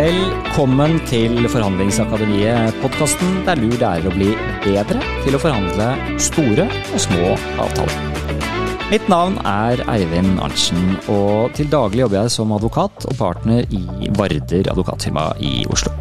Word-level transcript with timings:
Velkommen 0.00 0.94
til 1.04 1.34
Forhandlingsakademiet, 1.52 2.76
podkasten 2.80 3.42
der 3.44 3.58
du 3.60 3.66
lærer 3.74 4.06
å 4.08 4.12
bli 4.14 4.30
bedre 4.62 4.96
til 5.26 5.34
å 5.36 5.40
forhandle 5.42 5.88
store 6.24 6.64
og 6.94 7.02
små 7.04 7.34
avtaler. 7.60 7.98
Mitt 8.88 9.10
navn 9.12 9.36
er 9.44 9.82
Eivind 9.92 10.40
Arntzen, 10.40 10.94
og 11.12 11.52
til 11.58 11.68
daglig 11.68 12.06
jobber 12.06 12.22
jeg 12.22 12.32
som 12.32 12.56
advokat 12.56 13.10
og 13.10 13.18
partner 13.18 13.68
i 13.76 14.08
Varder 14.16 14.72
advokatfirma 14.72 15.26
i 15.44 15.66
Oslo. 15.68 15.92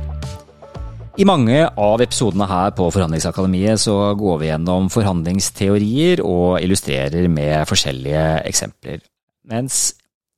I 1.20 1.27
mange 1.27 1.66
av 1.68 2.00
episodene 2.00 2.47
her 2.47 2.71
på 2.79 2.88
Forhandlingsakademiet 2.95 3.84
så 3.84 4.13
går 4.16 4.43
vi 4.45 4.54
gjennom 4.54 4.88
forhandlingsteorier 4.93 6.23
og 6.23 6.61
illustrerer 6.63 7.27
med 7.27 7.68
forskjellige 7.68 8.27
eksempler. 8.47 9.04
Mens 9.50 9.89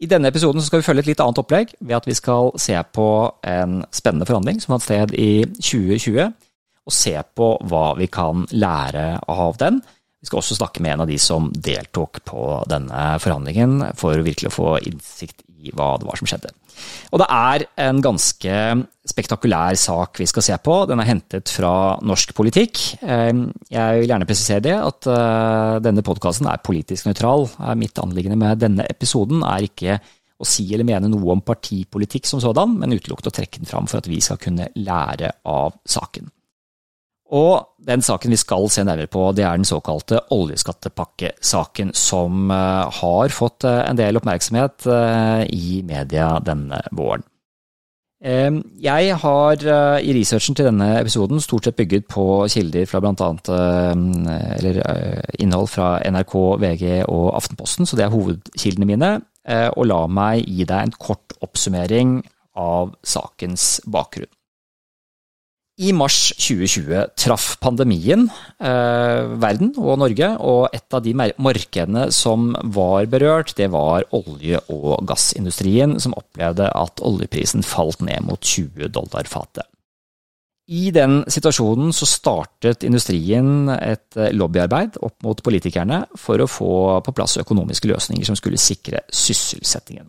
i 0.02 0.10
denne 0.10 0.32
episoden 0.32 0.64
skal 0.66 0.82
vi 0.82 0.88
følge 0.88 1.04
et 1.06 1.12
litt 1.12 1.22
annet 1.22 1.40
opplegg 1.44 1.76
ved 1.80 1.96
at 2.00 2.08
vi 2.10 2.16
skal 2.18 2.50
se 2.60 2.78
på 2.96 3.08
en 3.48 3.82
spennende 3.94 4.26
forhandling 4.26 4.62
som 4.62 4.74
fant 4.74 4.86
sted 4.88 5.14
i 5.14 5.46
2020, 5.60 6.32
og 6.90 6.96
se 6.96 7.14
på 7.38 7.50
hva 7.70 7.86
vi 8.00 8.08
kan 8.10 8.48
lære 8.50 9.06
av 9.30 9.60
den. 9.62 9.78
Vi 10.22 10.30
skal 10.30 10.42
også 10.42 10.58
snakke 10.58 10.82
med 10.82 10.96
en 10.96 11.04
av 11.06 11.12
de 11.12 11.20
som 11.22 11.52
deltok 11.54 12.24
på 12.26 12.48
denne 12.70 13.06
forhandlingen, 13.22 13.94
for 13.98 14.26
virkelig 14.26 14.50
å 14.50 14.58
få 14.58 14.74
innsikt 14.90 15.46
hva 15.76 15.94
det 16.02 16.08
var 16.08 16.20
som 16.20 16.30
skjedde. 16.30 16.52
Og 17.12 17.22
det 17.22 17.28
er 17.36 17.66
en 17.86 18.00
ganske 18.02 18.56
spektakulær 19.12 19.78
sak 19.78 20.22
vi 20.22 20.28
skal 20.30 20.46
se 20.46 20.58
på. 20.64 20.78
Den 20.90 21.02
er 21.04 21.10
hentet 21.10 21.52
fra 21.54 21.74
norsk 22.06 22.34
politikk. 22.38 22.82
Eh, 23.02 23.44
jeg 23.70 24.02
vil 24.02 24.10
gjerne 24.14 24.30
presisere 24.30 24.66
det, 24.66 24.78
at 24.80 25.12
eh, 25.12 25.76
denne 25.86 26.06
podkasten 26.06 26.50
er 26.50 26.64
politisk 26.66 27.10
nøytral. 27.10 27.48
Mitt 27.78 28.02
anliggende 28.02 28.40
med 28.42 28.64
denne 28.64 28.88
episoden 28.90 29.46
er 29.46 29.70
ikke 29.70 30.00
å 30.42 30.48
si 30.48 30.66
eller 30.74 30.88
mene 30.88 31.10
noe 31.12 31.36
om 31.36 31.44
partipolitikk 31.46 32.26
som 32.30 32.42
sådan, 32.42 32.74
men 32.82 32.96
utelukkende 32.98 33.30
å 33.30 33.38
trekke 33.38 33.62
den 33.62 33.70
fram 33.70 33.90
for 33.90 34.02
at 34.02 34.10
vi 34.10 34.22
skal 34.24 34.42
kunne 34.42 34.72
lære 34.82 35.36
av 35.46 35.78
saken. 35.86 36.32
Og 37.32 37.86
den 37.88 38.04
saken 38.04 38.34
vi 38.34 38.40
skal 38.40 38.68
se 38.72 38.84
nærmere 38.84 39.10
på, 39.12 39.24
det 39.36 39.46
er 39.48 39.56
den 39.56 39.68
såkalte 39.68 40.20
oljeskattepakkesaken, 40.36 41.94
som 41.96 42.52
eh, 42.52 43.02
har 43.02 43.32
fått 43.32 43.66
eh, 43.68 43.82
en 43.88 44.00
del 44.00 44.20
oppmerksomhet 44.20 44.88
eh, 44.92 45.44
i 45.56 45.82
media 45.88 46.34
denne 46.44 46.84
våren. 46.92 47.28
Jeg 48.22 49.16
har 49.18 49.64
i 50.06 50.12
researchen 50.14 50.54
til 50.54 50.68
denne 50.68 50.92
episoden 51.00 51.40
stort 51.42 51.66
sett 51.66 51.80
bygget 51.80 52.04
på 52.06 52.46
kilder 52.54 52.84
fra 52.86 53.00
bl.a. 53.02 53.30
eller 53.50 54.78
innhold 55.42 55.72
fra 55.74 55.88
NRK, 56.06 56.36
VG 56.62 56.84
og 57.08 57.32
Aftenposten, 57.40 57.90
så 57.90 57.98
det 57.98 58.06
er 58.06 58.14
hovedkildene 58.14 58.90
mine. 58.92 59.10
Og 59.74 59.90
la 59.90 60.04
meg 60.06 60.46
gi 60.46 60.70
deg 60.70 60.84
en 60.84 60.94
kort 61.02 61.34
oppsummering 61.42 62.20
av 62.62 62.94
sakens 63.02 63.80
bakgrunn. 63.90 64.30
I 65.82 65.92
mars 65.98 66.30
2020 66.38 67.08
traff 67.18 67.56
pandemien 67.64 68.28
eh, 68.62 69.22
verden 69.42 69.72
og 69.82 69.98
Norge, 70.04 70.28
og 70.38 70.68
et 70.76 70.94
av 70.94 71.02
de 71.02 71.16
markedene 71.18 72.04
som 72.14 72.52
var 72.76 73.08
berørt, 73.10 73.56
det 73.58 73.72
var 73.74 74.06
olje- 74.14 74.62
og 74.70 75.02
gassindustrien, 75.10 75.98
som 76.04 76.14
opplevde 76.20 76.70
at 76.70 77.02
oljeprisen 77.02 77.66
falt 77.66 78.06
ned 78.06 78.28
mot 78.30 78.38
20 78.46 78.94
dollar 78.94 79.30
fatet. 79.32 79.66
I 80.72 80.92
den 80.94 81.24
situasjonen 81.28 81.90
så 81.96 82.06
startet 82.08 82.86
industrien 82.88 83.68
et 83.74 84.16
lobbyarbeid 84.38 85.02
opp 85.02 85.18
mot 85.26 85.42
politikerne 85.44 86.04
for 86.16 86.40
å 86.40 86.48
få 86.48 86.74
på 87.04 87.16
plass 87.18 87.40
økonomiske 87.42 87.90
løsninger 87.90 88.30
som 88.30 88.38
skulle 88.40 88.62
sikre 88.62 89.02
sysselsettingen. 89.10 90.06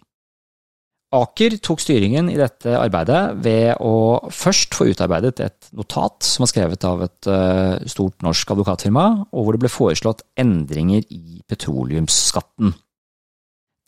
Aker 1.12 1.58
tok 1.60 1.82
styringen 1.82 2.30
i 2.32 2.38
dette 2.40 2.72
arbeidet 2.72 3.20
ved 3.44 3.74
å 3.84 4.30
først 4.32 4.72
få 4.78 4.86
utarbeidet 4.88 5.42
et 5.44 5.68
notat 5.76 6.24
som 6.24 6.46
var 6.46 6.50
skrevet 6.52 6.86
av 6.88 7.02
et 7.04 7.28
eh, 7.28 7.82
stort 7.92 8.24
norsk 8.24 8.54
advokatfirma, 8.54 9.04
og 9.28 9.44
hvor 9.44 9.52
det 9.52 9.60
ble 9.66 9.72
foreslått 9.72 10.24
endringer 10.40 11.04
i 11.12 11.42
petroleumsskatten. 11.52 12.72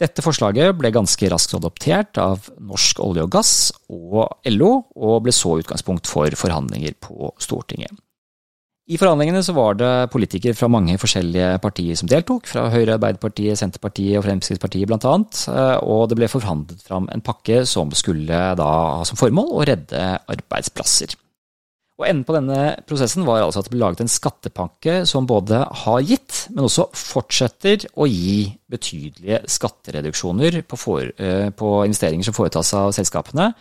Dette 0.04 0.24
forslaget 0.26 0.74
ble 0.76 0.90
ganske 0.92 1.28
raskt 1.30 1.54
adoptert 1.56 2.18
av 2.18 2.48
Norsk 2.58 2.98
olje 3.00 3.24
og 3.24 3.30
gass 3.32 3.54
og 3.88 4.26
LO, 4.50 4.72
og 4.98 5.20
ble 5.24 5.32
så 5.32 5.54
utgangspunkt 5.62 6.10
for 6.10 6.34
forhandlinger 6.36 6.98
på 7.00 7.30
Stortinget. 7.40 7.94
I 8.84 8.98
forhandlingene 9.00 9.40
så 9.40 9.54
var 9.56 9.78
det 9.80 10.10
politikere 10.12 10.52
fra 10.58 10.68
mange 10.68 10.98
forskjellige 11.00 11.54
partier 11.64 11.96
som 11.96 12.08
deltok, 12.10 12.44
fra 12.50 12.66
Høyre, 12.68 12.98
Arbeiderpartiet, 12.98 13.56
Senterpartiet 13.56 14.18
og 14.18 14.26
Fremskrittspartiet 14.26 14.90
blant 14.90 15.06
annet, 15.08 15.40
eh, 15.48 15.78
og 15.88 16.10
det 16.10 16.18
ble 16.20 16.28
forhandlet 16.28 16.84
fram 16.84 17.08
en 17.08 17.24
pakke 17.24 17.62
som 17.68 17.92
skulle 17.96 18.42
da 18.60 18.68
ha 18.68 19.06
som 19.08 19.16
formål 19.16 19.54
å 19.56 19.64
redde 19.70 20.02
arbeidsplasser. 20.28 21.16
Og 21.94 22.08
Enden 22.10 22.26
på 22.28 22.34
denne 22.34 22.60
prosessen 22.84 23.24
var 23.24 23.40
altså 23.40 23.62
at 23.62 23.70
det 23.70 23.72
ble 23.72 23.80
laget 23.86 24.02
en 24.02 24.10
skattepakke 24.10 25.00
som 25.08 25.28
både 25.30 25.62
har 25.84 26.00
gitt, 26.04 26.48
men 26.52 26.66
også 26.66 26.90
fortsetter 26.92 27.86
å 27.96 28.08
gi 28.10 28.50
betydelige 28.68 29.46
skattereduksjoner 29.54 30.60
på, 30.68 30.76
for, 30.76 31.08
eh, 31.08 31.48
på 31.56 31.76
investeringer 31.86 32.28
som 32.28 32.36
foretas 32.36 32.74
av 32.76 32.92
selskapene, 32.92 33.54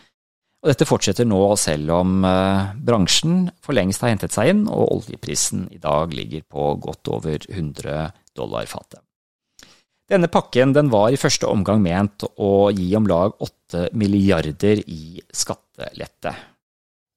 og 0.64 0.72
dette 0.72 0.88
fortsetter 0.88 1.28
nå 1.28 1.42
selv 1.60 1.92
om 1.92 2.24
eh, 2.24 2.70
bransjen 2.88 3.50
for 3.64 3.76
lengst 3.76 4.04
har 4.04 4.14
hentet 4.14 4.32
seg 4.32 4.54
inn, 4.54 4.62
og 4.72 4.94
oljeprisen 4.96 5.66
i 5.76 5.80
dag 5.84 6.14
ligger 6.16 6.46
på 6.48 6.70
godt 6.80 7.12
over 7.12 7.44
100 7.50 8.14
dollar 8.32 8.70
fatet. 8.72 9.04
Denne 10.08 10.30
pakken 10.32 10.72
den 10.76 10.88
var 10.92 11.12
i 11.12 11.20
første 11.20 11.50
omgang 11.52 11.84
ment 11.84 12.24
å 12.40 12.70
gi 12.76 12.88
om 12.96 13.08
lag 13.12 13.36
8 13.44 13.90
milliarder 14.00 14.80
i 14.88 15.20
skattelette. 15.36 16.34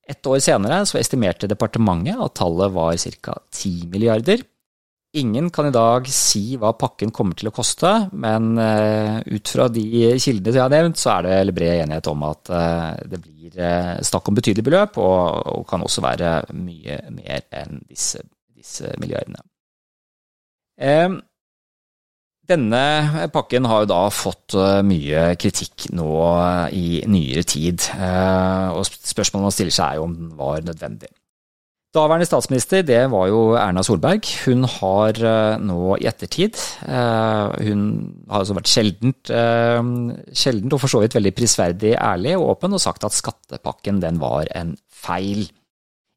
Et 0.07 0.31
år 0.31 0.43
senere 0.43 0.83
så 0.87 0.99
estimerte 0.99 1.51
departementet 1.51 2.19
at 2.23 2.35
tallet 2.39 2.75
var 2.75 2.99
ca. 3.23 3.39
10 3.55 3.89
milliarder, 3.95 4.43
Ingen 5.17 5.49
kan 5.51 5.65
i 5.69 5.73
dag 5.73 6.09
si 6.13 6.59
hva 6.61 6.75
pakken 6.77 7.13
kommer 7.15 7.37
til 7.39 7.49
å 7.49 7.55
koste, 7.55 7.89
men 8.21 8.51
uh, 8.61 9.23
ut 9.25 9.49
fra 9.49 9.69
de 9.73 9.85
kildene 10.21 10.59
jeg 10.59 10.61
har 10.61 10.73
nevnt, 10.75 11.01
så 11.01 11.15
er 11.15 11.47
det 11.49 11.55
bred 11.57 11.85
enighet 11.87 12.11
om 12.13 12.27
at 12.29 12.53
uh, 12.53 12.91
det 13.09 13.23
blir 13.25 13.57
uh, 13.57 13.95
snakk 14.05 14.29
om 14.29 14.37
betydelige 14.37 14.67
beløp, 14.67 15.01
og, 15.01 15.41
og, 15.55 15.65
kan 15.71 15.87
også 15.87 16.05
være 16.05 16.35
mye 16.59 17.01
mer 17.17 17.47
enn 17.63 17.81
disse, 17.89 18.21
disse 18.53 18.93
milliardene. 19.01 19.41
denne 22.47 22.81
pakken 23.33 23.65
har 23.67 23.83
jo 23.83 23.89
da 23.91 24.03
fått 24.13 24.55
mye 24.85 25.31
kritikk 25.41 25.89
nå 25.97 26.11
i 26.77 27.01
nyere 27.09 27.43
tid, 27.49 27.89
og 28.77 28.85
spørsmålet 28.85 29.49
man 29.49 29.55
stiller 29.57 29.75
seg 29.81 29.87
er 29.87 29.97
jo 29.97 30.11
om 30.11 30.19
den 30.21 30.35
var 30.37 30.61
nødvendig. 30.67 31.16
Daværende 31.95 32.27
statsminister 32.29 32.83
det 32.85 32.99
var 33.13 33.29
jo 33.31 33.41
Erna 33.57 33.83
Solberg. 33.87 34.27
Hun 34.45 34.67
har 34.69 35.17
eh, 35.17 35.59
nå 35.63 35.97
i 35.97 36.09
ettertid 36.11 36.59
eh, 36.85 37.55
Hun 37.69 37.85
har 38.29 38.43
altså 38.43 38.57
vært 38.59 38.73
sjeldent, 38.73 39.31
eh, 39.31 39.81
sjeldent 40.37 40.77
og 40.77 40.83
for 40.83 40.93
så 40.93 41.01
vidt 41.05 41.17
veldig 41.17 41.33
prisverdig 41.37 41.95
ærlig 41.95 42.35
og 42.37 42.51
åpen 42.57 42.77
og 42.77 42.83
sagt 42.83 43.07
at 43.07 43.17
skattepakken 43.17 44.03
den 44.03 44.21
var 44.21 44.51
en 44.59 44.75
feil. 44.93 45.47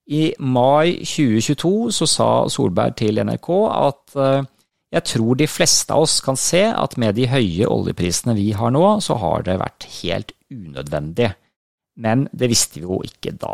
I 0.09 0.33
mai 0.41 1.05
2022 1.05 1.91
så 1.93 2.09
sa 2.09 2.29
Solberg 2.49 2.97
til 2.99 3.21
NRK 3.21 3.49
at 3.69 4.17
jeg 4.89 5.05
tror 5.05 5.37
de 5.37 5.45
fleste 5.45 5.93
av 5.93 6.07
oss 6.07 6.17
kan 6.25 6.37
se 6.39 6.63
at 6.65 6.97
med 6.97 7.13
de 7.13 7.27
høye 7.29 7.67
oljeprisene 7.69 8.33
vi 8.33 8.49
har 8.57 8.73
nå, 8.73 8.85
så 9.05 9.19
har 9.21 9.45
det 9.45 9.59
vært 9.61 9.85
helt 9.99 10.33
unødvendig. 10.49 11.29
Men 12.01 12.25
det 12.33 12.49
visste 12.49 12.79
vi 12.79 12.87
jo 12.87 13.03
ikke 13.05 13.35
da. 13.37 13.53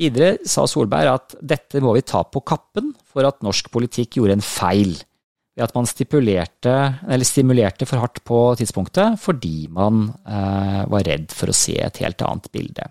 Videre 0.00 0.38
sa 0.48 0.64
Solberg 0.68 1.12
at 1.12 1.36
dette 1.44 1.82
må 1.84 1.92
vi 1.96 2.06
ta 2.06 2.22
på 2.24 2.40
kappen 2.46 2.94
for 3.04 3.26
at 3.28 3.42
norsk 3.44 3.68
politikk 3.72 4.16
gjorde 4.16 4.38
en 4.38 4.44
feil 4.44 4.94
ved 5.58 5.66
at 5.66 5.74
man 5.76 5.88
stimulerte 5.88 7.88
for 7.88 8.00
hardt 8.00 8.22
på 8.24 8.38
tidspunktet 8.56 9.20
fordi 9.20 9.68
man 9.72 10.06
eh, 10.24 10.80
var 10.88 11.04
redd 11.04 11.28
for 11.36 11.52
å 11.52 11.56
se 11.56 11.76
et 11.76 12.00
helt 12.00 12.24
annet 12.24 12.48
bilde. 12.54 12.88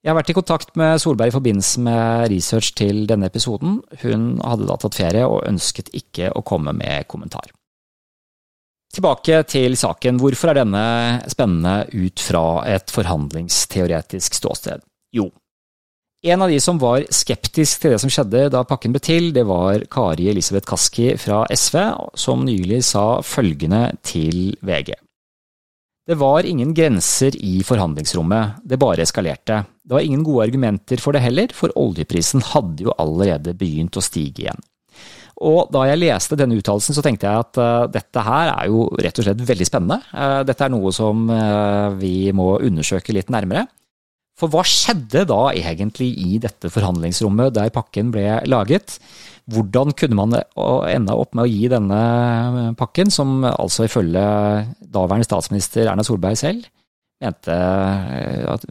Jeg 0.00 0.12
har 0.12 0.16
vært 0.16 0.30
i 0.32 0.36
kontakt 0.36 0.70
med 0.80 1.00
Solberg 1.02 1.28
i 1.28 1.34
forbindelse 1.34 1.82
med 1.84 2.30
research 2.32 2.70
til 2.78 3.02
denne 3.08 3.28
episoden. 3.28 3.80
Hun 4.00 4.38
hadde 4.40 4.68
da 4.70 4.78
tatt 4.80 4.96
ferie 4.96 5.26
og 5.28 5.42
ønsket 5.48 5.90
ikke 5.96 6.30
å 6.32 6.44
komme 6.46 6.72
med 6.72 7.08
kommentar. 7.10 7.50
Tilbake 8.94 9.42
til 9.50 9.76
saken. 9.78 10.16
Hvorfor 10.22 10.50
er 10.50 10.62
denne 10.62 10.84
spennende 11.30 11.84
ut 11.92 12.22
fra 12.22 12.62
et 12.70 12.90
forhandlingsteoretisk 12.90 14.40
ståsted? 14.40 14.82
Jo, 15.14 15.28
en 16.22 16.42
av 16.42 16.50
de 16.52 16.58
som 16.60 16.78
var 16.80 17.06
skeptisk 17.08 17.80
til 17.80 17.94
det 17.94 18.00
som 18.02 18.10
skjedde 18.12 18.48
da 18.52 18.64
pakken 18.68 18.92
ble 18.92 19.00
til, 19.00 19.30
det 19.32 19.46
var 19.48 19.86
Kari 19.92 20.28
Elisabeth 20.28 20.68
Kaski 20.68 21.14
fra 21.20 21.46
SV, 21.48 21.78
som 22.18 22.44
nylig 22.44 22.82
sa 22.84 23.22
følgende 23.24 23.86
til 24.04 24.50
VG. 24.60 24.92
Det 26.10 26.16
var 26.18 26.44
ingen 26.48 26.74
grenser 26.74 27.36
i 27.38 27.60
forhandlingsrommet, 27.64 28.60
det 28.66 28.80
bare 28.82 29.04
eskalerte. 29.06 29.62
Det 29.80 29.94
var 29.94 30.04
ingen 30.04 30.24
gode 30.26 30.48
argumenter 30.48 31.00
for 31.00 31.16
det 31.16 31.22
heller, 31.24 31.54
for 31.56 31.72
oljeprisen 31.78 32.44
hadde 32.52 32.88
jo 32.88 32.96
allerede 32.98 33.54
begynt 33.56 33.96
å 33.96 34.04
stige 34.04 34.44
igjen. 34.44 34.60
Og 35.40 35.70
da 35.72 35.86
jeg 35.88 36.02
leste 36.02 36.36
denne 36.36 36.58
uttalelsen, 36.60 36.92
så 36.92 37.04
tenkte 37.04 37.30
jeg 37.30 37.44
at 37.46 37.60
uh, 37.62 37.88
dette 37.88 38.24
her 38.26 38.50
er 38.52 38.66
jo 38.68 38.90
rett 39.00 39.22
og 39.22 39.24
slett 39.24 39.44
veldig 39.48 39.68
spennende. 39.68 40.02
Uh, 40.12 40.42
dette 40.44 40.66
er 40.66 40.72
noe 40.74 40.92
som 40.92 41.22
uh, 41.32 41.96
vi 41.96 42.28
må 42.36 42.58
undersøke 42.58 43.14
litt 43.16 43.32
nærmere. 43.32 43.64
For 44.40 44.48
hva 44.48 44.64
skjedde 44.64 45.26
da 45.28 45.40
egentlig 45.52 46.14
i 46.16 46.38
dette 46.40 46.70
forhandlingsrommet 46.72 47.52
der 47.58 47.72
pakken 47.74 48.12
ble 48.14 48.40
laget? 48.48 48.96
Hvordan 49.50 49.92
kunne 49.98 50.16
man 50.16 50.36
ende 50.88 51.16
opp 51.16 51.34
med 51.36 51.44
å 51.44 51.50
gi 51.50 51.68
denne 51.68 52.72
pakken, 52.80 53.12
som 53.12 53.42
altså 53.44 53.84
ifølge 53.88 54.22
daværende 54.80 55.28
statsminister 55.28 55.90
Erna 55.90 56.06
Solberg 56.06 56.38
selv 56.40 56.68
mente 57.20 57.52
at 58.48 58.64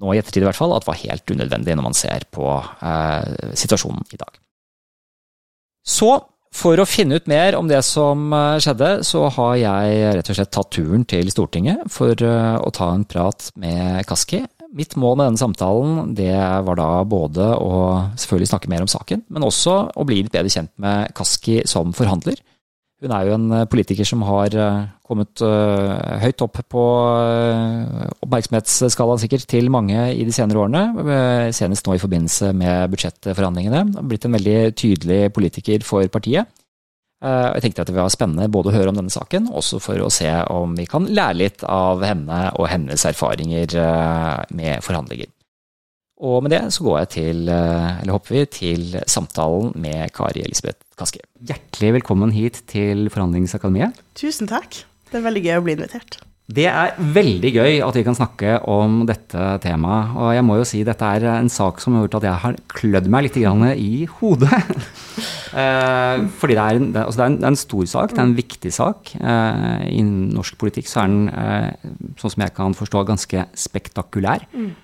nå 0.00 0.12
i 0.12 0.20
ettertid 0.20 0.42
i 0.42 0.48
hvert 0.48 0.58
fall, 0.58 0.74
at 0.74 0.86
var 0.88 1.00
helt 1.00 1.30
unødvendig 1.30 1.76
når 1.76 1.86
man 1.86 1.96
ser 1.96 2.26
på 2.34 2.48
eh, 2.58 3.50
situasjonen 3.56 4.06
i 4.14 4.20
dag. 4.20 4.38
Så 5.84 6.10
for 6.54 6.78
å 6.78 6.86
finne 6.86 7.18
ut 7.18 7.28
mer 7.30 7.56
om 7.58 7.68
det 7.70 7.80
som 7.86 8.26
eh, 8.34 8.58
skjedde, 8.62 8.90
så 9.06 9.26
har 9.36 9.54
jeg 9.60 10.12
rett 10.18 10.30
og 10.30 10.38
slett 10.38 10.52
tatt 10.54 10.72
turen 10.74 11.06
til 11.10 11.30
Stortinget 11.32 11.86
for 11.92 12.14
eh, 12.14 12.56
å 12.58 12.74
ta 12.74 12.90
en 12.94 13.06
prat 13.08 13.50
med 13.60 14.02
Kaski. 14.08 14.44
Mitt 14.74 14.96
mål 14.98 15.18
med 15.18 15.28
denne 15.28 15.40
samtalen 15.40 16.14
det 16.18 16.34
var 16.66 16.78
da 16.80 16.88
både 17.06 17.52
å 17.62 17.76
selvfølgelig 18.18 18.50
snakke 18.50 18.72
mer 18.72 18.82
om 18.82 18.90
saken, 18.90 19.22
men 19.30 19.46
også 19.46 19.76
å 19.94 20.06
bli 20.06 20.22
litt 20.24 20.34
bedre 20.34 20.50
kjent 20.50 20.72
med 20.82 21.14
Kaski 21.14 21.60
som 21.70 21.94
forhandler. 21.94 22.40
Hun 23.04 23.12
er 23.12 23.28
jo 23.28 23.36
en 23.36 23.46
eh, 23.52 23.68
politiker 23.70 24.08
som 24.08 24.24
har 24.26 24.54
kommet 25.04 25.42
høyt 26.24 26.40
opp 26.40 26.58
på 26.72 26.82
oppmerksomhetsskalaen 28.24 29.20
sikkert 29.20 29.44
til 29.50 29.68
mange 29.68 29.98
i 30.16 30.24
de 30.24 30.32
senere 30.32 30.62
årene, 30.62 31.50
senest 31.52 31.84
nå 31.84 31.98
i 31.98 32.00
forbindelse 32.00 32.54
med 32.56 32.94
budsjettforhandlingene. 32.94 34.00
Blitt 34.08 34.24
en 34.24 34.38
veldig 34.38 34.56
tydelig 34.80 35.20
politiker 35.36 35.84
for 35.84 36.08
partiet. 36.08 36.48
Jeg 37.22 37.62
tenkte 37.64 37.84
at 37.84 37.88
det 37.88 37.96
var 37.96 38.10
spennende 38.12 38.50
både 38.52 38.68
å 38.68 38.74
høre 38.74 38.90
om 38.90 38.98
denne 38.98 39.12
saken, 39.12 39.46
også 39.54 39.78
for 39.80 40.00
å 40.02 40.10
se 40.12 40.28
om 40.52 40.74
vi 40.76 40.84
kan 40.90 41.06
lære 41.08 41.38
litt 41.38 41.62
av 41.64 42.02
henne 42.04 42.40
og 42.58 42.68
hennes 42.68 43.04
erfaringer 43.08 43.76
med 44.52 44.84
forhandlinger. 44.84 45.30
Og 46.24 46.44
med 46.44 46.52
det 46.54 46.60
så 46.74 46.84
går 46.84 46.98
jeg 46.98 47.10
til, 47.14 47.40
eller 47.48 48.12
hopper 48.14 48.36
vi 48.36 48.44
til 48.58 48.84
samtalen 49.10 49.72
med 49.80 50.12
Kari 50.14 50.44
Elisabeth 50.44 50.84
Kaski. 51.00 51.22
Hjertelig 51.48 51.94
velkommen 51.96 52.34
hit 52.34 52.60
til 52.70 53.08
Forhandlingsakademiet. 53.10 53.98
Tusen 54.20 54.50
takk. 54.50 54.84
Det 55.10 55.18
er 55.18 55.26
veldig 55.26 55.42
gøy 55.46 55.56
å 55.58 55.64
bli 55.64 55.74
invitert. 55.78 56.20
Det 56.44 56.66
er 56.68 56.98
veldig 57.00 57.50
gøy 57.54 57.78
at 57.80 57.96
vi 57.96 58.02
kan 58.04 58.16
snakke 58.16 58.58
om 58.68 59.06
dette 59.08 59.44
temaet. 59.64 60.10
Og 60.20 60.32
jeg 60.36 60.44
må 60.44 60.58
jo 60.58 60.66
si 60.68 60.82
dette 60.84 61.08
er 61.16 61.24
en 61.38 61.48
sak 61.48 61.78
som 61.80 61.94
har 61.96 62.04
gjort 62.04 62.18
at 62.18 62.26
jeg 62.28 62.40
har 62.42 62.58
klødd 62.68 63.06
meg 63.08 63.24
litt 63.24 63.38
i 63.40 64.04
hodet. 64.18 64.58
eh, 65.62 66.26
fordi 66.36 66.58
det 66.58 66.66
er, 66.66 66.80
en, 66.82 66.90
altså 67.00 67.16
det, 67.16 67.24
er 67.24 67.30
en, 67.30 67.38
det 67.38 67.46
er, 67.48 67.54
en, 67.54 67.56
stor 67.62 67.86
sak, 67.94 68.12
det 68.12 68.20
er 68.20 68.28
en 68.28 68.36
viktig 68.36 68.72
sak. 68.76 69.14
Eh, 69.16 69.86
I 69.88 70.02
norsk 70.04 70.58
politikk 70.60 70.90
så 70.90 71.06
er 71.06 71.14
den, 71.14 71.30
eh, 71.32 71.94
sånn 72.20 72.34
som 72.36 72.44
jeg 72.44 72.54
kan 72.60 72.76
forstå, 72.76 73.06
ganske 73.08 73.46
spektakulær. 73.64 74.44
Mm. 74.52 74.74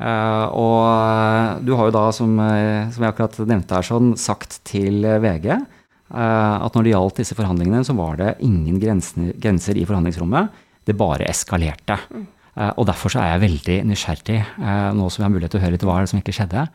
Og 0.00 1.60
du 1.68 1.74
har 1.76 1.90
jo 1.90 1.92
da, 1.92 2.06
som, 2.16 2.30
som, 2.40 3.02
jeg 3.04 3.12
akkurat 3.12 3.34
nevnte 3.44 3.76
her, 3.76 3.84
sånn, 3.84 4.14
sagt 4.16 4.62
til 4.64 5.04
VG 5.04 5.50
at 5.52 6.72
når 6.72 6.86
det 6.86 6.94
gjaldt 6.94 7.20
disse 7.20 7.36
forhandlingene, 7.36 7.84
så 7.84 7.92
var 7.98 8.16
det 8.16 8.30
ingen 8.40 8.80
grenser, 8.80 9.34
grenser 9.36 9.76
i 9.76 9.84
forhandlingsrommet 9.84 10.56
det 10.88 10.96
bare 10.98 11.28
eskalerte. 11.30 11.98
Mm. 12.10 12.28
Og 12.76 12.84
derfor 12.88 13.12
så 13.12 13.22
er 13.22 13.34
jeg 13.34 13.44
veldig 13.44 13.76
nysgjerrig, 13.88 14.38
eh, 14.42 14.88
nå 14.96 15.06
som 15.08 15.22
jeg 15.22 15.28
har 15.28 15.32
mulighet 15.32 15.54
til 15.54 15.60
å 15.60 15.64
høre 15.64 15.76
litt 15.76 15.84
hva 15.86 16.00
som 16.10 16.18
ikke 16.18 16.34
skjedde. 16.34 16.66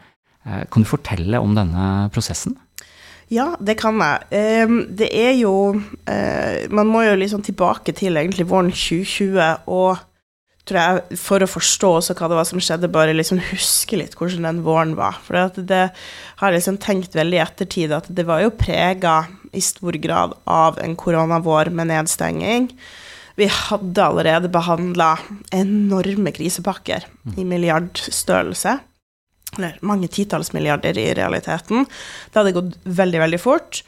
Eh, 0.46 0.64
kan 0.72 0.86
du 0.86 0.90
fortelle 0.90 1.42
om 1.44 1.54
denne 1.58 1.90
prosessen? 2.16 2.56
Ja, 3.34 3.56
det 3.60 3.78
kan 3.82 3.98
jeg. 3.98 4.70
Det 4.94 5.08
er 5.10 5.32
jo 5.34 5.82
Man 6.70 6.86
må 6.86 7.02
jo 7.02 7.16
liksom 7.18 7.42
tilbake 7.42 7.90
til 7.98 8.14
egentlig 8.14 8.46
våren 8.46 8.70
2020 8.70 9.66
og 9.66 9.98
tror 10.66 10.82
jeg, 10.82 11.18
for 11.22 11.44
å 11.44 11.50
forstå 11.50 11.92
også 12.00 12.16
hva 12.18 12.30
det 12.30 12.38
var 12.40 12.48
som 12.50 12.62
skjedde, 12.64 12.92
bare 12.94 13.16
liksom 13.16 13.42
huske 13.52 14.00
litt 14.00 14.16
hvordan 14.18 14.48
den 14.48 14.64
våren 14.66 14.96
var. 14.98 15.20
For 15.26 15.54
det 15.58 15.82
har 16.42 16.52
jeg 16.52 16.58
liksom 16.58 16.80
tenkt 16.82 17.18
veldig 17.18 17.38
i 17.38 17.44
ettertid 17.44 17.94
at 17.96 18.10
det 18.10 18.26
var 18.28 18.44
jo 18.44 18.54
prega 18.58 19.24
i 19.56 19.62
stor 19.64 19.98
grad 20.02 20.34
av 20.50 20.80
en 20.82 20.96
koronavår 21.00 21.72
med 21.76 21.92
nedstenging. 21.94 22.70
Vi 23.36 23.48
hadde 23.52 24.04
allerede 24.04 24.52
behandla 24.52 25.16
enorme 25.56 26.32
krisepakker 26.36 27.08
i 27.38 27.44
milliardstørrelse. 27.48 28.78
Eller 29.58 29.80
mange 29.86 30.08
titalls 30.12 30.54
milliarder 30.56 30.98
i 31.00 31.10
realiteten. 31.16 31.86
Det 32.32 32.40
hadde 32.40 32.56
gått 32.56 32.78
veldig, 32.84 33.22
veldig 33.26 33.42
fort. 33.44 33.82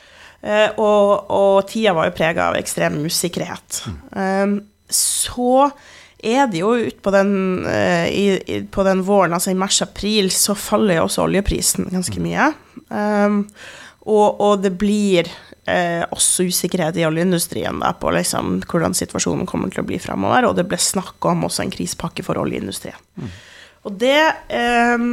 Uh, 0.44 0.70
og, 0.78 1.08
og, 1.34 1.54
tida 1.70 1.96
var 1.98 2.10
jo 2.10 2.18
prega 2.18 2.50
av 2.50 2.60
ekstrem 2.60 3.00
usikkerhet. 3.08 3.82
Um, 4.12 4.60
så 4.92 5.70
er 6.18 6.48
det 6.52 6.62
jo 6.62 6.76
utpå 6.88 7.12
den, 7.14 7.32
i, 8.10 8.62
på 8.74 8.84
den 8.88 9.04
våren, 9.06 9.36
altså 9.38 9.52
i 9.54 9.60
mars-april, 9.60 10.32
så 10.34 10.56
faller 10.58 10.98
jo 10.98 11.04
også 11.06 11.28
oljeprisen 11.28 11.92
ganske 11.94 12.24
mye. 12.24 12.48
Um, 12.90 13.44
og, 14.08 14.40
og, 14.40 14.64
det 14.64 14.72
blir 14.80 15.30
eh, 15.69 16.04
også 16.14 16.48
usikkerhet 16.48 16.98
i 17.00 17.06
oljeindustrien 17.08 17.81
da, 17.84 17.94
på 17.98 18.12
liksom, 18.16 18.62
hvordan 18.68 18.96
situasjonen 18.98 19.48
kommer 19.50 19.74
til 19.74 19.84
å 19.84 19.88
bli 19.88 20.00
framover. 20.02 20.50
Og 20.50 20.58
det 20.58 20.68
ble 20.69 20.80
snakk 20.81 21.30
om 21.30 21.46
også 21.48 21.66
en 21.66 21.74
krisepakke 21.74 22.25
for 22.25 22.40
oljeindustrien. 22.42 23.00
Mm. 23.19 23.34
Og 23.88 23.98
det 24.02 24.22
eh, 24.52 25.08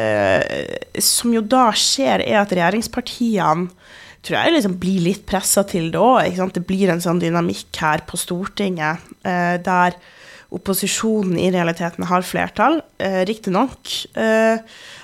eh, 0.00 1.00
som 1.02 1.34
jo 1.34 1.44
da 1.44 1.68
skjer, 1.76 2.24
er 2.24 2.42
at 2.42 2.54
regjeringspartiene 2.54 3.70
tror 4.26 4.40
jeg 4.40 4.56
liksom 4.56 4.76
blir 4.82 5.04
litt 5.04 5.22
pressa 5.28 5.62
til 5.68 5.92
det 5.94 6.02
òg. 6.02 6.40
Det 6.54 6.64
blir 6.66 6.90
en 6.90 7.02
sånn 7.02 7.20
dynamikk 7.22 7.78
her 7.78 8.02
på 8.08 8.18
Stortinget 8.18 9.04
eh, 9.22 9.56
der 9.62 9.98
opposisjonen 10.54 11.38
i 11.38 11.50
realiteten 11.50 12.06
har 12.06 12.22
flertall. 12.22 12.78
Eh, 12.98 13.24
Riktignok. 13.26 13.90
Eh, 14.14 14.58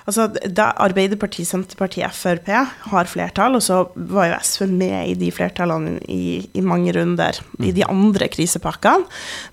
altså, 0.05 0.29
da 0.47 0.69
Arbeiderpartiet, 0.85 1.49
Senterpartiet, 1.49 2.15
Frp 2.15 2.50
har 2.93 3.11
flertall, 3.11 3.59
og 3.59 3.65
så 3.65 3.81
var 3.97 4.31
jo 4.31 4.39
SV 4.39 4.69
med 4.71 5.11
i 5.11 5.17
de 5.19 5.33
flertallene 5.35 5.97
i, 6.06 6.44
i 6.55 6.62
mange 6.62 6.94
runder 6.94 7.41
i 7.59 7.73
de 7.75 7.83
andre 7.89 8.29
krisepakkene, 8.31 9.09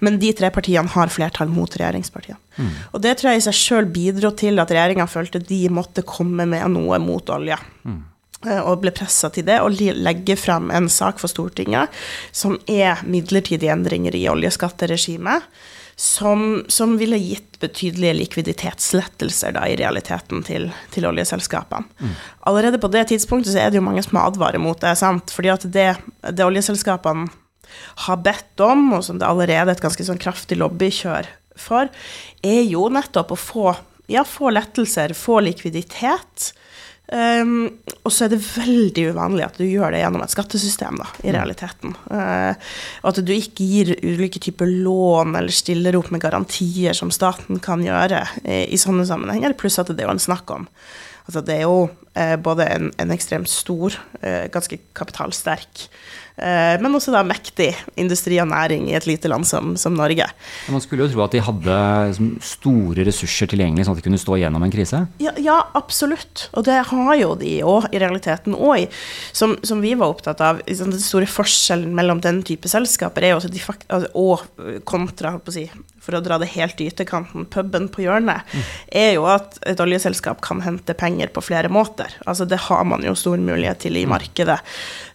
men 0.05 0.19
de 0.21 0.29
tre 0.37 0.51
partiene 0.53 0.93
har 0.93 1.09
flertall 1.13 1.49
mot 1.49 1.73
regjeringspartiene. 1.73 2.37
Mm. 2.59 2.69
Og 2.93 3.01
det 3.01 3.15
tror 3.17 3.31
jeg 3.31 3.41
i 3.41 3.47
seg 3.47 3.57
sjøl 3.57 3.89
bidro 3.89 4.33
til 4.37 4.61
at 4.61 4.69
regjeringa 4.73 5.09
følte 5.09 5.41
de 5.41 5.63
måtte 5.73 6.05
komme 6.05 6.45
med 6.49 6.69
noe 6.75 7.01
mot 7.01 7.33
olje. 7.33 7.57
Mm 7.87 7.99
eh, 8.45 8.61
og 8.61 8.83
ble 8.83 8.93
pressa 8.95 9.31
til 9.33 9.47
det, 9.47 9.57
og 9.63 9.75
legge 9.75 10.37
fram 10.39 10.69
en 10.71 10.85
sak 10.91 11.17
for 11.19 11.31
Stortinget 11.31 11.91
som 12.31 12.59
er 12.69 13.01
midlertidige 13.09 13.73
endringer 13.73 14.15
i 14.15 14.27
oljeskatteregimet 14.31 15.49
som, 15.99 16.65
som, 16.71 16.97
ville 16.97 17.17
gitt 17.17 17.59
betydelige 17.59 18.13
likviditetslettelser 18.13 19.51
da, 19.57 19.65
i 19.67 19.75
realiteten 19.75 20.45
til, 20.47 20.69
til 20.93 21.07
oljeselskapene. 21.09 21.89
Mm. 21.99 22.13
Allerede 22.47 22.79
på 22.79 22.87
det 22.93 23.09
tidspunktet 23.09 23.51
så 23.51 23.65
er 23.65 23.73
det 23.73 23.81
jo 23.81 23.83
mange 23.83 24.03
som 24.05 24.21
advarer 24.21 24.63
mot 24.63 24.79
det. 24.79 24.93
sant? 24.95 25.33
Fordi 25.35 25.51
at 25.51 25.65
det, 25.67 25.89
det 26.23 26.45
oljeselskapene 26.45 27.27
har 28.05 28.21
bedt 28.23 28.63
om, 28.63 28.85
og 28.95 29.03
som 29.09 29.19
det 29.19 29.27
allerede 29.27 29.73
er 29.73 29.75
et 29.75 29.83
ganske 29.83 30.07
sånn 30.07 30.21
kraftig 30.23 30.61
lobbykjør 30.61 31.27
for, 31.59 31.91
er 32.47 32.63
jo 32.63 32.87
nettopp 32.95 33.35
å 33.35 33.41
få, 33.43 33.75
ja, 34.07 34.23
få 34.23 34.53
lettelser, 34.55 35.11
få 35.19 35.41
likviditet 35.43 36.53
Um, 37.09 37.71
og 38.05 38.13
så 38.13 38.27
er 38.27 38.35
det 38.35 38.43
veldig 38.43 39.07
uvanlig 39.15 39.41
at 39.47 39.57
du 39.57 39.63
gjør 39.65 39.95
det 39.95 40.03
gjennom 40.03 40.21
et 40.21 40.33
skattesystem, 40.33 40.99
da, 41.01 41.07
i 41.23 41.31
mm. 41.31 41.33
realiteten. 41.33 41.95
Uh, 42.05 42.69
og 43.01 43.09
at 43.11 43.21
du 43.25 43.33
ikke 43.33 43.65
gir 43.65 43.95
ulike 44.05 44.41
typer 44.43 44.69
lån 44.69 45.33
eller 45.39 45.55
stiller 45.55 45.97
opp 45.97 46.11
med 46.13 46.21
garantier 46.21 46.97
som 46.97 47.09
staten 47.13 47.61
kan 47.65 47.81
gjøre 47.85 48.21
i, 48.43 48.67
i 48.69 48.81
sånne 48.81 49.07
sammenhenger, 49.09 49.57
pluss 49.57 49.81
at 49.81 49.89
det 49.89 50.03
er 50.03 50.11
jo 50.11 50.17
en 50.19 50.27
snakk 50.29 50.53
om. 50.53 50.69
Altså 51.25 51.41
det 51.45 51.57
er 51.57 51.65
jo 51.65 51.89
uh, 51.89 52.37
både 52.45 52.69
en, 52.75 52.93
en, 53.01 53.15
ekstremt 53.17 53.49
stor, 53.49 53.97
uh, 54.21 54.45
ganske 54.53 54.77
kapitalsterk 54.97 55.89
Eh, 55.89 56.28
men 56.39 56.95
også 56.95 57.13
da 57.13 57.23
mektig 57.27 57.71
industri 57.99 58.39
og 58.41 58.49
næring 58.51 58.87
i 58.89 58.95
et 58.97 59.07
lite 59.09 59.29
land 59.31 59.47
som, 59.47 59.75
som 59.79 59.95
Norge. 59.97 60.27
Man 60.71 60.83
skulle 60.83 61.05
jo 61.05 61.13
tro 61.13 61.23
at 61.25 61.35
de 61.35 61.43
hadde 61.43 61.77
liksom, 62.11 62.31
store 62.43 63.05
ressurser 63.07 63.49
tilgjengelig, 63.51 63.85
sånn 63.87 63.97
at 63.97 64.01
de 64.01 64.07
kunne 64.07 64.21
stå 64.21 64.39
gjennom 64.41 64.65
en 64.65 64.73
krise? 64.73 65.03
Ja, 65.23 65.33
ja 65.39 65.57
absolutt. 65.77 66.47
Og 66.53 66.65
det 66.67 66.79
har 66.91 67.13
jo 67.19 67.33
de 67.39 67.57
òg, 67.67 67.89
i 67.93 68.01
realiteten. 68.01 68.55
òg. 68.55 68.87
som, 69.33 69.57
som, 69.63 69.81
vi 69.81 69.93
var 69.95 70.13
opptatt 70.13 70.41
av, 70.43 70.61
den 70.67 70.95
store 70.99 71.29
forskjellen 71.29 71.93
mellom 71.95 72.21
den 72.23 72.41
type 72.47 72.69
selskaper 72.71 73.25
er 73.25 73.33
jo 73.33 73.39
også 73.41 73.51
de 73.53 73.63
altså, 73.69 74.09
og 74.19 74.83
kontra, 74.87 75.37
på 75.39 75.51
å 75.51 75.55
si, 75.55 75.65
for 76.09 76.17
å 76.17 76.23
dra 76.25 76.39
det 76.41 76.49
helt 76.55 76.81
i 76.81 76.89
ytterkanten, 76.89 77.45
puben 77.53 77.87
på 77.93 78.03
hjørnet, 78.07 78.49
mm. 78.49 78.69
er 79.01 79.11
jo 79.13 79.27
at 79.29 79.59
et 79.69 79.81
oljeselskap 79.83 80.41
kan 80.45 80.63
hente 80.65 80.95
penger 80.97 81.29
på 81.33 81.43
flere 81.45 81.69
måter. 81.71 82.15
Altså 82.25 82.47
det 82.49 82.63
har 82.65 82.85
man 82.89 83.05
jo 83.05 83.13
stor 83.17 83.37
mulighet 83.37 83.83
til 83.85 83.99
i 83.99 84.05
mm. 84.07 84.13
markedet, 84.15 84.57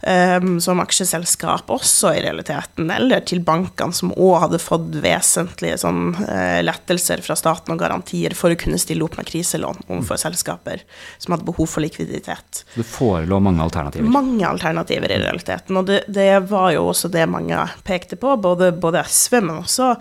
um, 0.07 0.59
som 0.63 0.83
aksjeselskap 0.85 1.73
også 1.75 2.15
i 2.15 2.23
realiteten, 2.25 2.91
eller 2.95 3.25
til 3.27 3.43
bankene 3.45 3.97
som 3.97 4.13
òg 4.15 4.45
hadde 4.45 4.63
fått 4.63 5.01
vesentlige 5.03 5.81
sånn, 5.83 6.15
uh, 6.21 6.61
lettelser 6.65 7.25
fra 7.25 7.37
staten 7.39 7.75
og 7.75 7.83
garantier 7.83 8.37
for 8.39 8.55
å 8.55 8.59
kunne 8.61 8.79
stille 8.81 9.07
opp 9.07 9.19
med 9.19 9.29
kriselån 9.31 9.83
overfor 9.89 10.21
mm. 10.21 10.23
selskaper 10.27 10.85
som 11.19 11.35
hadde 11.35 11.49
behov 11.49 11.71
for 11.71 11.83
likviditet. 11.85 12.63
Det 12.77 12.87
forelå 12.87 13.41
mange 13.43 13.65
alternativer? 13.65 14.07
Mange 14.15 14.47
alternativer 14.47 15.17
i 15.17 15.19
realiteten, 15.25 15.81
og 15.81 15.91
det, 15.91 16.05
det 16.07 16.31
var 16.53 16.71
jo 16.77 16.87
også 16.93 17.11
det 17.11 17.27
mange 17.31 17.67
pekte 17.87 18.21
på, 18.21 18.37
både, 18.45 18.71
både 18.79 19.03
SV, 19.09 19.41
men 19.43 19.59
også 19.65 19.97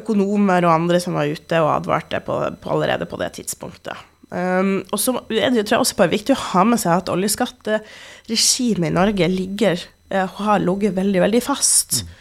økonomer 0.00 0.66
og 0.66 0.74
andre 0.74 1.00
som 1.02 1.18
var 1.18 1.30
ute 1.30 1.64
og 1.64 1.72
advarte 1.76 2.22
på, 2.24 2.38
på 2.62 2.72
allerede 2.74 3.08
på 3.08 3.20
det 3.20 3.34
tidspunktet. 3.40 4.06
Um, 4.28 4.82
og 4.92 5.00
så 5.00 5.14
er 5.32 5.54
det 5.54 5.64
tror 5.64 5.78
jeg 5.78 5.84
også 5.86 5.96
bare 5.96 6.12
viktig 6.12 6.34
å 6.34 6.42
ha 6.50 6.62
med 6.68 6.80
seg 6.82 6.98
at 7.00 7.08
oljeskatteregimet 7.08 8.90
i 8.90 8.96
Norge 8.96 9.28
ligger, 9.32 9.84
uh, 10.12 10.26
har 10.42 10.60
ligget 10.60 10.96
veldig, 10.98 11.22
veldig 11.24 11.44
fast. 11.46 12.02
Mm. 12.02 12.16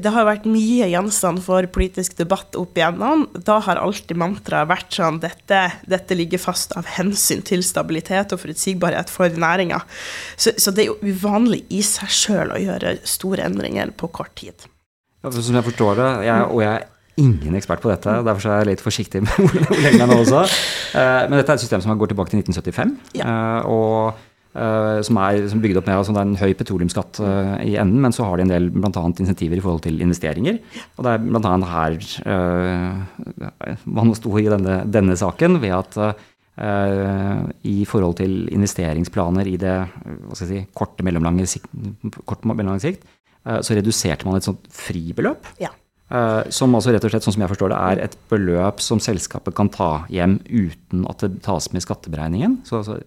Det 0.00 0.12
har 0.14 0.24
vært 0.24 0.46
mye 0.48 0.86
gjenstand 0.88 1.42
for 1.44 1.66
politisk 1.74 2.14
debatt 2.16 2.56
opp 2.56 2.78
igjennom. 2.78 3.26
Da 3.44 3.58
har 3.66 3.80
alltid 3.80 4.16
mantraet 4.16 4.70
vært 4.70 4.96
sånn 4.96 5.18
dette, 5.20 5.58
dette 5.90 6.16
ligger 6.16 6.40
fast 6.40 6.72
av 6.78 6.88
hensyn 6.94 7.42
til 7.44 7.64
stabilitet 7.66 8.32
og 8.32 8.40
forutsigbarhet 8.40 9.12
for 9.12 9.28
næringa. 9.28 9.82
Så, 10.36 10.54
så, 10.56 10.72
det 10.72 10.86
er 10.86 10.92
jo 10.94 11.12
uvanlig 11.12 11.66
i 11.68 11.82
seg 11.84 12.14
sjøl 12.14 12.54
å 12.54 12.62
gjøre 12.62 12.96
store 13.04 13.44
endringer 13.50 13.92
på 13.98 14.08
kort 14.14 14.32
tid. 14.40 14.64
Ja, 15.22 15.34
som 15.34 15.60
jeg 15.60 15.68
forstår 15.68 16.00
det, 16.00 16.10
jeg, 16.30 16.48
og 16.48 16.64
jeg 16.64 16.72
er 16.72 16.88
ingen 17.20 17.56
ekspert 17.58 17.82
på 17.82 17.90
dette, 17.92 18.18
derfor 18.24 18.48
er 18.48 18.62
jeg 18.62 18.72
litt 18.72 18.84
forsiktig 18.84 19.24
med 19.24 19.32
hvor 19.68 19.80
lenge 19.84 20.08
nå 20.08 20.18
også. 20.22 20.42
Eh, 20.96 21.22
men 21.28 21.38
dette 21.38 21.54
er 21.54 21.60
et 21.60 21.64
system 21.64 21.84
som 21.84 21.92
har 21.92 21.98
gått 22.00 22.14
tilbake 22.14 22.32
til 22.32 22.42
1975. 22.42 22.94
Ja. 23.20 23.32
Eh, 23.32 23.72
og 23.72 24.28
Uh, 24.52 25.00
som 25.00 25.16
er 25.16 25.46
som 25.48 25.62
bygd 25.64 25.78
opp 25.80 25.86
med 25.88 25.96
altså 25.96 26.12
det 26.12 26.20
er 26.20 26.26
en 26.28 26.36
høy 26.36 26.50
petroleumsskatt 26.58 27.22
uh, 27.24 27.54
i 27.64 27.78
enden, 27.80 28.02
men 28.04 28.12
så 28.12 28.26
har 28.28 28.36
de 28.36 28.44
en 28.44 28.50
del 28.52 28.66
blant 28.74 28.98
annet 29.00 29.22
insentiver 29.24 29.56
i 29.56 29.62
forhold 29.64 29.80
til 29.86 30.02
investeringer. 30.04 30.58
Og 30.98 31.06
det 31.06 31.14
er 31.14 31.22
bl.a. 31.24 31.52
her 31.70 31.96
uh, 32.28 33.78
man 33.88 34.12
sto 34.18 34.34
i 34.36 34.44
denne, 34.52 34.82
denne, 34.92 35.16
saken, 35.16 35.56
ved 35.62 35.72
at 35.78 35.98
i 37.64 37.86
forhold 37.88 38.18
til 38.18 38.34
investeringsplaner 38.52 39.48
i 39.48 39.54
det 39.56 39.72
hva 39.72 40.36
skal 40.36 40.50
jeg 40.50 40.50
si, 40.50 40.72
korte, 40.76 41.00
mellomlange 41.06 41.46
sikt, 41.48 41.70
kort, 42.28 42.44
mellomlange 42.44 42.84
sikt, 42.84 43.06
så 43.40 43.72
reduserte 43.72 44.28
man 44.28 44.36
et 44.36 44.44
sånt 44.44 44.68
fribeløp. 44.76 45.48
Ja. 45.64 45.72
Som 46.52 46.74
altså 46.76 46.92
rett 46.92 47.04
og 47.06 47.12
slett, 47.12 47.24
sånn 47.24 47.38
som 47.38 47.42
jeg 47.44 47.50
forstår 47.54 47.70
det, 47.72 47.76
er 47.88 48.00
et 48.04 48.16
beløp 48.28 48.82
som 48.84 48.98
selskapet 49.00 49.54
kan 49.56 49.70
ta 49.72 50.02
hjem 50.12 50.34
uten 50.44 51.06
at 51.08 51.24
det 51.24 51.38
tas 51.46 51.70
med 51.72 51.80
i 51.80 51.84
skatteberegningen. 51.86 52.58
Så, 52.68 52.82
altså 52.82 52.98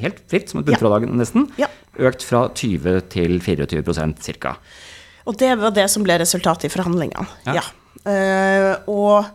helt 0.00 0.20
fritt, 0.30 0.50
som 0.50 0.60
et 0.60 0.68
bunnfradrag 0.68 1.06
nesten, 1.12 1.48
ja. 1.60 1.68
økt 2.00 2.24
fra 2.26 2.46
20 2.56 3.06
til 3.12 3.38
24% 3.42 4.28
ca. 4.40 4.56
Og 5.24 5.38
det 5.40 5.54
var 5.60 5.72
det 5.76 5.86
som 5.92 6.04
ble 6.04 6.18
resultatet 6.20 6.68
i 6.68 6.74
forhandlingene, 6.74 7.26
ja. 7.46 7.60
ja. 7.60 7.64
Uh, 8.04 8.72
og 8.90 9.28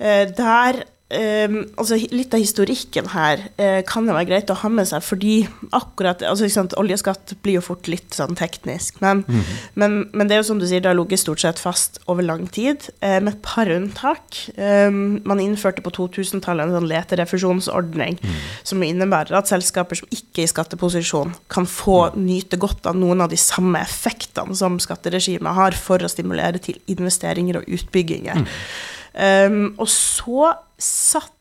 uh, 0.00 0.24
der 0.36 0.82
Um, 1.06 1.60
altså 1.78 2.00
litt 2.10 2.32
av 2.34 2.40
historikken 2.42 3.06
her 3.12 3.44
uh, 3.60 3.78
kan 3.86 4.08
det 4.08 4.14
være 4.16 4.26
greit 4.26 4.48
å 4.50 4.56
ha 4.58 4.70
med 4.74 4.88
seg, 4.90 5.04
fordi 5.06 5.34
akkurat 5.70 6.24
altså 6.26 6.48
sant, 6.50 6.74
Oljeskatt 6.82 7.36
blir 7.46 7.60
jo 7.60 7.62
fort 7.62 7.86
litt 7.86 8.16
sånn 8.16 8.34
teknisk, 8.34 8.98
men, 9.04 9.22
mm 9.22 9.44
men, 9.78 9.94
men, 10.16 10.26
det 10.26 10.34
er 10.34 10.40
jo 10.40 10.46
som 10.48 10.58
du 10.58 10.64
sier, 10.66 10.80
det 10.82 10.88
har 10.88 10.96
ligget 10.98 11.20
stort 11.20 11.42
sett 11.42 11.60
fast 11.62 12.00
over 12.10 12.24
lang 12.26 12.48
tid, 12.50 12.88
uh, 13.04 13.20
med 13.20 13.36
et 13.36 13.42
par 13.44 13.70
unntak. 13.70 14.40
Um, 14.58 15.20
man 15.28 15.42
innførte 15.42 15.84
på 15.84 15.92
2000-tallet 15.94 16.66
en 16.66 16.74
sånn 16.74 16.90
leterefusjonsordning 16.90 18.18
mm. 18.18 18.34
som 18.66 18.82
innebærer 18.82 19.38
at 19.38 19.52
selskaper 19.52 20.00
som 20.00 20.10
ikke 20.10 20.42
er 20.42 20.48
i 20.48 20.50
skatteposisjon, 20.50 21.36
kan 21.52 21.70
få 21.70 22.00
mm. 22.16 22.18
nyte 22.26 22.58
godt 22.58 22.90
av 22.90 22.98
noen 22.98 23.22
av 23.22 23.30
de 23.30 23.38
samme 23.38 23.78
effektene 23.84 24.58
som 24.58 24.80
skatteregimet 24.82 25.60
har 25.60 25.78
for 25.78 26.02
å 26.02 26.10
stimulere 26.10 26.62
til 26.66 26.82
investeringer 26.96 27.60
og 27.62 27.74
utbygginger. 27.78 28.42
Um, 29.16 29.72
og 29.80 29.88
så 29.88 30.52
satt 30.76 31.32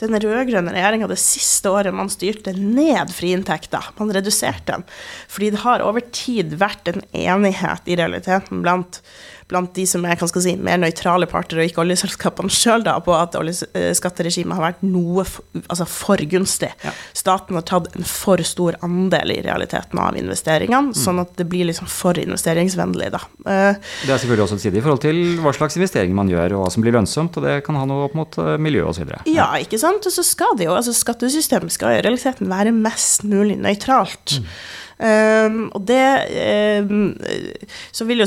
den 0.00 0.16
rød-grønne 0.16 0.72
regjeringa 0.72 1.08
det 1.10 1.18
siste 1.20 1.68
året 1.68 1.92
man 1.94 2.08
styrte, 2.12 2.54
ned 2.56 3.12
friinntekter. 3.12 3.90
Man 3.98 4.12
reduserte 4.16 4.78
dem. 4.78 4.86
Fordi 5.28 5.50
det 5.52 5.64
har 5.64 5.84
over 5.84 6.04
tid 6.14 6.56
vært 6.60 6.88
en 6.88 7.04
enighet 7.12 7.90
i 7.90 7.98
realiteten 8.00 8.64
blant 8.64 9.02
blant 9.50 9.72
de 9.76 9.86
som 9.88 10.04
er 10.06 10.20
si, 10.30 10.54
mer 10.56 10.80
nøytrale 10.80 11.28
parter, 11.30 11.60
og 11.60 11.68
ikke 11.68 11.82
oljeselskapene 11.84 12.52
sjøl, 12.52 12.86
på 13.04 13.14
at 13.16 13.36
oljeskatteregimet 13.38 14.56
har 14.56 14.64
vært 14.70 14.84
noe 14.86 15.24
for, 15.28 15.46
altså 15.66 15.86
for 15.90 16.22
gunstig. 16.30 16.70
Ja. 16.84 16.94
Staten 17.16 17.58
har 17.58 17.66
tatt 17.68 17.90
en 17.96 18.06
for 18.08 18.40
stor 18.46 18.78
andel 18.86 19.34
i 19.34 19.40
realiteten 19.44 20.00
av 20.00 20.18
investeringene, 20.18 20.94
mm. 20.94 20.98
sånn 20.98 21.22
at 21.22 21.34
det 21.40 21.48
blir 21.50 21.68
liksom 21.68 21.90
for 21.90 22.18
investeringsvennlig. 22.20 23.10
Da. 23.14 23.22
Uh, 23.44 23.78
det 24.06 24.14
er 24.14 24.22
selvfølgelig 24.22 24.46
også 24.46 24.58
en 24.58 24.64
side 24.64 24.80
i 24.80 24.84
forhold 24.84 25.04
til 25.04 25.22
hva 25.44 25.54
slags 25.56 25.78
investeringer 25.80 26.16
man 26.16 26.32
gjør, 26.32 26.56
og 26.56 26.64
hva 26.64 26.74
som 26.74 26.84
blir 26.86 26.96
lønnsomt, 26.96 27.38
og 27.38 27.46
det 27.46 27.60
kan 27.66 27.78
ha 27.78 27.86
noe 27.88 28.08
opp 28.08 28.18
mot 28.18 28.40
uh, 28.42 28.54
miljø 28.60 28.86
osv. 28.90 29.08
Ja. 29.10 29.22
ja, 29.28 29.48
ikke 29.64 29.80
sant. 29.80 30.06
Og 30.06 30.14
så 30.14 30.24
skal 30.26 30.56
det 30.58 30.68
jo, 30.68 30.76
altså 30.76 30.94
Skattesystemet 30.96 31.74
skal 31.74 31.98
i 31.98 32.04
realiteten 32.04 32.50
være 32.50 32.74
mest 32.76 33.26
mulig 33.28 33.58
nøytralt. 33.60 34.38
Mm. 34.38 34.54
Um, 35.00 35.70
og 35.72 35.86
det 35.88 36.02
um, 36.84 37.14
Så 37.88 38.04
vil 38.04 38.20
jo 38.20 38.26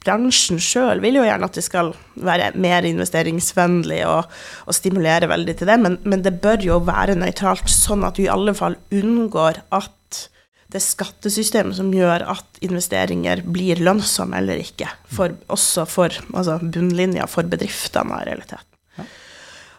bransjen 0.00 0.56
sjøl 0.62 1.02
vil 1.04 1.18
jo 1.18 1.24
gjerne 1.26 1.44
at 1.44 1.58
det 1.58 1.64
skal 1.66 1.90
være 2.16 2.46
mer 2.56 2.86
investeringsvennlig 2.88 3.98
og, 4.08 4.30
og 4.64 4.76
stimulere 4.76 5.28
veldig 5.28 5.56
til 5.58 5.68
det, 5.68 5.76
men, 5.84 5.98
men, 6.08 6.22
det 6.24 6.38
bør 6.40 6.64
jo 6.64 6.80
være 6.86 7.18
nøytralt, 7.20 7.68
sånn 7.68 8.06
at 8.08 8.16
du 8.16 8.24
i 8.24 8.32
alle 8.32 8.56
fall 8.56 8.78
unngår 8.88 9.60
at 9.76 10.22
det 10.72 10.80
skattesystemet 10.80 11.76
som 11.76 11.92
gjør 11.92 12.24
at 12.32 12.62
investeringer 12.64 13.44
blir 13.44 13.82
lønnsomme 13.84 14.40
eller 14.40 14.64
ikke, 14.64 14.88
for, 15.12 15.36
også 15.52 15.84
for 15.84 16.22
altså 16.32 16.56
bunnlinja 16.62 17.28
for 17.28 17.44
bedriftene 17.52 18.22
i 18.22 18.30
realiteten. 18.30 18.73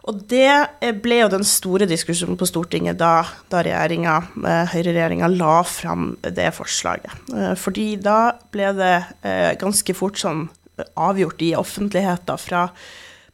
Og 0.05 0.21
det 0.29 0.49
eh, 0.85 0.93
ble 0.93 1.21
jo 1.23 1.31
den 1.33 1.45
store 1.47 1.87
diskusjonen 1.89 2.37
på 2.37 2.47
Stortinget 2.49 2.99
da, 2.99 3.23
da 3.49 3.63
regjeringa, 3.65 4.19
eh, 4.37 4.75
høyreregjeringa 4.75 5.31
la 5.33 5.55
fram 5.65 6.11
det 6.21 6.51
forslaget. 6.57 7.15
Eh, 7.33 7.55
fordi 7.57 7.87
da 8.01 8.35
ble 8.53 8.69
det 8.77 8.93
ganske 9.61 9.97
fort 9.97 10.19
sånn 10.21 10.45
avgjort 10.99 11.41
i 11.41 11.55
offentligheten 11.57 12.39
fra 12.41 12.67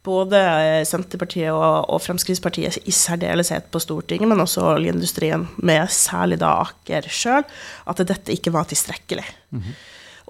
både 0.05 0.39
Senterpartiet 0.87 1.53
og, 1.53 1.99
Fremskrittspartiet 2.01 2.79
i 2.89 2.93
særdeleshet 2.95 3.67
på 3.73 3.81
Stortinget, 3.81 4.29
men 4.31 4.41
også 4.41 4.63
oljeindustrien, 4.71 5.43
med 5.61 5.91
særlig 5.93 6.39
da 6.41 6.55
Aker 6.63 7.05
sjøl, 7.05 7.45
at 7.85 8.01
dette 8.09 8.33
ikke 8.33 8.53
var 8.55 8.69
tilstrekkelig. 8.69 9.27
Mm 9.51 9.61
-hmm. 9.61 9.75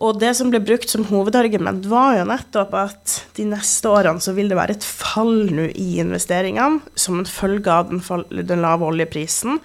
Og 0.01 0.17
det 0.17 0.31
som 0.37 0.49
ble 0.49 0.57
brukt 0.65 0.89
som 0.89 1.03
hovedargument, 1.05 1.85
var 1.89 2.15
jo 2.17 2.23
nettopp 2.25 2.73
at 2.79 3.15
de 3.37 3.45
neste 3.51 3.89
årene 3.89 4.23
så 4.23 4.33
vil 4.33 4.49
det 4.49 4.57
være 4.57 4.73
et 4.79 4.87
fall 4.87 5.51
nå 5.53 5.67
i 5.77 5.99
investeringene 6.01 6.81
som 6.97 7.19
en 7.21 7.29
følge 7.29 7.69
av 7.69 7.91
den, 7.91 8.01
fall, 8.01 8.25
den 8.31 8.63
lave 8.65 8.87
oljeprisen 8.89 9.59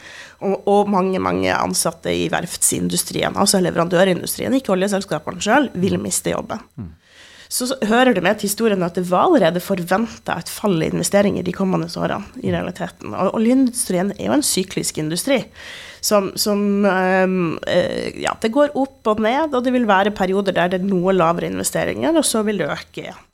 og, 0.45 0.69
og, 0.69 0.93
mange 0.93 1.23
mange 1.23 1.55
ansatte 1.57 2.13
i 2.13 2.29
verftsindustrien, 2.33 3.39
altså 3.41 3.63
leverandørindustrien, 3.65 4.59
ikke 4.59 4.75
oljeselskapene 4.77 5.41
sjøl, 5.41 5.71
vil 5.81 5.97
miste 6.03 6.35
jobben. 6.35 6.61
Mm. 6.77 6.93
Så, 7.49 7.69
så 7.71 7.77
hører 7.87 8.13
det 8.13 8.25
med 8.27 8.41
til 8.41 8.51
historien 8.51 8.83
at 8.83 8.99
det 8.99 9.07
var 9.09 9.29
allerede 9.29 9.63
forventa 9.63 10.37
et 10.37 10.51
fall 10.51 10.83
i 10.83 10.91
investeringer 10.91 11.47
de 11.47 11.55
kommende 11.55 11.89
årene, 11.97 12.27
i 12.43 12.53
realiteten. 12.53 13.15
Og 13.15 13.39
oljeindustrien 13.39 14.13
er 14.19 14.29
jo 14.29 14.37
en 14.37 14.45
syklisk 14.45 14.99
industri 15.01 15.45
som, 16.07 16.33
som 16.39 16.85
eh, 16.87 18.11
Ja, 18.23 18.37
det 18.43 18.53
går 18.55 18.77
opp 18.79 19.13
og 19.13 19.23
ned, 19.25 19.55
og 19.55 19.65
det 19.67 19.75
vil 19.75 19.89
være 19.89 20.15
perioder 20.17 20.55
der 20.57 20.75
det 20.75 20.83
er 20.83 20.91
noe 20.91 21.15
lavere 21.17 21.51
investeringer, 21.51 22.17
og 22.17 22.27
så 22.27 22.45
vil 22.47 22.63
det 22.63 22.71
øke 22.71 23.07
igjen. 23.07 23.25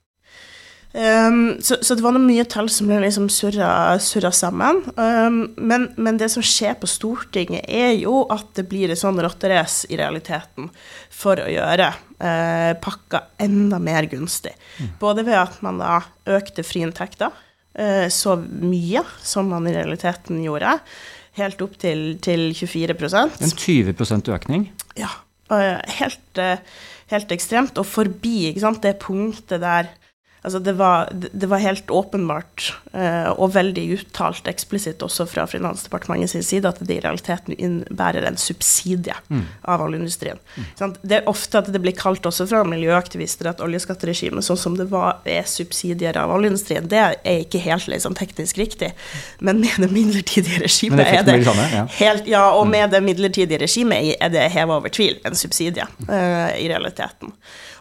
Um, 0.92 1.56
så, 1.64 1.78
så, 1.80 1.94
det 1.96 2.04
var 2.04 2.12
noe 2.12 2.20
mye 2.20 2.44
tall 2.52 2.66
som 2.68 2.90
ble 2.90 2.98
liksom 3.00 3.30
surra, 3.32 3.96
surra 4.02 4.28
sammen. 4.36 4.82
Um, 4.98 5.38
men, 5.56 5.86
men, 5.96 6.18
det 6.20 6.28
som 6.34 6.44
skjer 6.44 6.76
på 6.80 6.90
Stortinget, 6.90 7.64
er 7.64 7.94
jo 7.96 8.26
at 8.32 8.50
det 8.58 8.66
blir 8.68 8.92
et 8.92 9.00
sånn 9.00 9.20
rotterace 9.24 9.88
i 9.88 9.96
realiteten 9.96 10.68
for 11.08 11.40
å 11.40 11.48
gjøre 11.48 11.88
uh, 11.96 12.72
pakka 12.84 13.22
enda 13.40 13.80
mer 13.80 14.08
gunstig. 14.12 14.52
Mm. 14.82 14.92
Både 15.00 15.24
ved 15.24 15.40
at 15.40 15.56
man 15.64 15.80
da 15.80 16.02
økte 16.36 16.66
friinntekter 16.66 17.32
uh, 17.32 18.06
så 18.12 18.36
mye 18.44 19.06
som 19.24 19.48
man 19.48 19.70
i 19.70 19.76
realiteten 19.78 20.44
gjorde 20.44 20.76
helt 21.38 21.62
opp 21.64 21.76
til, 21.80 22.18
til 22.22 22.50
24 22.54 22.96
En 23.40 23.54
20 23.56 24.32
økning? 24.34 24.70
Ja. 24.98 25.10
Helt, 25.52 26.38
eh, 26.40 26.58
helt 27.12 27.32
ekstremt. 27.32 27.78
Og 27.78 27.86
forbi 27.86 28.52
det 28.82 28.96
punktet 29.02 29.60
der 29.60 29.90
Altså 30.44 30.58
det, 30.58 30.72
var, 30.72 31.08
det, 31.12 31.46
var, 31.46 31.58
helt 31.62 31.90
åpenbart, 31.90 32.74
eh, 32.92 33.28
og 33.30 33.52
veldig 33.54 33.84
uttalt 33.94 34.48
eksplisitt 34.50 35.02
også 35.06 35.22
fra 35.30 35.44
Finansdepartementet 35.46 36.32
sin 36.32 36.42
side, 36.42 36.66
at 36.66 36.80
det 36.82 36.96
i 36.96 37.02
realiteten 37.04 37.54
innebærer 37.54 38.26
en 38.26 38.38
subsidie 38.40 39.14
mm. 39.28 39.44
av 39.70 39.84
oljeindustrien. 39.84 40.40
Mm. 40.56 40.96
Det 40.98 41.20
er 41.20 41.30
ofte 41.30 41.62
at 41.62 41.70
det 41.70 41.82
blir 41.84 41.94
kalt 41.94 42.26
også 42.26 42.48
fra 42.50 42.64
miljøaktivister 42.66 43.52
at 43.52 43.62
oljeskatteregimet, 43.62 44.42
sånn 44.42 44.58
som 44.64 44.80
det 44.80 44.88
var, 44.90 45.22
er 45.22 45.46
subsidier 45.46 46.18
av 46.18 46.34
oljeindustrien. 46.34 46.90
Det 46.90 46.98
er 46.98 47.38
ikke 47.44 47.62
helt 47.62 47.86
liksom, 47.94 48.18
teknisk 48.18 48.58
riktig, 48.58 48.90
men 49.38 49.62
med 49.62 49.78
det 49.86 49.92
midlertidige 49.94 50.64
regimet 50.66 51.06
er 51.06 51.22
det 51.22 51.38
samme, 51.46 51.70
ja. 51.70 51.86
helt 52.00 52.26
Ja, 52.32 52.48
og 52.56 52.66
mm. 52.66 52.74
med 52.74 52.94
det 52.96 53.04
midlertidige 53.06 53.62
regimet 53.62 54.16
er 54.18 54.34
det 54.34 54.50
heva 54.50 54.82
over 54.82 54.90
tvil 54.90 55.22
en 55.22 55.38
subsidie 55.38 55.86
eh, 56.10 56.52
i 56.58 56.66
realiteten. 56.66 57.30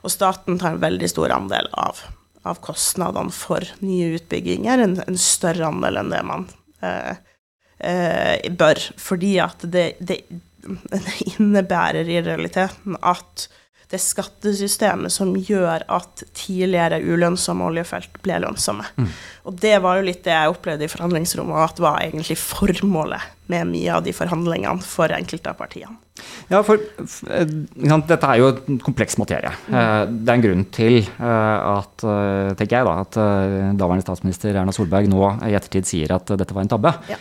Og 0.05 0.13
staten 0.13 0.61
tar 0.61 0.75
en 0.75 0.83
veldig 0.83 1.09
stor 1.09 1.33
andel 1.33 1.65
av 1.73 2.05
av 2.47 2.61
kostnadene 2.63 3.33
for 3.33 3.65
nye 3.85 4.15
utbygginger, 4.17 4.81
en, 4.81 4.95
en 5.07 5.19
større 5.19 5.67
andel 5.67 6.01
enn 6.01 6.13
det 6.13 6.21
man 6.25 6.47
eh, 6.81 7.19
eh, 7.77 8.51
bør. 8.57 8.81
Fordi 9.01 9.35
at 9.43 9.65
det, 9.65 9.87
det, 9.99 10.21
det, 10.89 11.01
innebærer 11.35 12.09
i 12.09 12.21
realiteten 12.25 12.97
at 13.01 13.47
det 13.91 13.99
skattesystemet 13.99 15.11
som 15.11 15.33
gjør 15.35 15.83
at 15.91 16.23
tidligere 16.37 17.01
ulønnsomme 17.03 17.67
oljefelt 17.67 18.21
ble 18.23 18.39
lønnsomme. 18.45 18.85
Mm. 18.95 19.09
Og 19.49 19.57
det 19.59 19.75
var 19.83 19.99
jo 19.99 20.07
litt 20.07 20.23
det 20.23 20.35
jeg 20.35 20.53
opplevde 20.53 20.87
i 20.87 20.91
forhandlingsrommet, 20.91 21.59
at 21.65 21.81
var 21.81 21.99
egentlig 22.05 22.37
formålet 22.39 23.27
med 23.51 23.67
mye 23.67 23.91
av 23.97 24.05
de 24.05 24.13
forhandlingene 24.15 24.85
for 24.85 25.11
enkelte 25.11 25.51
av 25.51 25.57
partiene. 25.59 25.97
Ja, 26.51 26.61
for 26.63 26.79
sant, 27.09 28.05
dette 28.07 28.27
er 28.29 28.39
jo 28.39 28.51
en 28.53 28.77
kompleks 28.83 29.17
materie. 29.19 29.51
Mm. 29.67 29.75
Eh, 29.81 30.01
det 30.11 30.31
er 30.31 30.37
en 30.37 30.45
grunn 30.45 30.65
til 30.71 30.97
eh, 31.01 31.71
at 31.71 32.05
tenker 32.59 32.77
jeg 32.77 32.87
da, 32.87 32.93
at 33.01 33.17
daværende 33.79 34.05
statsminister 34.05 34.55
Erna 34.55 34.75
Solberg 34.75 35.09
nå 35.11 35.23
i 35.49 35.55
ettertid 35.57 35.89
sier 35.89 36.13
at 36.15 36.31
dette 36.31 36.55
var 36.55 36.63
en 36.63 36.71
tabbe. 36.71 36.93
Ja. 37.11 37.17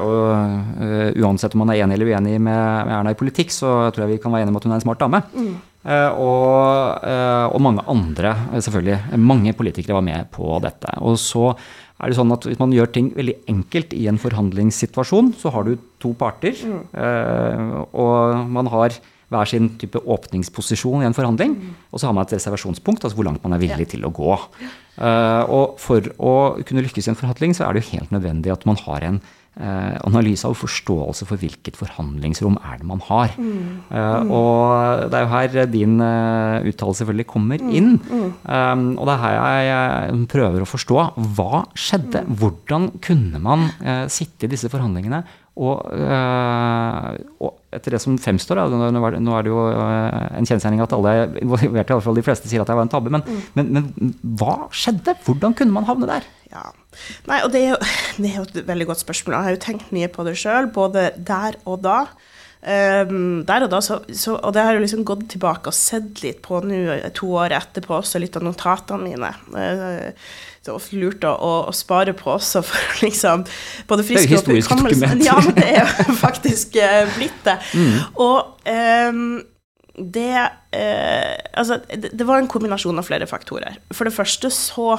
Og 0.00 1.18
uansett 1.20 1.56
om 1.56 1.64
man 1.64 1.74
er 1.74 1.82
enig 1.84 1.98
eller 1.98 2.14
uenig 2.14 2.38
med 2.40 2.94
Erna 2.94 3.12
i 3.12 3.18
politikk, 3.18 3.52
så 3.52 3.90
tror 3.90 4.06
jeg 4.06 4.14
vi 4.14 4.22
kan 4.22 4.32
være 4.32 4.46
enige 4.46 4.54
om 4.54 4.60
at 4.62 4.68
hun 4.68 4.76
er 4.76 4.80
en 4.80 4.86
smart 4.86 5.02
dame. 5.02 5.22
Mm. 5.34 5.58
Og, 5.80 7.04
og, 7.54 7.60
mange 7.64 7.80
andre, 7.88 8.34
selvfølgelig. 8.52 9.16
Mange 9.16 9.54
politikere 9.56 9.96
var 9.96 10.04
med 10.04 10.28
på 10.34 10.58
dette. 10.60 10.92
Og 11.00 11.16
så 11.16 11.54
er 12.00 12.10
det 12.10 12.18
sånn 12.18 12.32
at 12.34 12.48
Hvis 12.48 12.60
man 12.60 12.74
gjør 12.74 12.90
ting 12.92 13.12
veldig 13.16 13.36
enkelt 13.52 13.94
i 13.96 14.06
en 14.10 14.20
forhandlingssituasjon, 14.20 15.34
så 15.40 15.52
har 15.54 15.68
du 15.68 15.74
to 16.00 16.12
parter. 16.16 16.56
Mm. 16.56 16.84
Eh, 16.92 17.72
og 17.92 18.46
man 18.48 18.70
har 18.72 18.96
hver 19.30 19.46
sin 19.46 19.68
type 19.78 20.00
åpningsposisjon 20.10 21.04
i 21.04 21.08
en 21.08 21.14
forhandling. 21.14 21.52
Mm. 21.54 21.74
Og 21.92 22.00
så 22.00 22.08
har 22.08 22.16
man 22.16 22.26
et 22.26 22.34
reservasjonspunkt, 22.34 23.04
altså 23.04 23.18
hvor 23.18 23.28
langt 23.28 23.44
man 23.44 23.54
er 23.54 23.62
villig 23.62 23.86
ja. 23.86 23.90
til 23.92 24.08
å 24.08 24.12
gå. 24.14 24.32
Eh, 25.00 25.42
og 25.52 25.76
for 25.82 26.08
å 26.18 26.32
kunne 26.66 26.82
lykkes 26.86 27.06
i 27.06 27.12
en 27.12 27.20
forhandling, 27.20 27.54
så 27.54 27.68
er 27.68 27.76
det 27.76 27.84
jo 27.84 27.92
helt 27.98 28.16
nødvendig 28.16 28.52
at 28.56 28.66
man 28.68 28.80
har 28.88 29.06
en 29.06 29.20
Eh, 29.20 29.39
analyse 29.60 30.46
av 30.46 30.54
forståelse 30.56 31.26
for 31.28 31.40
hvilket 31.40 31.76
forhandlingsrom 31.76 32.56
er 32.62 32.78
det 32.80 32.86
man 32.88 33.02
har. 33.04 33.34
Mm. 33.36 33.82
Uh, 33.90 34.30
og 34.30 35.10
det 35.10 35.18
er 35.18 35.24
jo 35.24 35.32
her 35.34 35.68
din 35.70 35.98
uh, 36.00 36.62
uttalelse 36.70 37.02
selvfølgelig 37.02 37.28
kommer 37.30 37.60
mm. 37.60 37.74
inn. 37.76 37.92
Mm. 37.98 38.30
Um, 38.44 38.86
og 38.96 39.08
det 39.08 39.16
er 39.16 39.22
her 39.24 39.60
jeg, 39.66 40.24
prøver 40.30 40.64
å 40.64 40.70
forstå 40.70 41.04
hva 41.36 41.64
skjedde. 41.74 42.24
Mm. 42.26 42.34
Hvordan 42.40 42.88
kunne 43.04 43.42
man 43.42 43.68
uh, 43.82 44.06
sitte 44.12 44.46
i 44.46 44.52
disse 44.52 44.70
forhandlingene 44.72 45.24
og, 45.60 45.82
og, 47.42 47.56
etter 47.74 47.92
det 47.92 47.98
som 48.00 48.14
fremstår, 48.22 48.56
da, 48.62 48.78
nå, 48.94 49.10
nå 49.20 49.32
er 49.36 49.44
det 49.44 49.50
jo 49.50 49.64
en 49.66 50.46
kjensgjerning 50.48 50.80
at 50.80 50.94
alle 50.96 51.12
involverte, 51.42 51.90
i 51.90 51.98
hvert 51.98 52.06
fall 52.06 52.16
de 52.16 52.24
fleste, 52.24 52.48
sier 52.48 52.62
at 52.62 52.70
det 52.70 52.76
var 52.78 52.86
en 52.86 52.92
tabbe, 52.94 53.12
men, 53.12 53.26
mm. 53.26 53.42
men, 53.58 53.72
men 53.74 54.14
hva 54.40 54.70
skjedde? 54.72 55.18
Hvordan 55.26 55.58
kunne 55.58 55.74
man 55.74 55.88
havne 55.90 56.08
der? 56.08 56.24
Ja. 56.50 56.66
Nei, 57.30 57.40
og 57.44 57.52
det 57.54 57.62
er, 57.62 57.72
jo, 57.74 57.78
det 58.22 58.32
er, 58.32 58.36
jo, 58.40 58.48
et 58.48 58.68
veldig 58.68 58.90
godt 58.90 59.04
spørsmål. 59.04 59.36
Jeg 59.38 59.48
har 59.48 59.56
jo 59.56 59.64
tenkt 59.68 59.94
mye 59.94 60.10
på 60.12 60.26
det 60.26 60.36
sjøl, 60.40 60.70
både 60.74 61.10
der 61.16 61.58
og 61.64 61.82
da. 61.86 62.02
Um, 62.60 63.40
der 63.48 63.64
og 63.64 63.70
da, 63.72 63.78
så, 63.80 64.02
så, 64.12 64.34
og 64.36 64.52
det 64.52 64.60
har 64.60 64.74
jeg 64.76 64.82
liksom 64.82 65.04
gått 65.08 65.22
tilbake 65.32 65.70
og 65.70 65.76
sett 65.76 66.20
litt 66.20 66.42
på 66.44 66.58
nå 66.60 66.98
to 67.16 67.30
år 67.40 67.54
etterpå, 67.56 67.94
også 67.96 68.20
litt 68.20 68.36
av 68.36 68.44
notatene 68.44 69.06
mine. 69.06 69.30
Uh, 69.54 70.10
så 70.60 70.76
lurt 70.92 71.24
å, 71.24 71.30
å, 71.32 71.52
spare 71.72 72.12
på 72.16 72.34
også 72.34 72.60
for 72.68 72.90
liksom 73.06 73.46
både 73.88 74.04
friske 74.04 74.26
Det 74.26 74.28
er 74.28 74.34
jo 74.34 74.40
historisk 74.42 74.74
dokument. 74.74 75.24
Ja, 75.24 75.38
men 75.40 75.56
det 75.56 75.70
er 75.70 75.80
jo 75.86 76.18
faktisk 76.26 76.76
uh, 76.82 77.06
blitt 77.16 77.40
det. 77.46 77.56
Mm. 77.72 77.96
Og 78.20 78.68
um, 78.68 79.24
det 79.96 80.36
uh, 80.36 81.32
Altså, 81.56 81.80
det, 81.88 82.12
det 82.12 82.28
var 82.28 82.42
en 82.42 82.50
kombinasjon 82.50 83.00
av 83.00 83.08
flere 83.08 83.28
faktorer. 83.30 83.80
For 83.96 84.08
det 84.08 84.14
første 84.16 84.52
så 84.52 84.98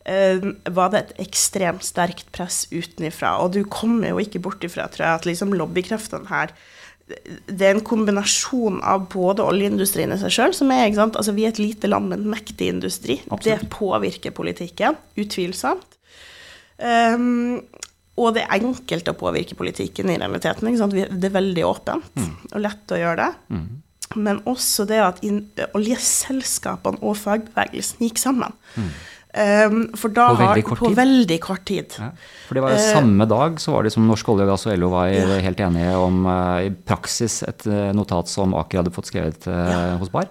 var 0.00 0.92
det 0.92 1.00
et 1.00 1.10
ekstremt 1.26 1.84
sterkt 1.84 2.30
press 2.32 2.64
utenifra. 2.72 3.34
Og 3.44 3.52
du 3.52 3.60
kommer 3.68 4.14
jo 4.14 4.22
ikke 4.22 4.40
bort 4.42 4.64
ifra, 4.64 4.88
tror 4.88 5.04
jeg, 5.04 5.18
at 5.20 5.26
liksom 5.28 5.52
lobbykreftene 5.54 6.30
her 6.32 6.54
det 7.50 7.66
er 7.66 7.74
en 7.74 7.84
kombinasjon 7.84 8.80
av 8.86 9.06
både 9.12 9.44
oljeindustrien 9.46 10.12
i 10.14 10.18
seg 10.20 10.34
sjøl, 10.34 10.56
som 10.56 10.70
er 10.74 10.86
ikke 10.86 11.00
sant? 11.00 11.18
Altså, 11.18 11.34
Vi 11.36 11.46
er 11.46 11.54
et 11.54 11.62
lite 11.62 11.90
land 11.90 12.10
med 12.10 12.20
en 12.20 12.30
mektig 12.30 12.70
industri. 12.70 13.20
Absolutt. 13.28 13.64
Det 13.64 13.70
påvirker 13.74 14.34
politikken, 14.36 14.98
utvilsomt. 15.18 15.98
Um, 16.78 17.60
og 18.20 18.34
det 18.36 18.44
er 18.44 18.60
enkelt 18.60 19.08
å 19.10 19.16
påvirke 19.16 19.56
politikken 19.56 20.10
i 20.12 20.18
realiteten. 20.20 20.68
Ikke 20.68 20.82
sant? 20.82 20.96
Det 20.96 21.28
er 21.28 21.36
veldig 21.36 21.64
åpent 21.66 22.10
mm. 22.16 22.32
og 22.52 22.64
lett 22.64 22.94
å 22.94 23.00
gjøre 23.00 23.22
det. 23.22 23.30
Mm. 23.56 23.68
Men 24.20 24.40
også 24.50 24.84
det 24.90 24.98
at 25.04 25.20
oljeselskapene 25.78 27.00
og 27.06 27.16
fagbevegelsen 27.20 28.02
gikk 28.04 28.20
sammen. 28.20 28.56
Mm. 28.74 28.90
Um, 29.30 29.82
for 29.94 30.10
da 30.10 30.24
på 30.32 30.40
veldig 30.40 30.62
kort 30.66 30.80
på 30.80 30.88
tid? 30.88 30.96
Veldig 30.98 31.36
kort 31.44 31.62
tid. 31.68 31.94
Ja, 32.02 32.08
for 32.48 32.58
det 32.58 32.62
var 32.64 32.72
jo 32.74 32.78
uh, 32.80 32.86
Samme 32.96 33.26
dag 33.30 33.60
så 33.62 33.76
var 33.76 33.86
det 33.86 33.92
som 33.94 34.08
Norsk 34.08 34.30
olje 34.32 34.46
gass 34.48 34.66
og 34.66 34.74
LO 34.74 34.88
var 34.90 35.12
ja. 35.12 35.36
helt 35.44 35.60
enige 35.62 35.92
om 36.02 36.24
uh, 36.26 36.58
i 36.66 36.72
praksis 36.74 37.40
et 37.46 37.62
uh, 37.70 37.92
notat 37.94 38.30
som 38.30 38.56
Aker 38.58 38.80
hadde 38.82 38.94
fått 38.94 39.12
skrevet 39.12 39.46
ja. 39.46 39.98
hos 40.00 40.10
Bar. 40.10 40.26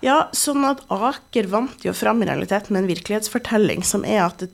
Ja. 0.00 0.22
sånn 0.36 0.64
at 0.64 0.80
Aker 0.92 1.50
vant 1.52 1.84
jo 1.84 1.92
fram 1.96 2.24
i 2.24 2.30
realiteten 2.30 2.72
med 2.72 2.86
en 2.86 2.92
virkelighetsfortelling 2.92 3.84
som 3.84 4.06
er 4.08 4.24
at 4.24 4.46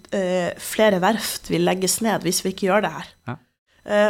flere 0.62 0.98
verft 1.02 1.46
vil 1.52 1.62
legges 1.68 2.00
ned 2.02 2.26
hvis 2.26 2.42
vi 2.42 2.54
ikke 2.54 2.66
gjør 2.70 2.88
det 2.88 2.92
her. 2.96 3.12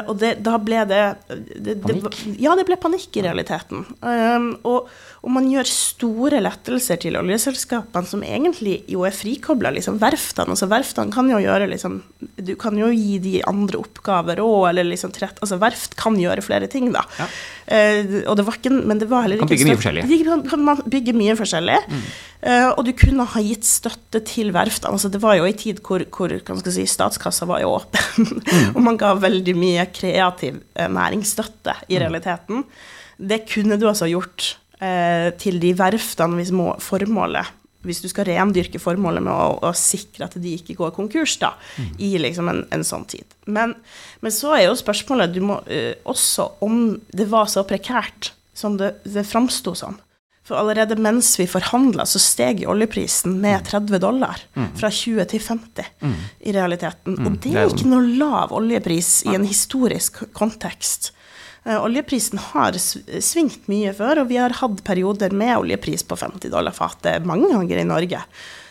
Og 0.09 0.17
det, 0.19 0.33
da 0.43 0.57
ble 0.59 0.81
det, 0.91 1.03
det, 1.29 1.77
det, 1.85 1.99
Ja, 2.41 2.57
det 2.59 2.65
ble 2.67 2.79
panikk 2.81 3.21
i 3.21 3.23
realiteten. 3.27 3.85
Um, 4.01 4.49
og, 4.67 4.89
og, 5.23 5.31
man 5.35 5.49
gjør 5.51 5.69
store 5.71 6.41
lettelser 6.43 7.01
til 7.03 7.19
oljeselskapene 7.21 8.09
som 8.09 8.25
egentlig 8.27 8.81
jo 8.91 9.05
er 9.07 9.15
frikobla 9.15 9.73
liksom 9.77 9.99
verftene. 10.03 10.55
Altså 10.55 10.69
verftene 10.71 11.15
kan 11.15 11.29
jo 11.31 11.41
gjøre 11.43 11.69
liksom 11.71 12.01
Du 12.39 12.55
kan 12.61 12.79
jo 12.79 12.89
gi 12.93 13.19
de 13.23 13.35
andre 13.49 13.81
oppgaver 13.81 14.43
òg, 14.43 14.71
eller 14.71 14.89
liksom 14.89 15.13
trett, 15.15 15.39
Altså 15.43 15.59
verft 15.61 15.97
kan 15.99 16.17
gjøre 16.19 16.45
flere 16.45 16.71
ting, 16.71 16.91
da. 16.95 17.05
Ja. 17.19 17.29
Uh, 17.69 18.15
og 18.31 18.39
det 18.39 18.47
var 18.47 18.57
ikke 18.57 18.73
Men 18.73 19.01
det 19.03 19.11
var 19.11 19.27
heller 19.27 19.37
ikke 19.37 19.49
Kan 19.49 19.55
bygge 19.55 19.69
mye 19.69 19.81
forskjellig. 19.81 20.07
De 20.09 20.19
kan, 20.25 20.45
kan 20.49 20.85
bygge 20.89 21.17
mye 21.19 21.39
forskjellig. 21.39 21.79
Mm. 21.89 22.05
Uh, 22.39 22.69
og 22.71 22.85
du 22.87 22.93
kunne 22.97 23.27
ha 23.29 23.43
gitt 23.43 23.67
støtte 23.67 24.23
til 24.27 24.53
verftene. 24.55 24.95
Altså 24.95 25.11
det 25.13 25.21
var 25.23 25.39
jo 25.39 25.49
en 25.49 25.59
tid 25.59 25.83
hvor, 25.85 26.05
hvor 26.15 26.33
si, 26.71 26.87
statskassa 26.89 27.49
var 27.51 27.65
jo 27.65 27.75
åpen, 27.77 28.31
mm. 28.31 28.71
og 28.77 28.81
man 28.87 28.99
ga 29.01 29.15
veldig 29.19 29.55
mye 29.59 29.69
mye 29.69 29.89
kreativ 29.95 30.63
uh, 30.79 30.89
næringsstøtte 30.89 31.75
i 31.89 31.97
mm. 31.97 32.01
realiteten. 32.03 32.65
Det 33.19 33.43
kunne 33.51 33.79
du 33.79 33.89
altså 33.89 34.09
gjort 34.11 34.57
eh, 34.85 35.29
til 35.41 35.61
de 35.63 35.73
verftene 35.79 36.41
hvis 36.41 36.53
må, 36.55 36.73
formålet 36.83 37.55
hvis 37.87 38.01
du 38.03 38.09
skal 38.11 38.27
rendyrke 38.29 38.81
formålet 38.83 39.23
med 39.25 39.33
å, 39.33 39.59
å, 39.69 39.71
sikre 39.77 40.27
at 40.27 40.35
de 40.41 40.57
ikke 40.59 40.77
går 40.79 40.91
konkurs, 40.97 41.37
da, 41.41 41.53
mm. 41.79 41.93
i 42.03 42.11
liksom 42.21 42.51
en, 42.51 42.65
en, 42.75 42.85
sånn 42.85 43.07
tid. 43.09 43.39
Men, 43.47 43.77
men, 44.25 44.35
så 44.35 44.57
er 44.57 44.67
jo 44.67 44.75
spørsmålet 44.79 45.33
du 45.35 45.41
må, 45.47 45.61
uh, 45.63 45.95
også 46.11 46.51
om 46.67 46.99
det 47.15 47.29
var 47.31 47.47
så 47.51 47.65
prekært 47.69 48.33
som 48.57 48.77
det, 48.81 48.97
det 49.07 49.23
framsto 49.29 49.77
som. 49.79 49.99
For 50.49 50.57
allerede 50.57 50.97
mens 50.97 51.35
vi 51.37 51.45
forhandla, 51.47 52.07
så 52.09 52.21
steg 52.23 52.63
oljeprisen 52.67 53.37
med 53.43 53.67
30 53.69 53.93
mm. 53.93 54.01
dollar. 54.01 54.43
Mm. 54.57 54.71
Fra 54.81 54.89
20 54.89 55.29
til 55.29 55.43
50 55.45 55.91
mm. 56.01 56.15
i 56.49 56.55
realiteten. 56.57 57.19
Og 57.21 57.37
det 57.45 57.53
er 57.53 57.69
ikke 57.69 57.91
noe 57.91 58.17
lav 58.19 58.55
oljepris 58.57 59.11
i 59.29 59.37
en 59.37 59.45
historisk 59.47 60.23
kontekst. 60.37 61.13
Uh, 61.69 61.77
oljeprisen 61.85 62.41
har 62.51 62.79
svingt 62.81 63.69
mye 63.69 63.93
før, 63.97 64.23
og 64.23 64.31
vi 64.31 64.41
har 64.41 64.57
hatt 64.63 64.81
perioder 64.87 65.35
med 65.37 65.57
oljepris 65.59 66.07
på 66.09 66.17
50 66.17 66.55
dollar 66.55 66.77
fatet 66.77 67.27
mange 67.29 67.51
ganger 67.53 67.83
i 67.83 67.89
Norge 67.89 68.23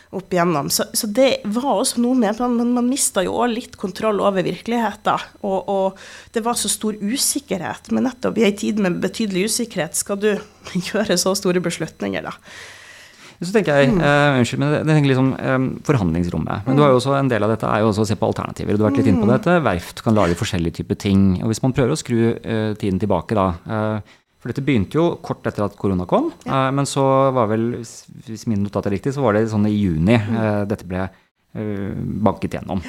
opp 0.10 0.34
igjennom. 0.34 0.70
Så, 0.70 0.86
så, 0.94 1.08
det 1.08 1.42
var 1.44 1.82
også 1.82 2.02
noe 2.02 2.16
med 2.18 2.40
Men 2.40 2.56
man, 2.56 2.74
man 2.80 2.90
mista 2.90 3.24
jo 3.26 3.36
òg 3.42 3.52
litt 3.54 3.76
kontroll 3.80 4.22
over 4.24 4.46
virkeligheten. 4.46 5.28
Og, 5.44 5.68
og, 5.68 6.08
det 6.34 6.44
var 6.46 6.58
så 6.60 6.72
stor 6.72 6.98
usikkerhet. 7.02 7.92
Men 7.92 8.08
nettopp 8.08 8.40
i 8.40 8.48
ei 8.48 8.56
tid 8.58 8.80
med 8.84 9.02
betydelig 9.04 9.52
usikkerhet 9.52 10.00
skal 10.00 10.22
du 10.22 10.32
gjøre 10.90 11.20
så 11.20 11.36
store 11.38 11.64
beslutninger, 11.64 12.28
da. 12.28 12.36
Så 13.42 13.54
tenker 13.54 13.78
jeg, 13.78 13.92
mm. 13.94 14.00
uh, 14.02 14.38
Unnskyld, 14.40 14.62
men 14.64 14.72
det, 14.74 14.84
tenker 14.90 15.12
liksom 15.12 15.34
um, 15.38 15.68
forhandlingsrommet. 15.86 16.64
Men 16.66 16.74
mm. 16.74 16.78
du 16.80 16.84
har 16.84 16.94
jo 16.94 17.02
også 17.02 17.18
en 17.20 17.30
del 17.30 17.46
av 17.46 17.54
dette 17.54 17.70
er 17.70 17.84
jo 17.84 17.92
også 17.92 18.06
å 18.06 18.10
se 18.10 18.18
på 18.18 18.30
alternativer. 18.32 18.78
Du 18.78 18.82
har 18.82 18.90
vært 18.90 19.04
litt 19.04 19.12
inne 19.12 19.22
på 19.22 19.30
mm. 19.30 19.34
dette. 19.36 19.58
Verft 19.68 20.02
kan 20.06 20.18
lage 20.18 20.38
forskjellige 20.40 20.80
typer 20.80 20.98
ting. 20.98 21.28
og 21.44 21.52
Hvis 21.52 21.62
man 21.62 21.76
prøver 21.78 21.94
å 21.94 22.00
skru 22.00 22.22
uh, 22.34 22.72
tiden 22.82 22.98
tilbake, 23.04 23.38
da. 23.38 23.52
Uh, 23.68 24.18
for 24.38 24.54
dette 24.54 24.64
begynte 24.64 24.96
jo 25.00 25.06
kort 25.26 25.46
etter 25.50 25.66
at 25.66 25.78
korona 25.80 26.06
kom. 26.10 26.30
Ja. 26.46 26.68
Eh, 26.68 26.74
men 26.78 26.88
så 26.90 27.04
var 27.36 27.50
vel, 27.52 27.66
hvis 28.28 28.46
min 28.50 28.64
notat 28.64 28.88
er 28.88 28.98
riktig, 28.98 29.16
så 29.16 29.26
var 29.26 29.36
det 29.36 29.48
sånn 29.52 29.68
i 29.70 29.74
juni 29.76 30.16
mm. 30.16 30.38
Eh, 30.38 30.62
dette 30.70 30.88
ble 30.88 31.04
eh, 31.04 31.92
banket 32.24 32.60
gjennom. 32.60 32.84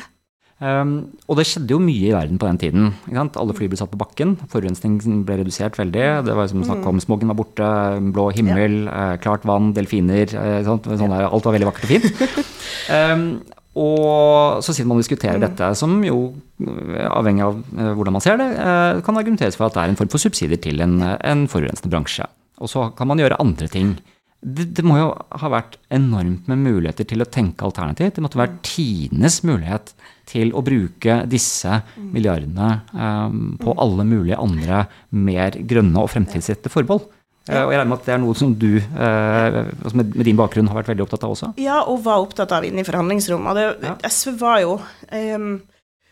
Um, 0.59 0.94
og 1.31 1.38
det 1.38 1.44
skjedde 1.47 1.71
jo 1.71 1.79
mye 1.79 2.09
i 2.09 2.14
verden 2.16 2.40
på 2.40 2.49
den 2.49 2.59
tiden. 2.59 2.88
Alle 3.14 3.55
fly 3.55 3.68
ble 3.71 3.79
satt 3.79 3.92
på 3.92 4.01
bakken. 4.01 4.35
Forurensningen 4.51 5.23
ble 5.29 5.38
redusert 5.42 5.79
veldig. 5.79 6.07
Det 6.27 6.35
var 6.35 6.51
som 6.51 6.64
snakk 6.66 6.83
om 6.83 6.99
mm. 6.99 7.05
Smogen 7.05 7.31
var 7.31 7.38
borte, 7.38 7.68
blå 8.14 8.31
himmel, 8.35 8.81
ja. 8.88 9.12
klart 9.23 9.47
vann, 9.47 9.71
delfiner. 9.77 10.35
Sånt, 10.66 10.90
sånn 10.90 11.14
der, 11.14 11.29
alt 11.29 11.47
var 11.47 11.55
veldig 11.55 11.71
vakkert 11.71 11.87
og 11.87 11.94
fint. 11.94 12.42
um, 12.90 13.31
Og 13.79 14.64
så 14.64 14.75
sitter 14.75 14.88
man 14.88 14.99
og 14.99 15.05
diskuterer 15.05 15.38
mm. 15.38 15.44
dette, 15.44 15.71
som 15.79 15.99
jo, 16.07 16.18
avhengig 16.59 17.44
av 17.47 17.59
eh, 17.79 17.90
hvordan 17.94 18.16
man 18.16 18.25
ser 18.25 18.38
det, 18.40 18.49
eh, 18.59 19.01
kan 19.07 19.21
argumenteres 19.21 19.59
for 19.59 19.68
at 19.68 19.77
det 19.77 19.83
er 19.85 19.92
en 19.92 19.99
form 20.01 20.11
for 20.12 20.23
subsidier 20.23 20.61
til 20.62 20.83
en, 20.85 20.99
en 21.05 21.44
forurensende 21.51 21.92
bransje. 21.92 22.27
Og 22.59 22.73
så 22.73 22.88
kan 22.99 23.11
man 23.11 23.23
gjøre 23.23 23.38
andre 23.42 23.68
ting. 23.71 23.92
Det, 24.38 24.68
det, 24.79 24.85
må 24.87 24.99
jo 24.99 25.09
ha 25.14 25.51
vært 25.51 25.79
enormt 25.94 26.49
med 26.51 26.62
muligheter 26.64 27.07
til 27.11 27.23
å 27.23 27.29
tenke 27.31 27.66
alternativt. 27.66 28.16
Det 28.16 28.25
måtte 28.25 28.40
være 28.40 28.57
mm. 28.57 28.61
tidenes 28.66 29.40
mulighet 29.47 29.94
til 30.29 30.53
å 30.53 30.62
bruke 30.64 31.23
disse 31.31 31.81
mm. 31.81 32.09
milliardene 32.14 32.73
um, 32.93 33.55
på 33.61 33.75
alle 33.81 34.05
mulige 34.09 34.41
andre 34.41 34.85
mer 35.17 35.57
grønne 35.69 36.05
og 36.05 36.12
fremtidsrettede 36.12 36.73
formål. 36.73 37.01
Ja. 37.49 37.62
Og 37.64 37.73
jeg 37.73 37.81
regner 37.81 37.88
med 37.95 38.03
at 38.03 38.05
det 38.11 38.12
er 38.12 38.21
noe 38.21 38.37
som 38.37 38.51
du 38.61 38.73
altså 38.77 39.97
med, 39.97 40.11
med, 40.12 40.27
din 40.29 40.37
bakgrunn 40.37 40.69
har 40.69 40.83
vært 40.83 40.91
veldig 40.93 41.07
opptatt 41.07 41.23
av 41.25 41.33
også? 41.33 41.49
Ja, 41.57 41.79
og 41.88 42.03
var 42.05 42.21
opptatt 42.21 42.53
av 42.53 42.67
inne 42.69 42.83
i 42.83 42.88
forhandlingsrommet. 42.88 43.57
Det, 43.57 43.88
ja. 43.88 43.95
SV 44.05 44.35
var 44.43 44.61
jo 44.67 44.75
um, 44.77 45.55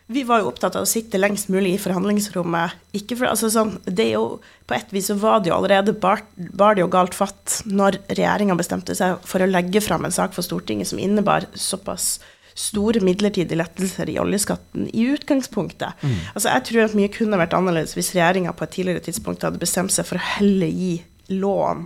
vi 0.07 0.22
var 0.22 0.38
jo 0.38 0.52
opptatt 0.52 0.76
av 0.79 0.85
å 0.87 0.88
sitte 0.88 1.18
lengst 1.18 1.48
mulig 1.50 1.72
i 1.74 1.81
forhandlingsrommet. 1.83 2.76
Ikke 2.94 3.16
for, 3.18 3.26
altså 3.26 3.50
sånn, 3.50 3.74
det 3.85 4.05
er 4.05 4.12
jo, 4.20 4.38
På 4.66 4.74
et 4.74 4.90
vis 4.94 5.07
så 5.11 5.14
var 5.18 5.42
det 5.42 5.50
jo 5.50 5.57
allerede 5.57 5.94
bar, 5.98 6.22
bar 6.37 6.74
det 6.74 6.83
jo 6.83 6.90
galt 6.90 7.14
fatt 7.14 7.61
når 7.66 8.00
regjeringa 8.09 8.57
bestemte 8.59 8.94
seg 8.98 9.20
for 9.26 9.42
å 9.42 9.46
legge 9.50 9.83
fram 9.83 10.07
en 10.07 10.14
sak 10.14 10.35
for 10.35 10.46
Stortinget 10.46 10.90
som 10.90 10.98
innebar 11.02 11.46
såpass 11.55 12.16
store 12.57 13.03
midlertidige 13.05 13.59
lettelser 13.61 14.09
i 14.09 14.19
oljeskatten 14.21 14.88
i 14.88 15.07
utgangspunktet. 15.12 15.99
Mm. 16.01 16.14
Altså 16.35 16.49
Jeg 16.49 16.64
tror 16.69 16.85
at 16.87 16.97
mye 16.97 17.12
kunne 17.12 17.40
vært 17.40 17.57
annerledes 17.57 17.97
hvis 17.97 18.14
regjeringa 18.16 18.55
på 18.57 18.64
et 18.64 18.77
tidligere 18.79 19.05
tidspunkt 19.09 19.45
hadde 19.45 19.61
bestemt 19.62 19.92
seg 19.95 20.09
for 20.09 20.19
å 20.19 20.29
heller 20.37 20.73
gi 20.73 20.95
lån 21.37 21.85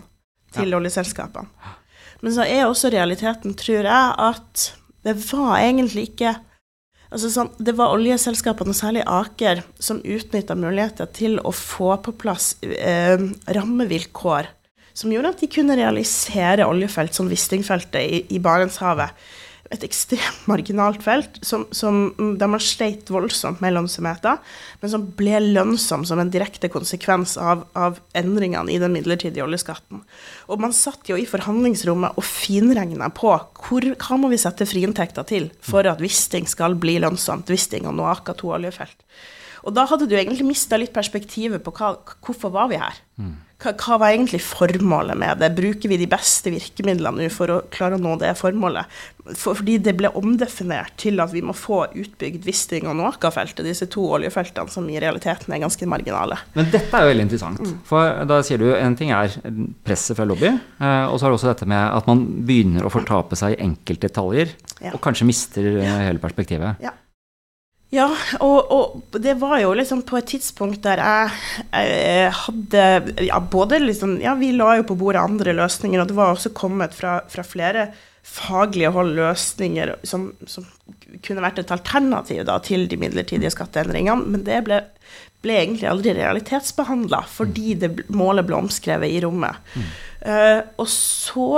til 0.54 0.70
ja. 0.70 0.78
oljeselskapene. 0.78 1.74
Men 2.20 2.36
så 2.36 2.44
er 2.44 2.66
også 2.66 2.90
realiteten, 2.92 3.56
tror 3.56 3.86
jeg, 3.88 4.14
at 4.20 4.70
det 5.06 5.16
var 5.30 5.58
egentlig 5.62 6.12
ikke 6.12 6.36
Altså 7.10 7.26
sånn, 7.26 7.48
det 7.58 7.72
var 7.74 7.90
oljeselskapene, 7.90 8.70
og 8.70 8.76
særlig 8.78 9.00
Aker, 9.10 9.64
som 9.82 9.96
utnytta 9.98 10.54
muligheter 10.54 11.08
til 11.10 11.40
å 11.42 11.50
få 11.50 11.96
på 12.04 12.12
plass 12.20 12.52
eh, 12.62 13.18
rammevilkår 13.50 14.46
som 15.00 15.12
gjorde 15.12 15.32
at 15.34 15.42
de 15.42 15.48
kunne 15.50 15.74
realisere 15.78 16.66
oljefelt 16.68 17.16
som 17.16 17.26
Wisting-feltet 17.30 18.00
i, 18.02 18.20
i 18.36 18.40
Barentshavet 18.42 19.14
et 19.70 19.84
ekstremt 19.86 20.46
marginalt 20.50 21.04
felt 21.04 21.38
som, 21.46 21.66
som, 21.70 22.10
der 22.40 22.50
man 22.50 22.62
sleit 22.62 23.10
voldsomt 23.12 23.60
med 23.62 23.76
lønnsomheten, 23.76 24.40
men 24.82 24.92
som 24.92 25.04
ble 25.16 25.38
lønnsom 25.44 26.02
som 26.08 26.18
en 26.18 26.32
direkte 26.32 26.70
konsekvens 26.72 27.36
av, 27.38 27.62
av, 27.78 28.00
endringene 28.18 28.74
i 28.74 28.80
den 28.82 28.96
midlertidige 28.96 29.46
oljeskatten. 29.46 30.02
Og 30.50 30.62
man 30.62 30.74
satt 30.74 31.10
jo 31.10 31.18
i 31.18 31.28
forhandlingsrommet 31.28 32.18
og 32.18 32.26
finregna 32.26 33.12
på 33.14 33.30
hvor, 33.62 33.86
hva 33.94 34.18
må 34.18 34.32
vi 34.32 34.40
sette 34.42 34.66
friinntekter 34.66 35.28
til 35.30 35.50
for 35.62 35.86
at 35.86 36.02
Wisting 36.02 36.50
skal 36.50 36.74
bli 36.80 36.98
lønnsomt, 37.04 37.50
Wisting 37.52 37.86
og 37.86 37.94
Noaka, 38.00 38.34
to 38.34 38.50
oljefelt. 38.56 38.98
Og 39.66 39.76
da 39.76 39.86
hadde 39.90 40.08
du 40.08 40.16
egentlig 40.16 40.48
mista 40.48 40.78
litt 40.80 40.94
perspektivet 40.94 41.62
på 41.64 41.74
hva, 41.76 41.94
hvorfor 42.24 42.52
var 42.54 42.70
vi 42.72 42.80
her. 42.80 43.00
Mm. 43.20 43.38
Hva, 43.60 43.74
hva, 43.76 43.96
var 44.00 44.14
egentlig 44.14 44.40
formålet 44.40 45.18
med 45.20 45.40
det? 45.42 45.50
Bruker 45.52 45.90
vi 45.92 45.98
de 46.00 46.06
beste 46.08 46.48
virkemidlene 46.52 47.26
nå 47.26 47.32
for 47.32 47.52
å 47.52 47.58
klare 47.72 47.98
å 47.98 48.00
nå 48.00 48.14
det 48.22 48.30
formålet? 48.38 48.88
For, 49.34 49.58
fordi 49.58 49.76
det 49.84 49.92
ble 49.98 50.08
omdefinert 50.16 50.94
til 51.00 51.20
at 51.20 51.34
vi 51.34 51.42
må 51.44 51.52
få 51.56 51.82
utbygd 51.90 52.48
Wisting 52.48 52.88
og 52.88 52.96
Noaka-feltet, 52.96 53.66
disse 53.66 53.90
to 53.92 54.06
oljefeltene 54.16 54.72
som 54.72 54.88
i 54.88 54.96
realiteten 55.02 55.52
er 55.52 55.60
ganske 55.60 55.88
marginale. 55.92 56.40
Men 56.56 56.72
dette 56.72 56.88
er 56.88 57.04
jo 57.04 57.12
veldig 57.12 57.26
interessant. 57.28 57.60
Mm. 57.60 57.76
For 57.90 58.24
da 58.32 58.40
sier 58.46 58.64
du 58.64 58.70
en 58.72 58.96
ting 58.96 59.12
er 59.12 59.36
presset 59.84 60.16
fra 60.16 60.28
lobby, 60.28 60.54
eh, 60.54 61.04
og 61.10 61.18
så 61.18 61.26
har 61.26 61.34
du 61.34 61.36
også 61.36 61.52
dette 61.52 61.68
med 61.68 61.84
at 62.00 62.08
man 62.08 62.24
begynner 62.48 62.88
å 62.88 62.94
fortape 62.94 63.36
seg 63.36 63.58
i 63.58 63.62
enkeltdetaljer, 63.68 64.56
ja. 64.80 64.94
og 64.94 65.04
kanskje 65.04 65.28
mister 65.28 65.70
ja. 65.76 66.00
hele 66.08 66.22
perspektivet. 66.22 66.80
Ja. 66.80 66.96
Ja, 67.90 68.06
og, 68.38 68.70
og, 68.70 69.16
det 69.18 69.32
var 69.40 69.56
jo 69.58 69.72
liksom 69.74 70.04
på 70.06 70.20
et 70.20 70.28
tidspunkt 70.30 70.84
der 70.84 71.00
jeg, 71.02 71.32
jeg 71.74 72.28
hadde 72.38 72.84
ja, 73.26 73.40
både 73.42 73.80
liksom 73.82 74.20
Ja, 74.22 74.36
vi 74.38 74.52
la 74.54 74.76
jo 74.78 74.86
på 74.86 74.96
bordet 75.00 75.24
andre 75.24 75.56
løsninger, 75.58 75.98
og 75.98 76.06
det 76.06 76.18
var 76.18 76.30
også 76.30 76.52
kommet 76.54 76.94
fra, 76.94 77.18
fra 77.30 77.42
flere 77.46 77.88
faglige 78.30 78.92
hold 78.94 79.16
løsninger 79.16 79.96
som, 80.06 80.28
som, 80.46 80.66
kunne 81.24 81.42
vært 81.42 81.58
et 81.58 81.72
alternativ 81.74 82.44
da, 82.46 82.60
til 82.62 82.86
de 82.86 82.98
midlertidige 83.00 83.50
skatteendringene, 83.50 84.28
men 84.36 84.44
det 84.46 84.60
ble, 84.68 84.78
ble 85.42 85.56
egentlig 85.58 85.88
aldri 85.90 86.14
realitetsbehandla 86.14 87.24
fordi 87.32 87.74
det 87.80 87.90
målet 88.14 88.46
ble 88.46 88.60
omskrevet 88.60 89.10
i 89.10 89.18
rommet. 89.24 89.58
Mm. 89.74 89.88
Uh, 90.20 90.60
og 90.78 90.86
så 90.92 91.48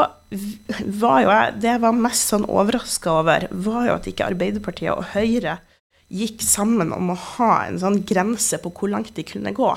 var 1.03 1.17
jo 1.25 1.31
jeg 1.35 1.55
Det 1.61 1.67
jeg 1.67 1.81
var 1.83 1.97
mest 1.99 2.31
sånn 2.31 2.45
overraska 2.47 3.17
over, 3.21 3.49
var 3.51 3.89
jo 3.89 3.97
at 3.99 4.07
ikke 4.09 4.29
Arbeiderpartiet 4.31 4.95
og 4.95 5.11
Høyre 5.13 5.59
gikk 6.13 6.45
sammen 6.45 6.93
om 6.95 7.13
å 7.13 7.19
ha 7.37 7.55
en 7.67 7.81
sånn 7.81 8.03
grense 8.09 8.61
på 8.63 8.73
hvor 8.77 8.93
langt 8.93 9.15
de 9.17 9.25
kunne 9.27 9.55
gå. 9.57 9.71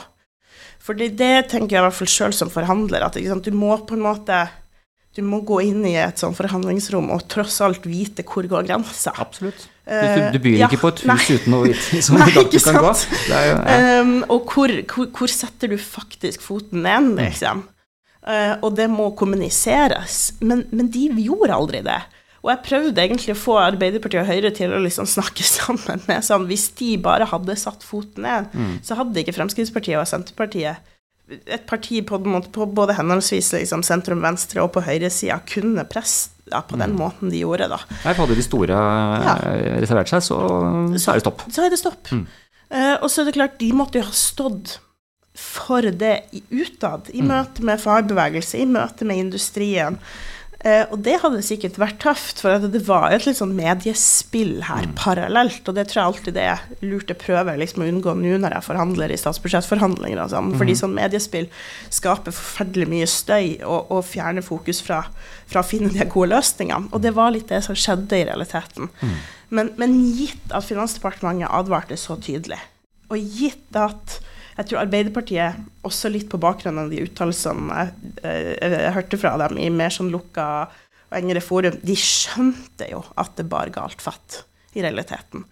Fordi 0.85 1.09
det, 1.17 1.47
tenker 1.49 1.77
jeg 1.77 1.81
i 1.81 1.85
hvert 1.87 1.97
fall 1.97 2.11
sjøl 2.11 2.35
som 2.35 2.51
forhandler, 2.53 3.07
at 3.07 3.17
du 3.17 3.51
må 3.55 3.73
på 3.87 3.97
en 3.97 4.05
måte 4.05 4.45
du 5.15 5.21
må 5.23 5.39
gå 5.47 5.61
inn 5.63 5.85
i 5.87 5.93
et 5.95 6.19
sånt 6.19 6.35
forhandlingsrom 6.35 7.07
og 7.15 7.23
tross 7.31 7.61
alt 7.63 7.85
vite 7.87 8.25
hvor 8.27 8.43
går 8.51 8.65
grensa. 8.67 9.13
Absolutt. 9.23 9.69
Du, 9.85 10.17
du 10.33 10.39
begynner 10.41 10.65
ja, 10.65 10.67
ikke 10.67 10.81
på 10.81 10.91
et 10.91 11.03
hus 11.05 11.07
nei. 11.07 11.37
uten 11.37 11.55
å 11.55 11.61
vite 11.63 12.01
som 12.07 12.17
nei, 12.19 12.27
du 12.35 12.57
kan 12.59 12.79
gå. 12.83 12.91
Jo, 13.29 13.37
ja. 13.45 13.77
um, 14.01 14.17
og 14.33 14.51
hvor, 14.51 14.73
hvor, 14.91 15.07
hvor, 15.15 15.31
setter 15.31 15.71
du 15.71 15.77
faktisk 15.79 16.43
foten 16.43 16.83
ned, 16.83 17.13
mm. 17.13 17.21
liksom? 17.21 17.63
Uh, 18.25 18.57
og 18.65 18.75
det 18.75 18.89
må 18.91 19.07
kommuniseres. 19.15 20.33
Men, 20.43 20.65
men 20.75 20.91
de 20.91 21.07
gjorde 21.23 21.61
aldri 21.61 21.83
det. 21.85 22.01
Og 22.45 22.51
jeg 22.53 22.61
prøvde 22.67 23.01
egentlig 23.01 23.33
å 23.33 23.39
få 23.39 23.55
Arbeiderpartiet 23.57 24.21
og 24.21 24.29
Høyre 24.29 24.51
til 24.53 24.73
å 24.75 24.81
liksom 24.83 25.07
snakke 25.09 25.45
sammen 25.57 26.03
med 26.05 26.25
sånn 26.25 26.45
Hvis 26.49 26.69
de 26.77 26.91
bare 27.01 27.27
hadde 27.29 27.57
satt 27.59 27.85
foten 27.85 28.27
ned, 28.27 28.51
mm. 28.53 28.75
så 28.85 28.99
hadde 28.99 29.23
ikke 29.23 29.33
Fremskrittspartiet 29.35 29.97
og 30.01 30.09
Senterpartiet 30.09 30.93
et 31.25 31.63
parti 31.65 32.03
på, 32.05 32.19
på 32.53 32.65
både 32.77 32.93
henholdsvis 32.99 33.47
liksom 33.55 33.81
sentrum-venstre 33.81 34.61
og 34.61 34.75
på 34.75 34.83
høyresida 34.85 35.39
kunne 35.49 35.81
presse 35.89 36.35
ja, 36.51 36.59
på 36.61 36.77
den 36.77 36.93
mm. 36.93 36.99
måten 36.99 37.31
de 37.33 37.39
gjorde, 37.41 37.65
da. 37.71 37.79
Nei, 38.03 38.11
for 38.11 38.25
hadde 38.25 38.37
de 38.37 38.45
store 38.45 38.77
ja. 38.77 39.33
Eh, 39.49 39.79
reservert 39.81 40.11
seg, 40.11 40.21
så, 40.21 40.37
så, 40.99 41.15
er 41.15 41.17
det 41.17 41.25
stopp. 41.25 41.41
Så 41.49 41.63
er 41.65 41.73
det 41.73 41.79
stopp. 41.81 42.11
Mm. 42.13 42.27
Uh, 42.69 42.95
og 42.99 43.07
så 43.09 43.23
er 43.23 43.29
det 43.29 43.37
klart, 43.39 43.57
de 43.57 43.71
måtte 43.73 43.97
jo 43.97 44.05
ha 44.05 44.13
stått 44.13 44.75
for 45.35 45.89
det 45.89 46.13
utad, 46.53 47.09
i 47.11 47.23
mm. 47.23 47.31
møte 47.33 47.65
med 47.65 47.81
fagbevegelse, 47.81 48.61
i 48.61 48.69
møte 48.69 49.07
med 49.09 49.25
industrien. 49.25 49.97
Eh, 50.65 50.81
og 50.89 50.97
det 51.05 51.19
hadde 51.21 51.43
sikkert 51.45 51.75
vært 51.77 51.99
tøft, 52.01 52.39
for 52.41 52.63
det 52.73 52.79
var 52.87 53.13
et 53.13 53.27
litt 53.27 53.37
sånn 53.37 53.53
mediespill 53.53 54.63
her 54.65 54.87
mm. 54.89 54.95
parallelt. 54.97 55.61
Og 55.69 55.77
det 55.77 55.83
tror 55.91 55.99
jeg 55.99 56.09
alltid 56.09 56.37
det 56.39 56.45
er 56.55 56.63
lurt 56.81 57.13
å 57.13 57.17
prøve 57.21 57.53
liksom, 57.61 57.83
å 57.85 57.89
unngå 57.91 58.15
nå 58.17 58.39
når 58.41 58.57
jeg 58.57 58.65
forhandler 58.65 59.13
i 59.13 59.19
statsbudsjettforhandlinger. 59.21 60.23
Og 60.23 60.33
sånn, 60.33 60.49
fordi 60.57 60.73
mm. 60.73 60.79
sånn 60.81 60.97
mediespill 60.97 61.49
skaper 61.93 62.33
forferdelig 62.33 62.89
mye 62.95 63.09
støy 63.13 63.51
og, 63.61 63.93
og 63.93 64.01
fjerner 64.09 64.45
fokus 64.45 64.81
fra, 64.85 65.03
fra, 65.45 65.61
å 65.61 65.69
finne 65.69 65.93
de 65.93 66.09
gode 66.09 66.31
løsningene. 66.33 66.89
Og 66.89 67.05
det 67.05 67.13
var 67.13 67.35
litt 67.35 67.53
det 67.53 67.61
som 67.67 67.77
skjedde 67.77 68.23
i 68.23 68.25
realiteten. 68.25 68.89
Mm. 69.05 69.17
Men, 69.53 69.73
men 69.77 69.99
gitt 70.17 70.49
at 70.49 70.65
Finansdepartementet 70.65 71.53
advarte 71.53 71.97
så 71.99 72.17
tydelig, 72.17 72.57
og 73.13 73.21
gitt 73.21 73.77
at 73.77 74.17
jeg 74.55 74.69
tror 74.69 74.81
Arbeiderpartiet, 74.81 75.59
også 75.85 76.09
litt 76.11 76.29
på 76.31 76.39
bakgrunn 76.41 76.79
av 76.79 76.91
de 76.91 77.01
uttalelsene 77.03 77.79
jeg, 77.79 78.11
jeg, 78.23 78.71
jeg, 78.71 78.93
hørte 78.95 79.19
fra 79.19 79.33
dem 79.41 79.59
i 79.59 79.69
mer 79.73 79.93
sånn 79.93 80.13
lukka 80.13 80.45
og 80.65 81.17
engere 81.19 81.43
forum, 81.43 81.75
de 81.85 81.95
skjønte 81.99 82.87
jo 82.89 83.03
at 83.19 83.35
det 83.37 83.45
bar 83.51 83.69
galt 83.73 84.01
fatt 84.01 84.43
i 84.75 84.83
realiteten. 84.83 85.45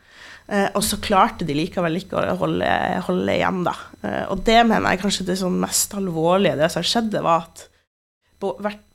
Eh, 0.48 0.70
og 0.76 0.84
så 0.84 1.00
klarte 1.04 1.46
de 1.48 1.56
likevel 1.56 2.02
ikke 2.02 2.20
å 2.20 2.38
holde, 2.42 2.72
holde 3.08 3.36
igjen, 3.36 3.62
da. 3.68 3.76
Eh, 4.02 4.24
og 4.34 4.42
det 4.48 4.60
mener 4.68 4.90
jeg 4.92 5.04
kanskje 5.04 5.28
det 5.30 5.38
sånn 5.40 5.60
mest 5.62 5.94
alvorlige, 5.96 6.58
det 6.60 6.72
som 6.74 6.84
skjedde, 6.84 7.22
var 7.24 7.46
at 7.46 7.68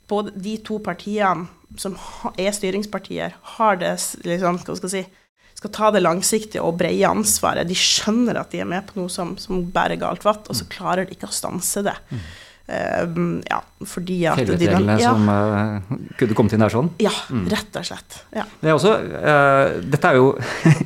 både 0.08 0.34
de 0.36 0.58
to 0.64 0.76
partiene 0.84 1.48
som 1.80 1.96
er 2.36 2.52
styringspartier, 2.52 3.36
har 3.56 3.80
det 3.80 3.94
liksom, 4.24 4.60
hva 4.64 4.76
skal 4.76 4.90
jeg 4.90 4.94
si, 5.06 5.24
skal 5.58 5.72
ta 5.74 5.88
det 5.90 6.04
langsiktige 6.04 6.62
og 6.62 6.76
brede 6.78 7.08
ansvaret. 7.08 7.66
De 7.66 7.74
skjønner 7.74 8.38
at 8.38 8.52
de 8.54 8.60
er 8.62 8.68
med 8.68 8.86
på 8.86 9.00
noe 9.00 9.10
som, 9.10 9.34
som 9.42 9.64
bærer 9.74 9.98
galt 9.98 10.22
vatt, 10.26 10.46
og 10.46 10.54
så 10.54 10.66
mm. 10.66 10.70
klarer 10.76 11.08
de 11.08 11.16
ikke 11.16 11.30
å 11.30 11.34
stanse 11.34 11.82
det. 11.86 11.96
Mm. 12.12 12.28
Uh, 12.68 13.40
ja, 13.48 13.58
fordi 13.88 14.18
at 14.28 14.36
Fjellreglene 14.42 14.98
ja. 15.00 15.14
som 15.16 15.24
uh, 15.32 15.94
kunne 16.20 16.36
kommet 16.36 16.52
inn 16.52 16.62
der 16.62 16.74
sånn? 16.74 16.90
Ja, 17.00 17.14
mm. 17.32 17.46
rett 17.48 17.78
og 17.80 17.86
slett. 17.88 18.20
Ja. 18.36 18.44
Det 18.60 18.70
er 18.70 18.76
også, 18.76 18.92
uh, 19.08 19.78
dette 19.88 20.12
er 20.12 20.20
jo 20.20 20.34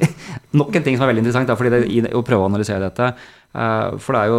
nok 0.63 0.79
en 0.79 0.87
ting 0.87 0.97
som 0.97 1.05
er 1.05 1.13
veldig 1.13 1.25
interessant, 1.27 1.51
da, 1.51 1.59
fordi 1.59 1.75
det, 1.75 1.83
i, 1.91 2.01
å 2.15 2.23
prøve 2.25 2.47
å 2.47 2.49
analysere 2.53 2.87
dette 2.87 3.11
for 3.53 4.17
det 4.17 4.21
er 4.23 4.31
jo, 4.33 4.37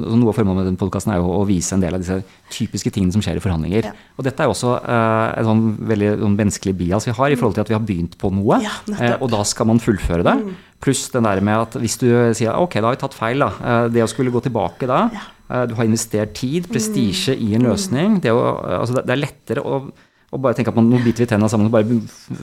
altså 0.00 0.16
Noe 0.16 0.32
av 0.32 0.38
formålet 0.38 0.62
med 0.62 0.68
den 0.70 0.78
podkasten 0.80 1.12
er 1.12 1.18
jo 1.20 1.28
å 1.36 1.42
vise 1.48 1.76
en 1.76 1.82
del 1.82 1.96
av 1.96 2.00
disse 2.00 2.22
typiske 2.52 2.88
tingene 2.94 3.12
som 3.12 3.20
skjer 3.24 3.36
i 3.36 3.42
forhandlinger. 3.44 3.90
Ja. 3.90 3.92
Og 4.16 4.24
dette 4.24 4.40
er 4.40 4.48
jo 4.48 4.54
også 4.54 4.72
uh, 4.80 5.34
en 5.36 5.48
sånn 5.50 5.64
veldig 5.90 6.14
sånn 6.22 6.38
menneskelig 6.38 6.76
bias 6.78 7.08
vi 7.08 7.14
har 7.18 7.34
i 7.34 7.36
forhold 7.36 7.58
til 7.58 7.66
at 7.66 7.72
vi 7.72 7.76
har 7.76 7.84
begynt 7.84 8.16
på 8.20 8.30
noe, 8.32 8.60
ja, 8.64 8.72
uh, 8.94 9.18
og 9.18 9.28
da 9.34 9.42
skal 9.48 9.68
man 9.68 9.82
fullføre 9.82 10.24
det. 10.24 10.36
Mm. 10.40 10.56
Pluss 10.86 11.04
den 11.12 11.28
der 11.28 11.42
med 11.44 11.66
at 11.66 11.78
hvis 11.82 11.98
du 12.00 12.08
sier 12.36 12.56
ok, 12.56 12.78
da 12.80 12.88
har 12.88 12.96
vi 12.96 13.02
tatt 13.04 13.18
feil, 13.18 13.44
da. 13.44 13.52
Uh, 13.60 13.86
det 13.92 14.04
å 14.06 14.10
skulle 14.10 14.32
gå 14.32 14.44
tilbake 14.48 14.88
da. 14.88 15.06
Du 15.46 15.76
har 15.78 15.86
investert 15.86 16.32
tid, 16.34 16.64
prestisje, 16.66 17.36
mm. 17.36 17.42
i 17.46 17.52
en 17.54 17.66
løsning. 17.68 18.16
Det, 18.24 18.32
å, 18.34 18.56
altså, 18.80 18.96
det 18.98 19.12
er 19.14 19.20
lettere 19.20 19.62
å, 19.62 19.76
å, 19.86 20.40
bare 20.42 20.58
tenke 20.58 20.72
at 20.72 20.78
man, 20.80 20.88
nå 20.90 20.98
biter 21.04 21.22
vi 21.22 21.28
tenna 21.30 21.46
sammen 21.46 21.68
og 21.68 21.76
bare 21.76 22.00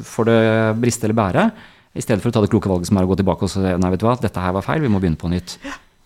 får 0.07 0.29
det 0.29 0.37
briste 0.79 1.09
eller 1.09 1.17
bære. 1.19 1.43
I 1.99 2.05
stedet 2.05 2.23
for 2.23 2.31
å 2.31 2.37
ta 2.37 2.45
det 2.45 2.49
kloke 2.53 2.71
valget 2.71 2.87
som 2.87 3.01
er 3.01 3.03
å 3.03 3.11
gå 3.11 3.17
tilbake 3.19 3.43
og 3.43 3.51
si 3.51 3.59
nei, 3.59 3.89
vet 3.91 4.01
du 4.01 4.07
hva, 4.07 4.15
dette 4.21 4.45
her 4.45 4.55
var 4.55 4.63
feil, 4.63 4.85
vi 4.85 4.93
må 4.93 5.03
begynne 5.03 5.19
på 5.19 5.33
nytt. 5.33 5.57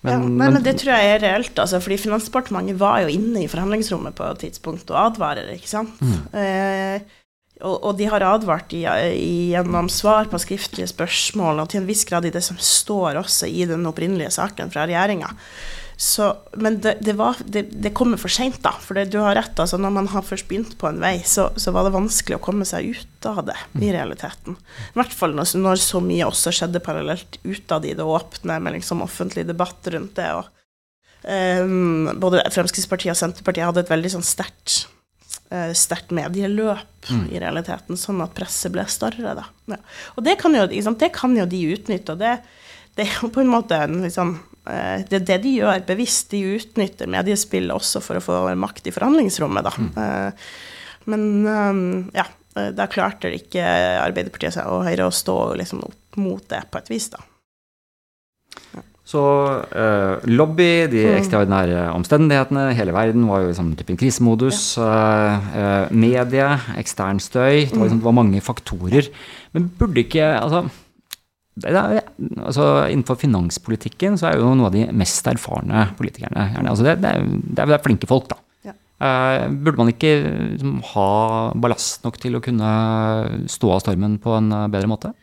Men, 0.05 0.13
ja, 0.13 0.17
nei, 0.29 0.49
men, 0.53 0.63
det 0.63 0.75
tror 0.77 0.93
jeg 0.93 1.13
er 1.15 1.23
reelt, 1.23 1.55
altså, 1.57 1.79
fordi 1.81 1.97
Finansdepartementet 2.03 2.77
var 2.79 3.01
jo 3.03 3.13
inne 3.13 3.41
i 3.43 3.49
forhandlingsrommet 3.49 4.15
på 4.17 4.27
et 4.27 4.43
tidspunkt 4.45 4.91
og 4.93 4.99
advarer, 5.07 5.49
ikke 5.55 5.71
sant. 5.71 5.97
Mm. 6.03 6.19
Eh, 6.37 7.23
og, 7.63 7.73
og, 7.73 7.91
de 7.97 8.05
har 8.05 8.21
advart 8.21 8.73
i, 8.77 8.83
i, 9.17 9.49
gjennom 9.55 9.89
svar 9.89 10.29
på 10.29 10.39
skriftlige 10.41 10.91
spørsmål, 10.91 11.63
og 11.63 11.71
til 11.71 11.81
en 11.81 11.89
viss 11.89 12.05
grad 12.05 12.27
i 12.29 12.33
det 12.33 12.43
som 12.45 12.59
står 12.61 13.17
også 13.23 13.49
i 13.49 13.65
den 13.69 13.85
opprinnelige 13.89 14.35
saken 14.37 14.69
fra 14.73 14.85
regjeringa. 14.85 15.33
Så, 15.97 16.37
men 16.53 16.77
det, 16.81 16.99
det, 17.01 17.15
var, 17.17 17.39
det, 17.45 17.63
det 17.73 17.89
kommer 17.97 18.19
for 18.21 18.29
seint, 18.29 18.59
da. 18.61 18.75
For 18.83 18.99
du 19.09 19.17
har 19.17 19.33
rett. 19.35 19.57
altså 19.57 19.79
Når 19.81 19.93
man 19.95 20.09
har 20.11 20.25
først 20.25 20.45
begynt 20.49 20.75
på 20.77 20.91
en 20.91 20.99
vei, 21.01 21.15
så, 21.25 21.47
så 21.57 21.73
var 21.73 21.87
det 21.87 21.95
vanskelig 21.95 22.37
å 22.37 22.43
komme 22.43 22.67
seg 22.69 22.91
ut 22.93 23.29
av 23.29 23.41
det, 23.47 23.55
i 23.81 23.89
realiteten. 23.95 24.59
I 24.93 24.99
hvert 24.99 25.15
fall 25.17 25.33
når, 25.37 25.55
når 25.57 25.81
så 25.81 26.01
mye 26.05 26.27
også 26.29 26.53
skjedde 26.53 26.83
parallelt 26.85 27.39
ut 27.41 27.73
av 27.73 27.87
i 27.87 27.95
det 27.97 28.05
åpne, 28.05 28.59
med 28.61 28.77
liksom 28.77 29.01
offentlig 29.05 29.47
debatt 29.49 29.89
rundt 29.89 30.13
det. 30.21 30.29
og 30.37 30.51
um, 31.65 32.13
Både 32.21 32.45
Fremskrittspartiet 32.53 33.15
og 33.15 33.19
Senterpartiet 33.23 33.65
hadde 33.71 33.87
et 33.87 33.95
veldig 33.95 34.13
sånn 34.19 34.29
sterkt 34.29 34.85
uh, 35.53 35.73
sterkt 35.73 36.13
medieløp 36.15 37.09
mm. 37.09 37.25
i 37.33 37.41
realiteten, 37.41 37.99
sånn 37.99 38.21
at 38.25 38.35
presset 38.37 38.73
ble 38.73 38.85
større. 38.91 39.33
Da. 39.37 39.47
Ja. 39.73 39.81
Og 40.15 40.25
det 40.27 40.37
kan, 40.41 40.55
jo, 40.57 40.67
det 40.69 41.11
kan, 41.15 41.35
jo, 41.37 41.47
de 41.49 41.63
utnytte. 41.73 42.13
og 42.13 42.21
det, 42.21 42.37
det 42.97 43.07
er 43.07 43.19
jo 43.21 43.31
på 43.33 43.43
en 43.43 43.51
måte 43.51 43.79
liksom, 43.93 44.37
uh, 44.37 44.56
Det 44.67 45.19
er 45.21 45.27
det 45.27 45.37
de 45.43 45.53
gjør 45.59 45.85
bevisst. 45.87 46.31
De 46.33 46.57
utnytter 46.57 47.09
mediespillet 47.11 47.75
også 47.75 48.01
for 48.03 48.19
å 48.19 48.23
få 48.23 48.41
makt 48.59 48.89
i 48.89 48.95
forhandlingsrommet, 48.95 49.67
da. 49.67 49.73
Mm. 49.77 49.93
Uh, 49.95 51.05
men 51.07 51.23
um, 51.47 51.81
ja, 52.15 52.25
da 52.75 52.87
klarte 52.91 53.31
ikke 53.31 53.63
Arbeiderpartiet 54.01 54.59
og 54.65 54.83
Høyre 54.87 55.07
å 55.07 55.15
stå 55.15 55.37
liksom, 55.61 55.85
opp 55.87 56.19
mot 56.19 56.43
det 56.51 56.65
på 56.71 56.81
et 56.81 56.91
vis, 56.91 57.07
da. 57.13 57.21
Så 59.07 59.21
uh, 59.63 60.19
lobby, 60.27 60.83
de 60.91 61.05
mm. 61.05 61.13
ekstraordinære 61.21 61.85
omstendighetene, 61.95 62.65
hele 62.75 62.91
verden 62.95 63.23
var 63.29 63.45
jo 63.45 63.53
liksom 63.53 63.69
typen 63.79 63.99
krisemodus. 63.99 64.73
Ja. 64.75 65.37
Uh, 65.53 65.93
medie, 65.95 66.49
ekstern 66.75 67.21
støy. 67.23 67.69
Det 67.69 67.77
var, 67.77 67.85
liksom, 67.85 68.01
det 68.01 68.07
var, 68.09 68.17
mange 68.17 68.43
faktorer. 68.43 69.07
Men 69.55 69.69
burde 69.79 70.03
ikke 70.03 70.27
altså, 70.33 70.65
er, 71.65 72.01
altså, 72.43 72.65
Innenfor 72.91 73.19
finanspolitikken 73.21 74.17
så 74.19 74.29
er 74.29 74.37
jo 74.37 74.49
noen 74.49 74.67
av 74.67 74.75
de 74.75 74.85
mest 74.97 75.27
erfarne 75.29 75.87
politikerne 75.97 76.49
gjerne, 76.53 76.73
altså 76.73 76.85
det, 76.85 76.97
det, 77.03 77.13
er, 77.13 77.31
det, 77.57 77.65
er, 77.65 77.83
flinke 77.85 78.09
folk, 78.09 78.29
da. 78.33 78.39
Ja. 78.67 78.75
Uh, 78.97 79.47
burde 79.53 79.77
man 79.81 79.91
ikke 79.93 80.11
liksom, 80.53 80.77
ha 80.93 81.07
ballast 81.57 82.05
nok 82.05 82.19
til 82.21 82.37
å 82.37 82.43
kunne 82.43 82.71
stå 83.49 83.73
av 83.75 83.83
stormen 83.85 84.19
på 84.21 84.35
en 84.37 84.51
bedre 84.73 84.91
måte? 84.91 85.13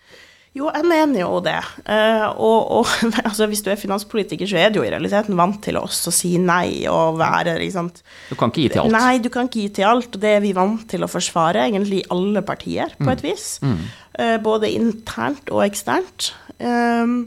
Jo, 0.54 0.68
jeg 0.70 0.86
mener 0.86 1.18
jo 1.24 1.40
det. 1.42 1.58
Uh, 1.82 2.28
og, 2.38 2.58
og 2.78 2.90
altså, 3.26 3.48
hvis 3.50 3.64
du 3.66 3.72
er 3.72 3.80
finanspolitiker, 3.80 4.46
så 4.46 4.60
er 4.62 4.70
du 4.70 4.78
jo 4.78 4.84
i 4.86 4.92
realiteten 4.92 5.34
vant 5.38 5.58
til 5.64 5.80
også 5.80 6.12
å 6.12 6.14
si 6.14 6.30
nei 6.38 6.84
og 6.90 7.18
være 7.18 7.56
liksom 7.58 7.90
Du 8.30 8.36
kan 8.38 8.52
ikke 8.52 8.62
gi 8.62 8.68
til 8.76 8.84
alt? 8.84 8.94
Nei, 8.94 9.16
du 9.24 9.28
kan 9.34 9.50
ikke 9.50 9.64
gi 9.64 9.72
til 9.80 9.88
alt. 9.90 10.14
Og 10.14 10.22
det 10.22 10.36
er 10.36 10.44
vi 10.44 10.54
vant 10.54 10.86
til 10.90 11.02
å 11.02 11.10
forsvare, 11.10 11.66
egentlig 11.66 12.04
i 12.04 12.06
alle 12.14 12.44
partier, 12.46 12.94
på 13.00 13.10
et 13.10 13.24
mm. 13.24 13.26
vis. 13.26 13.48
Mm. 13.66 13.82
Uh, 14.14 14.36
både 14.46 14.70
internt 14.70 15.50
og 15.50 15.64
eksternt. 15.66 16.30
Um, 16.62 17.18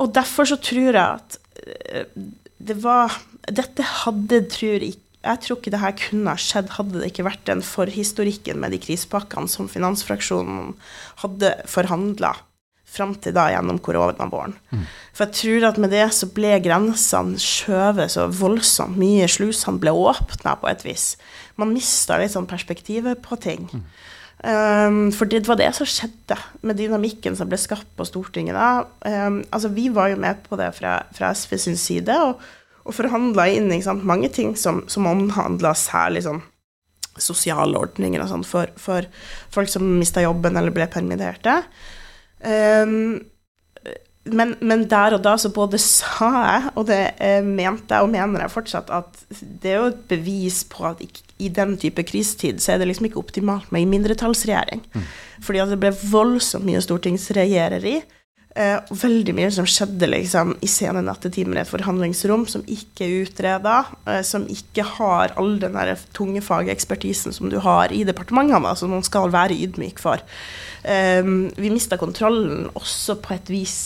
og 0.00 0.16
derfor 0.16 0.48
så 0.48 0.56
tror 0.64 0.96
jeg 0.96 0.96
at 0.96 1.40
det 2.60 2.76
var 2.80 3.12
Dette 3.50 3.84
hadde, 3.84 4.42
tror 4.52 4.80
jeg 4.80 4.94
jeg 5.20 5.40
tror 5.44 5.58
ikke 5.58 5.72
det 5.74 5.82
her 5.82 5.96
kunne 6.00 6.32
ha 6.32 6.40
skjedd 6.40 6.70
hadde 6.78 7.00
det 7.00 7.10
ikke 7.10 7.26
vært 7.26 7.42
den 7.48 7.60
forhistorikken 7.64 8.60
med 8.62 8.72
de 8.72 8.80
krisepakkene 8.80 9.50
som 9.52 9.68
finansfraksjonen 9.68 10.72
hadde 11.20 11.52
forhandla 11.68 12.34
fram 12.90 13.12
til 13.22 13.34
da 13.36 13.46
gjennom 13.52 13.78
koronavåren. 13.84 14.56
Mm. 14.72 14.86
For 15.14 15.28
jeg 15.28 15.36
tror 15.38 15.66
at 15.68 15.80
med 15.82 15.92
det 15.94 16.06
så 16.16 16.26
ble 16.34 16.56
grensene 16.64 17.38
skjøvet 17.40 18.16
så 18.16 18.26
voldsomt 18.34 18.98
mye. 18.98 19.28
Slusene 19.30 19.78
ble 19.82 19.94
åpna 19.94 20.56
på 20.58 20.70
et 20.72 20.82
vis. 20.86 21.12
Man 21.60 21.74
mista 21.74 22.18
litt 22.18 22.34
sånn 22.34 22.50
perspektivet 22.50 23.22
på 23.22 23.38
ting. 23.40 23.68
Mm. 23.70 23.84
Um, 24.40 25.00
for 25.12 25.28
det 25.28 25.42
var 25.44 25.58
det 25.60 25.68
som 25.76 25.84
skjedde 25.84 26.38
med 26.64 26.78
dynamikken 26.80 27.34
som 27.36 27.50
ble 27.50 27.58
skapt 27.60 27.90
på 27.98 28.06
Stortinget 28.08 28.56
da. 28.56 28.86
Um, 29.04 29.42
altså, 29.52 29.68
vi 29.76 29.90
var 29.92 30.10
jo 30.14 30.20
med 30.22 30.40
på 30.46 30.56
det 30.58 30.70
fra, 30.78 31.02
fra 31.14 31.34
SV 31.36 31.58
sin 31.60 31.78
side. 31.78 32.16
og 32.16 32.40
og 32.84 32.96
forhandla 32.96 33.48
inn 33.52 33.72
sant, 33.84 34.06
mange 34.06 34.30
ting 34.32 34.54
som, 34.56 34.84
som 34.90 35.08
omhandla 35.10 35.74
særlig 35.78 36.24
sånn 36.26 36.40
sosiale 37.20 37.76
ordninger 37.76 38.22
og 38.22 38.30
sånn 38.30 38.46
for, 38.46 38.70
for, 38.80 39.06
folk 39.52 39.68
som 39.68 39.84
mista 39.98 40.22
jobben 40.24 40.56
eller 40.56 40.72
ble 40.74 40.86
permitterte. 40.90 41.60
Um, 42.40 43.20
men, 44.30 44.52
men, 44.60 44.84
der 44.88 45.16
og 45.16 45.22
da 45.24 45.32
så 45.40 45.48
både 45.52 45.78
sa 45.80 46.28
jeg, 46.44 46.72
og 46.78 46.86
det 46.90 46.98
eh, 47.24 47.40
mente 47.44 47.96
jeg 47.96 48.04
og 48.04 48.12
mener 48.12 48.44
jeg 48.44 48.52
fortsatt, 48.52 48.90
at 48.92 49.22
det 49.40 49.72
er 49.72 49.78
jo 49.78 49.88
et 49.90 50.02
bevis 50.10 50.60
på 50.68 50.84
at 50.90 51.00
i, 51.02 51.08
i 51.46 51.48
den 51.56 51.72
type 51.80 52.04
krisetid 52.06 52.60
så 52.60 52.74
er 52.74 52.82
det 52.82 52.90
liksom 52.90 53.08
ikke 53.08 53.20
optimalt 53.22 53.72
med 53.72 53.82
en 53.82 53.94
mindretallsregjering. 53.94 54.84
Mm. 54.92 55.06
Fordi 55.46 55.62
at 55.64 55.72
det 55.72 55.80
ble 55.80 55.92
voldsomt 56.12 56.68
mye 56.68 56.82
stortingsregjereri. 56.84 57.96
Uh, 58.50 58.82
veldig 58.98 59.30
mye 59.38 59.50
som 59.54 59.66
skjedde 59.68 60.08
liksom, 60.10 60.56
i 60.58 60.68
sene 60.70 61.04
nattetimer 61.06 61.60
i 61.60 61.62
et 61.62 61.70
forhandlingsrom, 61.70 62.48
som 62.50 62.64
ikke 62.66 63.06
er 63.06 63.14
utreda, 63.28 63.76
eh, 64.10 64.24
som 64.26 64.42
ikke 64.50 64.82
har 64.96 65.36
all 65.38 65.54
den 65.62 65.78
tunge 66.16 66.42
fagekspertisen 66.42 67.36
som 67.36 67.52
du 67.52 67.60
har 67.62 67.94
i 67.94 68.02
departementene, 68.08 68.74
som 68.74 68.90
man 68.90 69.06
skal 69.06 69.30
være 69.30 69.54
ydmyk 69.54 70.02
for. 70.02 70.18
Eh, 70.82 71.22
vi 71.22 71.70
mista 71.70 72.00
kontrollen 72.00 72.66
også 72.74 73.20
på 73.22 73.36
et 73.38 73.54
vis 73.54 73.80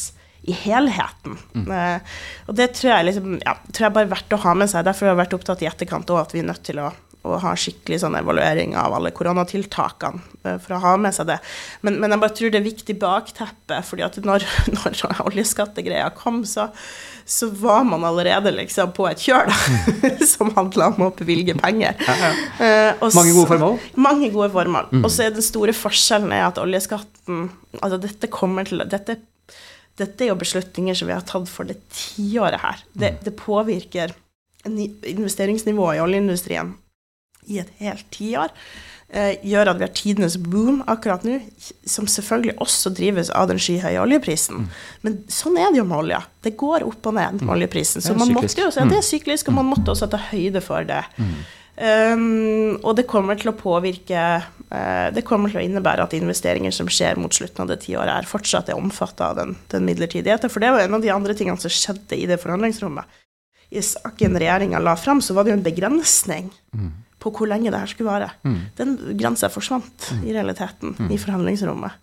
i 0.45 0.53
helheten. 0.53 1.39
Mm. 1.55 1.69
Uh, 1.69 2.19
og 2.49 2.57
det 2.59 2.71
tror 2.77 2.91
jeg, 2.91 3.09
liksom, 3.09 3.39
ja, 3.45 3.57
tror 3.71 3.87
jeg 3.87 3.97
bare 3.97 4.09
er 4.09 4.13
verdt 4.13 4.37
å 4.37 4.43
ha 4.45 4.53
med 4.59 4.71
seg. 4.71 4.85
Derfor 4.85 5.09
har 5.09 5.15
jeg 5.15 5.23
vært 5.23 5.37
opptatt 5.39 5.65
i 5.65 5.69
etterkant 5.71 6.13
òg 6.13 6.21
at 6.21 6.35
vi 6.37 6.43
er 6.43 6.49
nødt 6.51 6.65
til 6.67 6.81
å 6.85 6.91
og 7.25 7.41
ha 7.41 7.55
skikkelig 7.57 8.03
sånn 8.03 8.17
evaluering 8.19 8.75
av 8.77 8.93
alle 8.99 9.13
koronatiltakene 9.17 10.21
eh, 10.45 10.59
for 10.61 10.77
å 10.77 10.81
ha 10.83 10.93
med 11.01 11.17
seg 11.17 11.31
det. 11.31 11.39
Men, 11.87 11.97
men 12.03 12.13
jeg 12.13 12.21
bare 12.21 12.37
tror 12.37 12.53
det 12.53 12.61
er 12.61 12.67
viktig 12.67 12.97
bakteppe, 13.01 13.81
fordi 13.89 14.05
at 14.05 14.19
når, 14.29 14.45
når 14.77 15.05
oljeskattegreia 15.25 16.11
kom, 16.19 16.43
så, 16.49 16.69
så, 17.25 17.49
var 17.65 17.87
man 17.89 18.05
allerede 18.05 18.53
liksom 18.59 18.93
på 18.97 19.09
et 19.09 19.25
kjør 19.25 19.49
da, 19.49 19.59
som 20.35 20.53
handla 20.57 20.91
om 20.93 21.07
å 21.09 21.13
bevilge 21.17 21.57
penger. 21.61 21.97
Ja, 22.05 22.19
ja. 22.21 22.33
Uh, 23.01 23.09
mange 23.17 23.33
gode 23.33 23.49
formål? 23.55 23.81
Mange 23.97 24.31
gode 24.35 24.51
formål. 24.53 24.93
Mm. 24.93 25.05
Og 25.05 25.13
så 25.13 25.27
er 25.27 25.37
den 25.37 25.49
store 25.49 25.77
forskjellen 25.77 26.35
er 26.35 26.49
at 26.51 26.63
oljeskatten 26.63 27.49
Altså 27.83 27.97
dette 27.99 28.29
kommer 28.31 28.63
til 28.69 28.85
dette, 28.87 29.17
dette 29.99 30.23
er 30.23 30.29
jo 30.29 30.37
beslutninger 30.39 30.95
som 30.95 31.09
vi 31.09 31.15
har 31.17 31.25
tatt 31.27 31.49
for 31.51 31.67
det 31.67 31.75
tiåret 31.91 32.63
her. 32.63 32.85
Det, 32.93 33.09
mm. 33.17 33.19
det 33.27 33.33
påvirker 33.41 34.15
investeringsnivået 35.11 35.99
i 35.99 36.05
oljeindustrien 36.05 36.71
i 37.51 37.61
et 37.63 37.71
helt 37.81 38.07
tiår, 38.15 38.53
eh, 39.15 39.35
gjør 39.47 39.73
at 39.73 39.81
vi 39.81 39.87
har 39.87 39.95
tidenes 39.97 40.37
boom 40.41 40.83
akkurat 40.91 41.25
nå, 41.27 41.39
som 41.89 42.09
selvfølgelig 42.11 42.57
også 42.65 42.93
drives 42.97 43.31
av 43.31 43.51
den 43.51 43.61
skyhøye 43.63 44.01
oljeprisen. 44.03 44.65
Mm. 44.65 44.71
Men 45.07 45.19
sånn 45.33 45.59
er 45.61 45.73
det 45.73 45.83
jo 45.83 45.89
med 45.89 46.01
olja. 46.05 46.23
Det 46.45 46.57
går 46.61 46.87
opp 46.87 47.11
og 47.11 47.19
ned 47.19 47.41
med 47.41 47.49
mm. 47.49 47.53
oljeprisen. 47.57 48.05
Så 48.05 48.17
man 48.19 48.33
måtte 48.35 48.55
jo, 48.61 48.71
det 48.71 48.83
er 48.85 48.91
mm. 48.91 49.11
syklisk, 49.11 49.51
og 49.53 49.61
man 49.61 49.71
måtte 49.73 49.95
også 49.95 50.11
ta 50.13 50.21
høyde 50.31 50.65
for 50.65 50.87
det. 50.89 51.05
Mm. 51.19 51.37
Um, 51.75 52.77
og 52.87 52.93
det 52.95 53.09
kommer 53.11 53.35
til 53.35 53.51
å 53.51 53.57
påvirke 53.59 54.15
uh, 54.15 55.09
Det 55.11 55.25
kommer 55.27 55.51
til 55.51 55.59
å 55.59 55.65
innebære 55.65 56.05
at 56.05 56.13
investeringer 56.15 56.71
som 56.71 56.87
skjer 56.87 57.19
mot 57.19 57.35
slutten 57.35 57.65
av 57.65 57.73
det 57.73 57.81
tiåret, 57.83 58.13
er 58.15 58.29
fortsatt 58.31 58.71
er 58.71 58.79
omfatta 58.79 59.33
av 59.33 59.41
den, 59.41 59.57
den 59.73 59.89
midlertidigheten. 59.89 60.53
For 60.55 60.63
det 60.63 60.71
var 60.71 60.85
en 60.85 60.95
av 60.95 61.03
de 61.03 61.11
andre 61.11 61.35
tingene 61.35 61.59
som 61.59 61.73
skjedde 61.75 62.15
i 62.15 62.29
det 62.31 62.39
forhandlingsrommet. 62.45 63.23
I 63.75 63.83
saken 63.83 64.39
regjeringa 64.39 64.79
la 64.79 64.95
fram, 64.95 65.19
så 65.25 65.35
var 65.35 65.43
det 65.43 65.51
jo 65.51 65.59
en 65.59 65.67
begrensning. 65.67 66.53
Mm 66.77 66.93
på 67.25 67.33
hvor 67.33 67.49
lenge 67.51 67.73
det 67.73 67.81
her 67.81 67.91
skulle 67.91 68.13
vare. 68.13 68.31
Mm. 68.45 68.61
Den 68.79 68.95
grensa 69.19 69.49
forsvant 69.53 70.11
mm. 70.13 70.23
i 70.29 70.37
realiteten 70.37 70.97
mm. 70.99 71.11
i 71.11 71.21
forhandlingsrommet. 71.21 72.01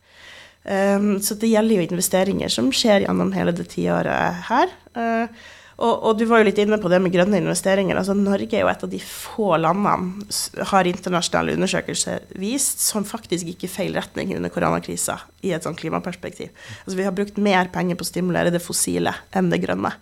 Um, 0.62 1.15
så 1.21 1.38
det 1.41 1.49
gjelder 1.49 1.79
jo 1.79 1.88
investeringer 1.88 2.51
som 2.53 2.69
skjer 2.75 3.07
gjennom 3.07 3.34
hele 3.34 3.53
det 3.55 3.65
tiåret 3.71 4.45
her. 4.49 4.73
Uh, 4.93 5.47
og, 5.81 5.95
og, 5.95 6.12
du 6.19 6.27
var 6.29 6.41
jo 6.41 6.45
litt 6.45 6.60
inne 6.62 6.77
på 6.77 6.91
det 6.91 6.99
med 7.01 7.13
grønne 7.13 7.39
investeringer. 7.41 7.97
altså 7.97 8.13
Norge 8.13 8.53
er 8.53 8.62
jo 8.62 8.69
et 8.69 8.84
av 8.86 8.91
de 8.91 8.99
få 9.01 9.55
landene, 9.57 10.27
har 10.69 10.89
internasjonale 10.89 11.55
undersøkelser 11.57 12.27
vist, 12.38 12.84
som 12.86 13.07
faktisk 13.07 13.49
gikk 13.49 13.65
i 13.65 13.71
feil 13.71 13.97
retning 13.97 14.36
under 14.38 14.53
koronakrisa 14.53 15.17
i 15.41 15.55
et 15.55 15.65
sånt 15.65 15.81
klimaperspektiv. 15.81 16.53
Altså 16.84 16.99
Vi 16.99 17.07
har 17.07 17.17
brukt 17.17 17.41
mer 17.41 17.73
penger 17.73 17.97
på 17.97 18.05
å 18.05 18.12
stimulere 18.12 18.53
det 18.53 18.62
fossile 18.62 19.15
enn 19.34 19.49
det 19.49 19.63
grønne. 19.65 19.95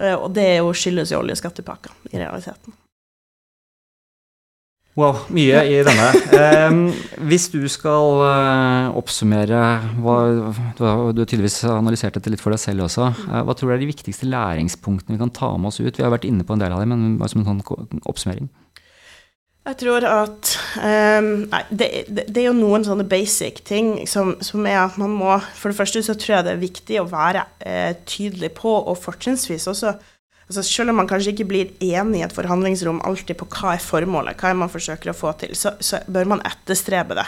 Uh, 0.00 0.16
og 0.16 0.32
det 0.38 0.54
jo 0.62 0.72
skyldes 0.72 1.12
jo 1.12 1.20
oljeskattepakker 1.20 2.14
i 2.14 2.22
realiteten. 2.22 2.78
Wow, 4.98 5.14
mye 5.30 5.60
i 5.70 5.76
denne. 5.86 6.06
Eh, 6.38 6.78
hvis 7.30 7.46
du 7.52 7.60
skal 7.70 8.22
eh, 8.26 8.96
oppsummere 8.98 9.60
hva, 10.02 10.16
Du 10.78 10.82
har 10.86 11.12
tydeligvis 11.18 11.60
analysert 11.70 12.16
dette 12.18 12.32
litt 12.32 12.42
for 12.42 12.54
deg 12.54 12.62
selv 12.62 12.86
også. 12.88 13.12
Eh, 13.28 13.44
hva 13.46 13.54
tror 13.54 13.70
du 13.70 13.74
er 13.76 13.82
de 13.82 13.90
viktigste 13.92 14.26
læringspunktene 14.26 15.14
vi 15.14 15.20
kan 15.20 15.34
ta 15.34 15.52
med 15.54 15.70
oss 15.70 15.78
ut? 15.78 15.94
Vi 15.94 16.02
har 16.02 16.14
vært 16.14 16.26
inne 16.26 16.46
på 16.46 16.56
en 16.56 16.64
del 16.64 16.74
av 16.74 16.82
dem, 16.82 16.94
men 16.94 17.14
bare 17.20 17.30
som 17.30 17.44
en 17.44 17.48
sånn 17.52 18.02
oppsummering. 18.10 18.50
Jeg 19.68 19.76
tror 19.82 20.06
at 20.08 20.52
Nei, 20.80 21.62
det, 21.68 21.88
det, 22.08 22.38
er 22.40 22.46
jo 22.46 22.56
noen 22.56 22.86
sånne 22.86 23.04
basic 23.06 23.60
ting 23.68 24.06
som, 24.08 24.32
som, 24.40 24.64
er 24.64 24.78
at 24.80 24.94
man 24.96 25.12
må 25.12 25.34
For 25.52 25.68
det 25.68 25.76
første 25.76 26.00
så 26.06 26.14
tror 26.16 26.38
jeg 26.38 26.46
det 26.46 26.54
er 26.54 26.62
viktig 26.62 27.00
å 27.02 27.08
være 27.10 27.42
uh, 27.60 27.92
tydelig 28.08 28.54
på, 28.56 28.72
og 28.72 28.96
fortrinnsvis 29.02 29.68
også 29.68 29.92
altså 30.48 30.64
Selv 30.64 30.90
om 30.90 30.96
man 31.02 31.08
kanskje 31.08 31.34
ikke 31.34 31.48
blir 31.48 31.72
enig 31.84 32.22
i 32.22 32.26
et 32.26 32.34
forhandlingsrom 32.34 33.02
alltid 33.04 33.36
på 33.38 33.48
hva 33.52 33.74
er 33.76 33.84
formålet, 33.84 34.38
hva 34.40 34.52
er 34.52 34.60
man 34.62 34.72
forsøker 34.72 35.12
å 35.12 35.16
få 35.16 35.34
til, 35.42 35.52
så, 35.58 35.74
så 35.80 36.00
bør 36.08 36.32
man 36.32 36.44
etterstrebe 36.48 37.18
det. 37.18 37.26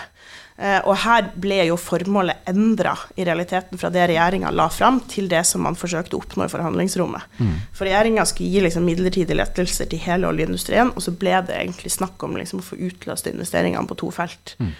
Eh, 0.60 0.78
og 0.84 0.96
her 1.06 1.30
ble 1.40 1.62
jo 1.70 1.76
formålet 1.80 2.48
endra 2.50 2.92
i 3.16 3.24
realiteten 3.24 3.80
fra 3.80 3.88
det 3.92 4.06
regjeringa 4.10 4.52
la 4.52 4.66
fram, 4.72 5.02
til 5.08 5.28
det 5.30 5.40
som 5.48 5.64
man 5.64 5.76
forsøkte 5.78 6.16
å 6.16 6.20
oppnå 6.20 6.44
i 6.44 6.52
forhandlingsrommet. 6.52 7.36
Mm. 7.40 7.54
For 7.76 7.88
regjeringa 7.88 8.26
skulle 8.28 8.52
gi 8.52 8.64
liksom 8.66 8.84
midlertidige 8.88 9.38
lettelser 9.38 9.88
til 9.88 10.02
hele 10.04 10.28
oljeindustrien, 10.28 10.92
og 10.92 11.04
så 11.04 11.14
ble 11.16 11.38
det 11.48 11.56
egentlig 11.56 11.92
snakk 11.96 12.24
om 12.28 12.36
liksom 12.40 12.60
å 12.60 12.66
få 12.66 12.80
utløst 12.88 13.30
investeringene 13.32 13.88
på 13.88 13.96
to 14.00 14.10
felt. 14.12 14.56
Mm. 14.60 14.74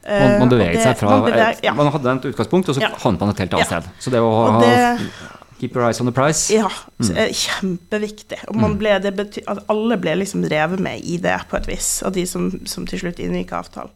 Man, 0.00 0.38
man, 0.40 0.48
beveget 0.48 0.78
det, 0.78 0.86
seg 0.88 0.96
fra 0.96 1.10
man, 1.12 1.26
beveget, 1.28 1.60
ja. 1.66 1.74
man, 1.76 1.90
hadde 1.92 2.14
et 2.16 2.30
utgangspunkt, 2.32 2.70
og 2.72 2.78
så 2.78 2.82
ja. 2.86 2.94
havnet 3.02 3.20
man 3.20 3.34
et 3.34 3.42
helt 3.44 3.58
annet 3.58 3.66
ja. 3.66 3.80
sted. 3.82 4.02
Så 4.02 4.14
det 4.14 4.22
å 4.24 4.30
ha 4.32 5.39
Keep 5.60 5.76
your 5.76 5.84
eyes 5.84 6.00
on 6.00 6.08
the 6.08 6.14
price. 6.16 6.48
Ja, 6.54 6.70
mm. 7.02 7.10
kjempeviktig. 7.36 8.38
Og 8.48 8.56
mm. 8.56 8.78
ble, 8.80 8.96
betyr, 9.12 9.44
alle 9.68 9.98
ble 10.00 10.16
liksom 10.22 10.46
revet 10.48 10.80
med 10.80 11.04
i 11.04 11.18
det 11.20 11.36
på 11.50 11.58
et 11.58 11.68
vis, 11.68 11.98
av 12.06 12.14
de 12.16 12.24
som, 12.28 12.48
som 12.64 12.88
til 12.88 13.02
slutt 13.02 13.20
inngikk 13.20 13.52
avtalen. 13.58 13.92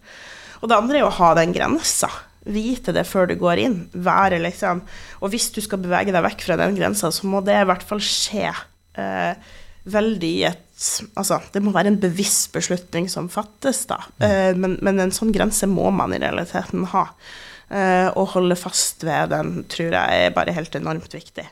Og 0.60 0.68
det 0.68 0.76
andre 0.76 1.00
er 1.00 1.06
å 1.08 1.14
ha 1.16 1.32
den 1.38 1.54
grensa. 1.56 2.10
Vite 2.44 2.92
det 2.92 3.06
før 3.08 3.30
du 3.30 3.38
går 3.40 3.62
inn. 3.62 3.78
Være 4.04 4.36
liksom 4.44 4.82
Og 5.22 5.30
hvis 5.32 5.48
du 5.54 5.62
skal 5.64 5.80
bevege 5.80 6.12
deg 6.12 6.24
vekk 6.26 6.44
fra 6.44 6.58
den 6.60 6.76
grensa, 6.76 7.08
så 7.12 7.28
må 7.28 7.40
det 7.44 7.56
i 7.56 7.68
hvert 7.68 7.84
fall 7.88 8.02
skje 8.04 8.50
eh, 9.00 9.54
veldig 9.88 10.34
i 10.34 10.44
et 10.50 10.60
Altså, 11.14 11.38
det 11.54 11.60
må 11.62 11.70
være 11.70 11.92
en 11.92 12.00
bevisst 12.02 12.48
beslutning 12.52 13.06
som 13.08 13.28
fattes, 13.30 13.84
da. 13.86 14.00
Mm. 14.18 14.24
Eh, 14.26 14.56
men, 14.58 14.72
men, 14.82 14.98
en 15.00 15.12
sånn 15.14 15.30
grense 15.32 15.68
må 15.70 15.86
man 15.94 16.12
i 16.12 16.18
realiteten 16.18 16.88
ha. 16.90 17.04
Eh, 17.74 18.08
å 18.14 18.22
holde 18.34 18.54
fast 18.58 19.02
ved 19.06 19.32
den 19.32 19.64
tror 19.70 19.96
jeg 19.96 20.26
er 20.26 20.34
bare 20.36 20.54
helt 20.54 20.76
enormt 20.78 21.14
viktig. 21.16 21.46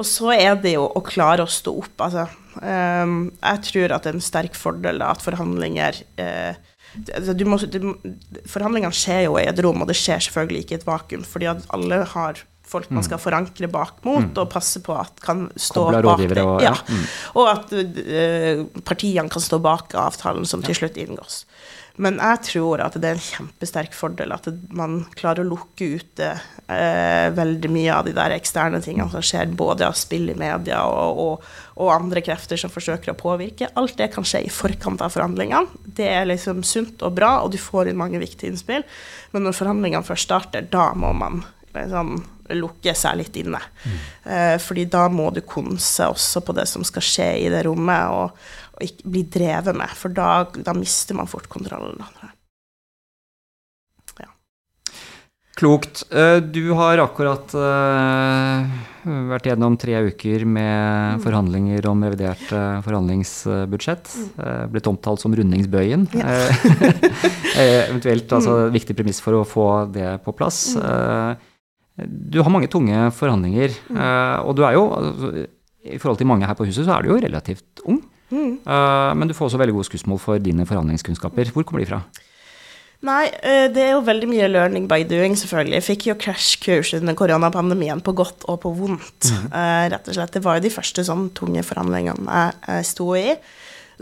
Og 0.00 0.06
så 0.08 0.32
er 0.34 0.56
det 0.58 0.74
jo 0.74 0.88
å 0.88 1.02
klare 1.04 1.44
å 1.44 1.50
stå 1.50 1.74
opp. 1.84 2.02
Altså, 2.02 2.26
eh, 2.64 3.14
jeg 3.38 3.64
tror 3.68 3.94
at 3.94 4.04
det 4.04 4.12
er 4.12 4.18
en 4.18 4.28
sterk 4.30 4.58
fordel 4.58 5.02
at 5.06 5.24
forhandlinger 5.24 6.04
eh, 6.22 6.68
Altså, 6.92 7.32
må, 7.48 7.56
du, 7.72 7.94
forhandlingene 8.52 8.92
skjer 8.92 9.22
jo 9.24 9.38
i 9.40 9.46
et 9.48 9.60
rom, 9.64 9.80
og 9.80 9.88
det 9.88 9.94
skjer 9.96 10.26
selvfølgelig 10.26 10.58
ikke 10.60 10.74
i 10.74 10.76
et 10.76 10.84
vakuum, 10.84 11.22
fordi 11.24 11.46
at 11.48 11.62
alle 11.72 12.02
har 12.10 12.42
folk 12.68 12.90
man 12.90 13.00
mm. 13.00 13.06
skal 13.06 13.20
forankre 13.20 13.68
bak 13.72 14.02
mot, 14.06 14.26
mm. 14.26 14.36
og 14.42 14.50
passe 14.52 14.82
på 14.84 14.94
at 14.96 15.20
kan 15.24 15.46
stå 15.56 15.86
bak 16.04 16.20
det. 16.20 16.44
Og, 16.44 16.60
ja. 16.64 16.74
Mm. 16.88 17.06
og 17.40 17.48
at 17.48 17.72
uh, 17.72 18.62
partiene 18.84 19.32
kan 19.32 19.44
stå 19.44 19.60
bak 19.64 19.96
avtalen 19.98 20.48
som 20.48 20.64
til 20.64 20.76
slutt 20.82 21.00
inngås. 21.00 21.42
Men 22.00 22.16
jeg 22.22 22.40
tror 22.46 22.80
at 22.80 22.96
det 22.96 23.08
er 23.08 23.18
en 23.18 23.24
kjempesterk 23.24 23.92
fordel 23.96 24.32
at 24.32 24.46
man 24.72 25.02
klarer 25.18 25.44
å 25.44 25.50
lukke 25.50 25.90
ute 26.00 26.30
eh, 26.32 27.28
veldig 27.36 27.70
mye 27.72 27.92
av 27.92 28.06
de 28.06 28.14
der 28.16 28.32
eksterne 28.36 28.80
tingene 28.84 29.12
som 29.12 29.24
skjer, 29.24 29.52
både 29.58 29.90
av 29.90 29.96
spill 29.98 30.30
i 30.32 30.38
media 30.38 30.80
og, 30.88 31.20
og, 31.24 31.48
og, 31.76 31.92
andre 31.92 32.24
krefter 32.24 32.60
som 32.60 32.72
forsøker 32.72 33.12
å 33.12 33.18
påvirke. 33.18 33.68
Alt 33.76 33.98
det 34.00 34.08
kan 34.14 34.26
skje 34.26 34.46
i 34.46 34.52
forkant 34.52 35.04
av 35.04 35.12
forhandlingene. 35.12 35.84
Det 35.84 36.08
er 36.08 36.30
liksom 36.30 36.64
sunt 36.64 37.04
og 37.04 37.18
bra, 37.18 37.34
og 37.42 37.52
du 37.52 37.60
får 37.60 37.92
inn 37.92 38.00
mange 38.00 38.22
viktige 38.22 38.54
innspill. 38.54 38.86
Men 39.36 39.44
når 39.44 39.58
forhandlingene 39.60 40.06
først 40.06 40.30
starter, 40.30 40.64
da 40.72 40.92
må 40.96 41.12
man 41.16 41.44
liksom 41.76 42.22
lukke 42.52 42.92
seg 42.96 43.20
litt 43.20 43.36
inne. 43.40 43.60
Mm. 43.84 44.00
Eh, 44.24 44.56
fordi 44.60 44.84
da 44.90 45.06
må 45.12 45.30
du 45.32 45.40
konse 45.46 46.08
også 46.10 46.42
på 46.44 46.54
det 46.56 46.66
som 46.68 46.84
skal 46.84 47.04
skje 47.06 47.28
i 47.44 47.48
det 47.52 47.64
rommet. 47.68 48.08
og 48.12 48.36
og 48.72 48.84
ikke 48.86 49.14
bli 49.14 49.24
drevet 49.28 49.76
med, 49.76 49.96
for 49.98 50.14
da, 50.16 50.30
da 50.56 50.74
mister 50.76 51.18
man 51.18 51.30
fort 51.30 51.48
kontrollen. 51.52 52.00
Ja. 52.22 52.32
Klokt. 55.62 56.02
Eh, 56.10 56.36
du 56.36 56.72
har 56.74 56.98
akkurat 56.98 57.52
uh, 57.54 58.64
vært 59.28 59.50
gjennom 59.50 59.76
tre 59.78 59.98
uker 60.08 60.46
med 60.48 61.18
mm. 61.18 61.20
forhandlinger 61.22 61.88
om 61.90 62.02
revidert 62.06 62.44
uh, 62.50 62.80
forhandlingsbudsjett. 62.82 64.14
Mm. 64.16 64.72
Blitt 64.72 64.88
omtalt 64.88 65.22
som 65.22 65.36
rundingsbøyen. 65.36 66.08
Ja. 66.16 66.38
eventuelt 67.62 68.32
altså 68.32 68.56
mm. 68.64 68.72
viktig 68.78 68.96
premiss 68.96 69.20
for 69.22 69.38
å 69.38 69.46
få 69.46 69.68
det 69.92 70.16
på 70.24 70.34
plass. 70.34 70.64
Du 72.00 72.40
har 72.40 72.50
mange 72.50 72.70
tunge 72.72 73.10
forhandlinger, 73.14 73.74
og 74.42 74.56
du 74.56 74.62
er 74.64 74.78
jo 74.78 74.86
altså, 74.96 75.32
i 75.84 75.98
forhold 76.00 76.18
til 76.18 76.30
mange 76.30 76.48
her 76.48 76.56
på 76.56 76.64
huset, 76.64 76.86
så 76.86 76.96
er 76.96 77.04
du 77.04 77.12
jo 77.12 77.20
relativt 77.20 77.84
ung. 77.84 78.00
Mm. 78.32 78.52
Uh, 78.64 79.12
men 79.18 79.28
du 79.28 79.36
får 79.36 79.50
også 79.50 79.60
veldig 79.60 79.76
gode 79.76 79.90
skussmål 79.90 80.20
for 80.22 80.42
dine 80.42 80.66
forhandlingskunnskaper. 80.68 81.52
Hvor 81.52 81.66
kommer 81.68 81.84
de 81.84 81.90
fra? 81.90 82.02
Nei, 83.02 83.24
eh, 83.42 83.64
det 83.74 83.82
er 83.82 83.90
jo 83.96 84.04
veldig 84.06 84.28
mye 84.30 84.48
learning 84.50 84.84
by 84.90 85.02
doing, 85.10 85.34
selvfølgelig. 85.34 85.74
Jeg 85.80 85.86
fikk 85.88 86.04
jo 86.06 86.14
krasjkurs 86.22 86.92
under 87.00 87.16
koronapandemien, 87.18 87.98
på 87.98 88.14
godt 88.14 88.46
og 88.46 88.60
på 88.62 88.70
vondt. 88.78 89.26
Mm. 89.26 89.48
Uh, 89.50 89.86
rett 89.90 90.06
og 90.06 90.14
slett. 90.14 90.36
Det 90.36 90.44
var 90.44 90.58
jo 90.58 90.64
de 90.68 90.70
første 90.70 91.02
sånn 91.08 91.26
tunge 91.34 91.64
forhandlingene 91.66 92.22
jeg, 92.22 92.60
jeg 92.68 92.88
sto 92.92 93.08
i. 93.18 93.34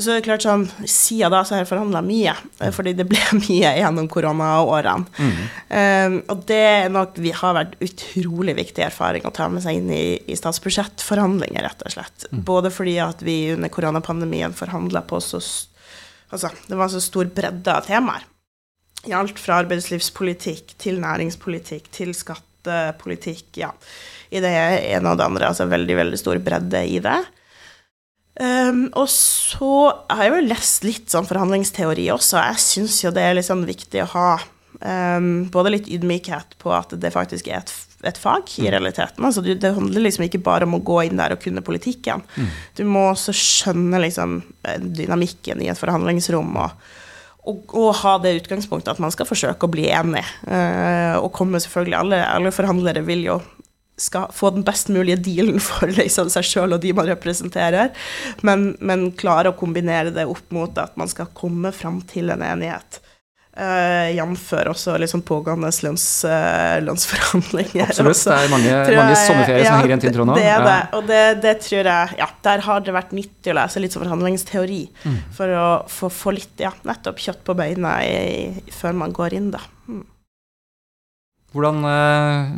Så 0.01 0.15
det 0.15 0.21
er 0.21 0.25
klart 0.25 0.45
sånn, 0.45 0.63
Siden 0.89 1.33
da 1.35 1.43
så 1.45 1.55
har 1.55 1.63
jeg 1.63 1.71
forhandla 1.71 2.01
mye, 2.05 2.33
eh, 2.61 2.73
fordi 2.73 2.95
det 2.97 3.05
ble 3.11 3.21
mye 3.43 3.75
gjennom 3.77 4.09
koronaårene. 4.11 5.07
Mm. 5.21 5.41
Um, 5.71 6.17
og 6.33 6.45
det 6.49 6.61
er 6.65 6.93
nok 6.93 7.19
vi 7.21 7.35
har 7.37 7.57
vært 7.59 7.77
utrolig 7.85 8.57
viktig 8.59 8.87
erfaring 8.87 9.27
å 9.29 9.35
ta 9.37 9.51
med 9.53 9.65
seg 9.65 9.81
inn 9.81 9.93
i, 9.93 10.05
i 10.25 10.39
statsbudsjettforhandlinger, 10.39 11.67
rett 11.67 11.85
og 11.85 11.95
slett. 11.97 12.29
Mm. 12.31 12.45
Både 12.49 12.73
fordi 12.73 12.97
at 13.05 13.25
vi 13.27 13.39
under 13.55 13.73
koronapandemien 13.73 14.57
forhandla 14.57 15.05
på 15.09 15.23
så 15.25 15.43
Altså, 16.31 16.47
det 16.71 16.77
var 16.79 16.87
så 16.87 17.01
stor 17.03 17.27
bredde 17.35 17.73
av 17.75 17.89
temaer. 17.89 18.23
I 19.09 19.15
alt 19.19 19.39
fra 19.43 19.57
arbeidslivspolitikk 19.65 20.77
til 20.79 21.01
næringspolitikk 21.03 21.89
til 21.91 22.13
skattepolitikk, 22.15 23.49
ja. 23.59 23.73
I 24.31 24.39
det 24.45 24.53
ene 24.55 25.11
og 25.11 25.19
det 25.19 25.27
andre. 25.27 25.49
Altså 25.49 25.67
veldig, 25.67 25.97
veldig 25.99 26.21
stor 26.21 26.39
bredde 26.45 26.85
i 26.87 27.01
det. 27.03 27.17
Um, 28.41 28.87
og 28.97 29.09
så 29.11 29.91
har 30.09 30.23
jeg 30.25 30.33
jo 30.33 30.47
lest 30.49 30.87
litt 30.87 31.13
sånn 31.13 31.29
forhandlingsteori 31.29 32.07
også. 32.15 32.39
Jeg 32.39 32.63
syns 32.63 33.01
jo 33.03 33.13
det 33.15 33.25
er 33.27 33.37
litt 33.37 33.49
sånn 33.49 33.67
viktig 33.69 34.05
å 34.05 34.11
ha 34.15 34.29
um, 34.39 35.49
både 35.53 35.75
litt 35.75 35.91
ydmykhet 35.91 36.57
på 36.63 36.73
at 36.77 36.95
det 37.03 37.11
faktisk 37.13 37.51
er 37.51 37.61
et, 37.61 37.75
et 38.07 38.21
fag 38.21 38.49
i 38.57 38.69
mm. 38.69 38.71
realiteten. 38.77 39.27
Altså, 39.27 39.43
det 39.45 39.75
handler 39.77 40.07
liksom 40.07 40.29
ikke 40.29 40.43
bare 40.47 40.69
om 40.69 40.79
å 40.79 40.85
gå 40.87 41.03
inn 41.09 41.21
der 41.21 41.35
og 41.35 41.43
kunne 41.43 41.65
politikken. 41.67 42.25
Mm. 42.39 42.57
Du 42.79 42.87
må 42.89 43.11
også 43.11 43.35
skjønne 43.37 44.01
liksom 44.07 44.41
dynamikken 44.87 45.63
i 45.65 45.71
et 45.73 45.81
forhandlingsrom. 45.81 46.57
og 46.65 46.99
og, 47.49 47.73
og, 47.73 47.95
ha 48.03 48.19
det 48.21 48.35
utgangspunktet 48.43 48.93
at 48.93 49.01
man 49.03 49.13
skal 49.15 49.29
forsøke 49.29 49.65
å 49.65 49.73
bli 49.73 49.87
enig. 49.89 50.21
Eh, 50.45 51.17
og 51.17 51.33
komme 51.37 51.61
selvfølgelig 51.63 51.97
alle, 51.97 52.19
alle 52.29 52.53
forhandlere 52.53 53.03
vil 53.07 53.25
jo 53.25 53.39
skal 54.01 54.33
få 54.35 54.53
den 54.55 54.65
best 54.67 54.89
mulige 54.93 55.21
dealen 55.21 55.61
for 55.63 55.91
liksom, 56.01 56.33
seg 56.33 56.47
sjøl 56.47 56.77
og 56.77 56.83
de 56.85 56.95
man 56.97 57.11
representerer, 57.11 57.93
men, 58.47 58.73
men 58.81 59.11
klare 59.21 59.53
å 59.53 59.59
kombinere 59.59 60.15
det 60.15 60.29
opp 60.31 60.51
mot 60.55 60.81
at 60.81 60.97
man 61.01 61.11
skal 61.11 61.31
komme 61.37 61.75
fram 61.77 62.01
til 62.11 62.33
en 62.33 62.45
enighet. 62.47 63.03
Uh, 63.51 64.15
Jf. 64.15 64.53
også 64.71 64.95
liksom 65.03 65.25
pågående 65.27 65.69
lønns, 65.83 66.05
uh, 66.25 66.79
lønnsforhandlinger. 66.87 67.91
Absolutt. 67.91 68.15
Også. 68.15 68.31
Det 68.31 68.47
er 68.47 68.53
mange, 68.53 68.77
mange 68.95 69.17
sommerferier 69.19 69.65
ja, 69.65 69.67
som 69.67 69.81
henger 69.81 69.91
igjen 69.91 70.03
til 70.05 70.15
Trondheim. 70.15 70.39
Det 70.39 70.53
er 70.53 70.65
det. 70.65 70.77
Og 70.97 71.09
det, 71.09 71.25
det, 71.43 71.55
tror 71.67 71.91
jeg 71.91 72.21
Ja, 72.23 72.29
der 72.47 72.63
har 72.69 72.87
det 72.87 72.95
vært 72.95 73.13
nyttig 73.17 73.53
å 73.53 73.57
lese 73.59 73.83
litt 73.83 73.97
som 73.97 74.05
forhandlingsteori. 74.05 74.81
Mm. 75.03 75.19
For 75.35 75.57
å 75.59 75.67
få 76.15 76.37
litt 76.39 76.63
ja, 76.63 76.71
nettopp 76.89 77.21
kjøtt 77.21 77.43
på 77.45 77.59
beina 77.59 77.99
i, 78.07 78.63
før 78.73 78.97
man 79.03 79.13
går 79.19 79.37
inn, 79.41 79.51
da. 79.53 79.65
Mm. 79.91 80.07
Hvordan 81.51 81.83
uh, 81.83 82.55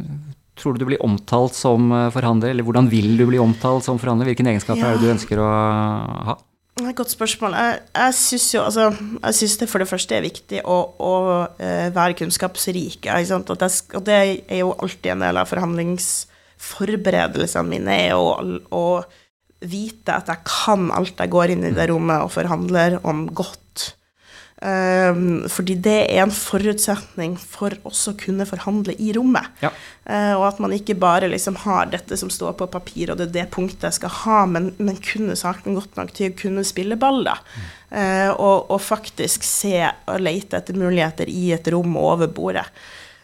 tror 0.62 0.72
du 0.74 0.78
du 0.82 0.88
blir 0.92 1.04
omtalt 1.04 1.54
som 1.58 1.80
eh, 1.92 2.12
forhandler, 2.14 2.48
eller 2.54 2.64
hvordan 2.66 2.86
vil 2.92 3.10
du 3.18 3.24
bli 3.28 3.38
omtalt 3.42 3.84
som 3.86 3.98
forhandler? 4.00 4.26
Hvilke 4.30 4.46
egenskaper 4.46 4.84
ja. 4.84 4.88
er 4.92 4.96
det 4.96 5.04
du 5.04 5.14
ønsker 5.16 5.36
å 5.42 5.50
ha? 6.30 6.34
Godt 6.96 7.12
spørsmål. 7.12 7.52
Jeg, 7.52 7.84
jeg 7.92 8.12
syns 8.16 8.54
jo 8.54 8.62
altså, 8.64 8.84
jeg 8.96 9.34
synes 9.38 9.56
det 9.60 9.68
for 9.68 9.78
det 9.82 9.90
første 9.90 10.14
er 10.16 10.22
viktig 10.24 10.60
å, 10.64 10.76
å 10.96 11.44
uh, 11.44 11.88
være 11.92 12.16
kunnskapsrik. 12.22 13.04
Og 13.12 13.56
det, 13.60 13.68
og, 13.92 14.02
det, 14.06 14.16
er 14.48 14.58
jo 14.62 14.72
alltid 14.72 15.10
en 15.12 15.24
del 15.26 15.36
av 15.42 15.50
forhandlingsforberedelsene 15.52 17.68
mine, 17.68 17.92
er 18.08 18.14
å, 18.16 18.40
å 18.72 19.04
vite 19.68 20.10
at 20.16 20.32
jeg 20.32 20.40
kan 20.48 20.88
alt 20.96 21.20
jeg 21.20 21.32
går 21.32 21.48
inn 21.54 21.64
i 21.68 21.76
det 21.76 21.86
rommet 21.92 22.24
og 22.24 22.34
forhandler 22.34 22.90
om 23.04 23.18
godt. 23.36 23.61
Um, 24.62 25.48
fordi 25.50 25.74
det 25.82 26.04
er 26.12 26.20
en 26.22 26.30
forutsetning 26.30 27.32
for 27.34 27.74
også 27.88 28.12
å 28.12 28.18
kunne 28.20 28.46
forhandle 28.46 28.94
i 28.94 29.10
rommet. 29.16 29.48
Ja. 29.58 29.72
Uh, 30.06 30.34
og 30.36 30.44
at 30.52 30.60
man 30.62 30.74
ikke 30.76 30.94
bare 31.02 31.26
liksom 31.32 31.56
har 31.64 31.90
dette 31.90 32.14
som 32.20 32.30
står 32.30 32.54
på 32.60 32.68
papir, 32.70 33.10
og 33.10 33.18
det 33.18 33.26
er 33.26 33.34
det 33.40 33.46
punktet 33.56 33.88
jeg 33.88 33.98
skal 33.98 34.14
ha, 34.20 34.38
men, 34.46 34.70
men 34.78 35.00
kunne 35.02 35.34
saken 35.38 35.80
godt 35.80 35.98
nok 35.98 36.14
til 36.14 36.30
å 36.30 36.36
kunne 36.44 36.62
spille 36.68 36.98
ball, 37.00 37.24
da. 37.26 37.34
Mm. 37.42 37.70
Uh, 37.92 38.30
og, 38.36 38.70
og, 38.70 38.78
faktisk 38.86 39.42
se 39.44 39.74
og 39.82 40.22
lete 40.22 40.62
etter 40.62 40.78
muligheter 40.78 41.28
i 41.32 41.50
et 41.56 41.72
rom 41.74 41.98
over 41.98 42.30
bordet. 42.30 42.68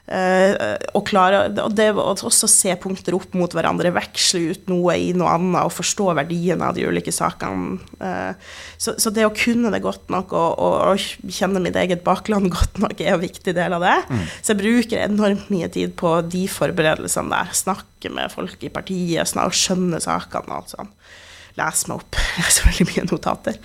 Uh, 0.08 0.78
og, 0.96 1.02
klare, 1.10 1.42
og 1.60 1.74
det 1.76 1.90
å 1.92 2.04
også 2.14 2.48
se 2.48 2.72
punkter 2.80 3.12
opp 3.12 3.34
mot 3.36 3.52
hverandre, 3.52 3.90
veksle 3.92 4.40
ut 4.54 4.70
noe 4.70 4.94
i 4.96 5.10
noe 5.12 5.34
annet 5.36 5.68
og 5.68 5.74
forstå 5.76 6.06
verdien 6.16 6.62
av 6.64 6.78
de 6.78 6.86
ulike 6.88 7.12
sakene. 7.12 7.76
Uh, 8.00 8.32
så, 8.80 8.94
så, 8.96 9.12
det 9.12 9.26
å 9.28 9.34
kunne 9.36 9.68
det 9.74 9.82
godt 9.84 10.08
nok 10.12 10.32
og, 10.32 10.48
og, 10.64 10.76
og, 10.94 11.28
kjenne 11.28 11.60
mitt 11.60 11.76
eget 11.76 12.06
bakland 12.06 12.48
godt 12.56 12.80
nok 12.80 13.04
er 13.04 13.18
en 13.18 13.24
viktig 13.26 13.52
del 13.58 13.76
av 13.76 13.84
det. 13.84 13.96
Mm. 14.08 14.26
Så 14.40 14.54
jeg 14.54 14.62
bruker 14.62 15.04
enormt 15.04 15.52
mye 15.52 15.68
tid 15.76 15.92
på 16.00 16.14
de 16.24 16.46
forberedelsene 16.48 17.34
der. 17.34 17.56
Snakke 17.60 18.12
med 18.14 18.32
folk 18.32 18.64
i 18.64 18.72
partiet, 18.72 19.36
og 19.36 19.56
skjønne 19.56 20.00
sakene 20.00 20.48
og 20.48 20.62
alt 20.62 20.76
sånt. 20.76 21.16
lese 21.58 21.90
meg 21.90 22.00
opp. 22.00 22.22
Jeg 22.38 22.46
har 22.46 22.54
så 22.54 22.70
veldig 22.70 22.92
mye 22.94 23.08
notater. 23.10 23.60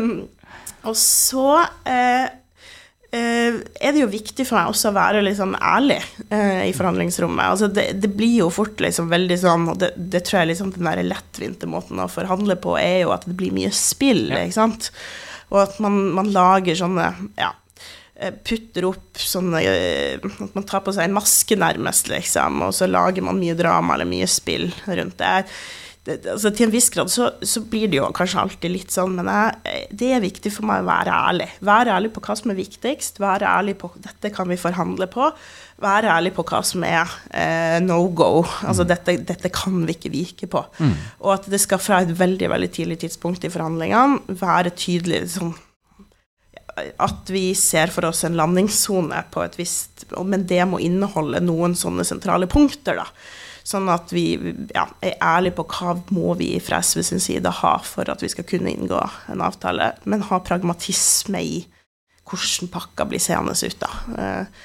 um, 0.00 0.12
og 0.88 0.96
så 0.96 1.48
uh, 1.60 2.28
er 3.12 3.92
det 3.92 4.00
jo 4.00 4.08
viktig 4.08 4.46
for 4.48 4.56
meg 4.56 4.70
også 4.72 4.88
å 4.88 4.96
være 4.96 5.20
litt 5.24 5.36
sånn 5.36 5.52
ærlig 5.60 5.98
eh, 6.32 6.62
i 6.70 6.74
forhandlingsrommet. 6.76 7.44
Altså 7.44 7.68
det, 7.68 7.90
det, 8.00 8.08
blir 8.16 8.38
jo 8.38 8.48
fort 8.52 8.80
liksom 8.80 9.10
veldig 9.12 9.36
sånn, 9.42 9.66
og 9.68 9.80
det, 9.82 9.90
det 9.96 10.22
tror 10.24 10.40
jeg 10.40 10.52
liksom 10.52 10.70
den 10.72 10.88
der 10.88 11.02
lettvinte 11.04 11.68
måten 11.68 12.00
å 12.00 12.08
forhandle 12.08 12.56
på 12.62 12.78
er 12.80 13.02
jo 13.02 13.12
at 13.12 13.26
det 13.28 13.36
blir 13.36 13.52
mye 13.52 13.72
spill, 13.76 14.30
ja. 14.32 14.46
ikke 14.46 14.56
sant. 14.56 14.88
Og 15.52 15.60
at 15.66 15.76
man, 15.84 15.98
man 16.16 16.32
lager 16.32 16.78
sånne 16.78 17.10
ja, 17.36 17.52
putter 18.46 18.86
opp 18.86 19.18
sånne 19.18 19.60
At 20.22 20.54
man 20.54 20.64
tar 20.68 20.84
på 20.84 20.92
seg 20.94 21.08
en 21.08 21.16
maske, 21.16 21.58
nærmest, 21.58 22.08
liksom, 22.12 22.62
og 22.64 22.72
så 22.76 22.88
lager 22.88 23.24
man 23.26 23.40
mye 23.42 23.58
drama 23.58 23.98
eller 23.98 24.08
mye 24.08 24.28
spill 24.30 24.70
rundt 24.86 25.18
det 25.20 25.32
det, 26.02 26.16
altså, 26.26 26.50
til 26.50 26.66
en 26.66 26.72
viss 26.72 26.88
grad 26.90 27.10
så, 27.12 27.28
så, 27.46 27.60
blir 27.70 27.86
det 27.90 28.00
jo 28.00 28.08
kanskje 28.14 28.40
alltid 28.42 28.72
litt 28.74 28.94
sånn, 28.94 29.14
men 29.20 29.28
jeg, 29.30 29.84
det 29.94 30.08
er 30.16 30.24
viktig 30.24 30.50
for 30.50 30.66
meg 30.66 30.82
å 30.82 30.88
være 30.88 31.14
ærlig. 31.14 31.46
Være 31.62 31.92
ærlig 31.94 32.10
på 32.14 32.22
hva 32.24 32.34
som 32.38 32.50
er 32.50 32.58
viktigst, 32.58 33.20
være 33.22 33.46
ærlig 33.46 33.76
på 33.78 33.92
dette 34.02 34.32
kan 34.34 34.50
vi 34.50 34.58
forhandle 34.58 35.06
på. 35.12 35.28
Være 35.82 36.10
ærlig 36.10 36.32
på 36.34 36.44
hva 36.48 36.62
som 36.66 36.82
er 36.86 37.10
eh, 37.30 37.78
no 37.84 38.00
go. 38.10 38.42
Altså 38.66 38.82
mm. 38.82 38.90
dette, 38.90 39.16
dette, 39.30 39.52
kan 39.54 39.78
vi 39.86 39.94
ikke 39.94 40.12
vike 40.14 40.50
på. 40.50 40.64
Mm. 40.82 40.96
Og 41.22 41.36
at 41.36 41.46
det 41.54 41.62
skal 41.62 41.82
fra 41.82 42.02
et 42.02 42.10
veldig 42.18 42.50
veldig 42.50 42.70
tidlig 42.74 42.98
tidspunkt 43.04 43.46
i 43.46 43.52
forhandlingene 43.52 44.38
være 44.42 44.74
tydelig 44.74 45.28
sånn 45.36 45.54
at 46.72 47.28
vi 47.28 47.50
ser 47.58 47.92
for 47.92 48.08
oss 48.08 48.22
en 48.24 48.36
landingssone 48.38 49.18
på 49.28 49.42
et 49.44 49.58
visst 49.58 50.06
Men 50.24 50.46
det 50.48 50.62
må 50.68 50.78
inneholde 50.80 51.42
noen 51.44 51.74
sånne 51.76 52.04
sentrale 52.08 52.48
punkter, 52.48 52.96
da. 53.02 53.04
Sånn 53.62 53.86
at 53.92 54.10
vi 54.14 54.26
ja, 54.74 54.86
er 55.04 55.18
ærlige 55.22 55.60
på 55.60 55.66
hva 55.70 55.96
må 56.14 56.34
vi 56.40 56.56
fra 56.62 56.80
SV 56.82 57.02
sin 57.06 57.22
side 57.22 57.52
ha 57.62 57.76
for 57.86 58.10
at 58.10 58.22
vi 58.24 58.30
skal 58.32 58.46
kunne 58.48 58.72
inngå 58.74 59.00
en 59.30 59.44
avtale, 59.44 59.92
men 60.04 60.24
ha 60.28 60.40
pragmatisme 60.42 61.42
i 61.42 61.60
hvordan 62.28 62.70
pakka 62.72 63.06
blir 63.10 63.22
seende 63.22 63.54
ut, 63.54 63.78
da. 63.82 63.90
Eh, 64.18 64.62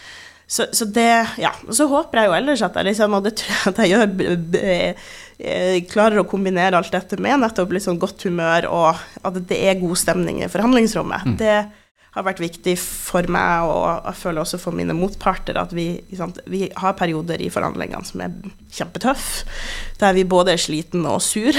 så, 0.47 0.65
så, 0.71 0.85
det 0.85 1.27
Ja. 1.37 1.51
Så 1.69 1.89
håper 1.91 2.21
jeg 2.21 2.29
jo 2.29 2.35
ellers 2.37 2.61
at 2.63 2.77
jeg 2.79 2.87
liksom, 2.87 3.17
og 3.17 3.25
det 3.25 3.33
tror 3.41 3.51
jeg 3.51 3.73
at 3.73 3.81
jeg 3.83 3.89
gjør, 3.91 5.01
jeg 5.43 5.87
klarer 5.91 6.21
å 6.21 6.29
kombinere 6.29 6.79
alt 6.79 6.93
dette 6.93 7.19
med 7.19 7.41
nettopp 7.43 7.75
litt 7.75 7.83
sånn 7.83 7.99
godt 7.99 8.23
humør, 8.29 8.69
og 8.71 9.27
at 9.27 9.41
det 9.49 9.59
er 9.67 9.81
god 9.81 9.99
stemning 9.99 10.39
i 10.41 10.49
forhandlingsrommet. 10.51 11.27
Mm. 11.27 11.35
Det 11.41 11.57
har 12.17 12.25
vært 12.25 12.41
viktig 12.41 12.75
for 12.81 13.27
meg, 13.31 13.69
og 13.69 14.07
jeg 14.09 14.21
føler 14.21 14.43
også 14.43 14.59
for 14.61 14.75
mine 14.75 14.95
motparter, 14.97 15.59
at 15.61 15.73
vi, 15.75 15.89
vi 16.49 16.63
har 16.73 16.97
perioder 16.97 17.41
i 17.43 17.51
forhandlingene 17.53 18.07
som 18.07 18.23
er 18.25 18.33
kjempetøff, 18.73 19.27
der 20.01 20.17
vi 20.17 20.25
både 20.27 20.55
er 20.55 20.61
sliten 20.61 21.05
og 21.09 21.21
sur. 21.25 21.57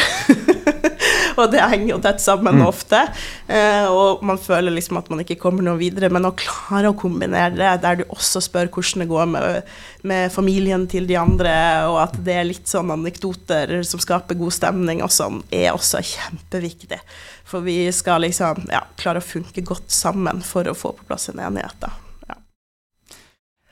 og 1.39 1.53
det 1.53 1.63
henger 1.63 1.93
jo 1.93 2.01
tett 2.03 2.23
sammen 2.23 2.59
mm. 2.59 2.65
ofte. 2.67 3.01
Eh, 3.47 3.87
og 3.87 4.25
man 4.27 4.41
føler 4.43 4.75
liksom 4.75 4.99
at 5.01 5.11
man 5.13 5.23
ikke 5.23 5.39
kommer 5.41 5.65
noe 5.65 5.79
videre. 5.81 6.11
Men 6.13 6.29
å 6.29 6.35
klare 6.39 6.91
å 6.91 6.99
kombinere 6.99 7.55
det, 7.57 7.71
der 7.85 8.01
du 8.01 8.05
også 8.09 8.43
spør 8.45 8.71
hvordan 8.75 9.05
det 9.05 9.09
går 9.11 9.31
med, 9.33 9.73
med 10.11 10.35
familien 10.35 10.87
til 10.91 11.09
de 11.09 11.19
andre, 11.21 11.55
og 11.91 12.01
at 12.09 12.19
det 12.27 12.39
er 12.39 12.49
litt 12.49 12.71
sånn 12.71 12.93
anekdoter 12.95 13.79
som 13.87 14.03
skaper 14.03 14.39
god 14.39 14.59
stemning 14.59 15.03
og 15.07 15.15
sånn, 15.15 15.43
er 15.55 15.73
også 15.75 16.03
kjempeviktig. 16.15 17.01
For 17.49 17.65
vi 17.65 17.81
skal 17.97 18.27
liksom 18.27 18.67
ja, 18.69 18.83
klare 19.01 19.23
å 19.23 19.25
funke 19.25 19.65
godt 19.65 19.93
sammen 19.95 20.43
for 20.45 20.69
å 20.69 20.77
få 20.77 20.93
på 20.99 21.09
plass 21.09 21.31
en 21.33 21.41
enighet. 21.41 21.79
da. 21.81 21.93
Ja. 22.29 22.37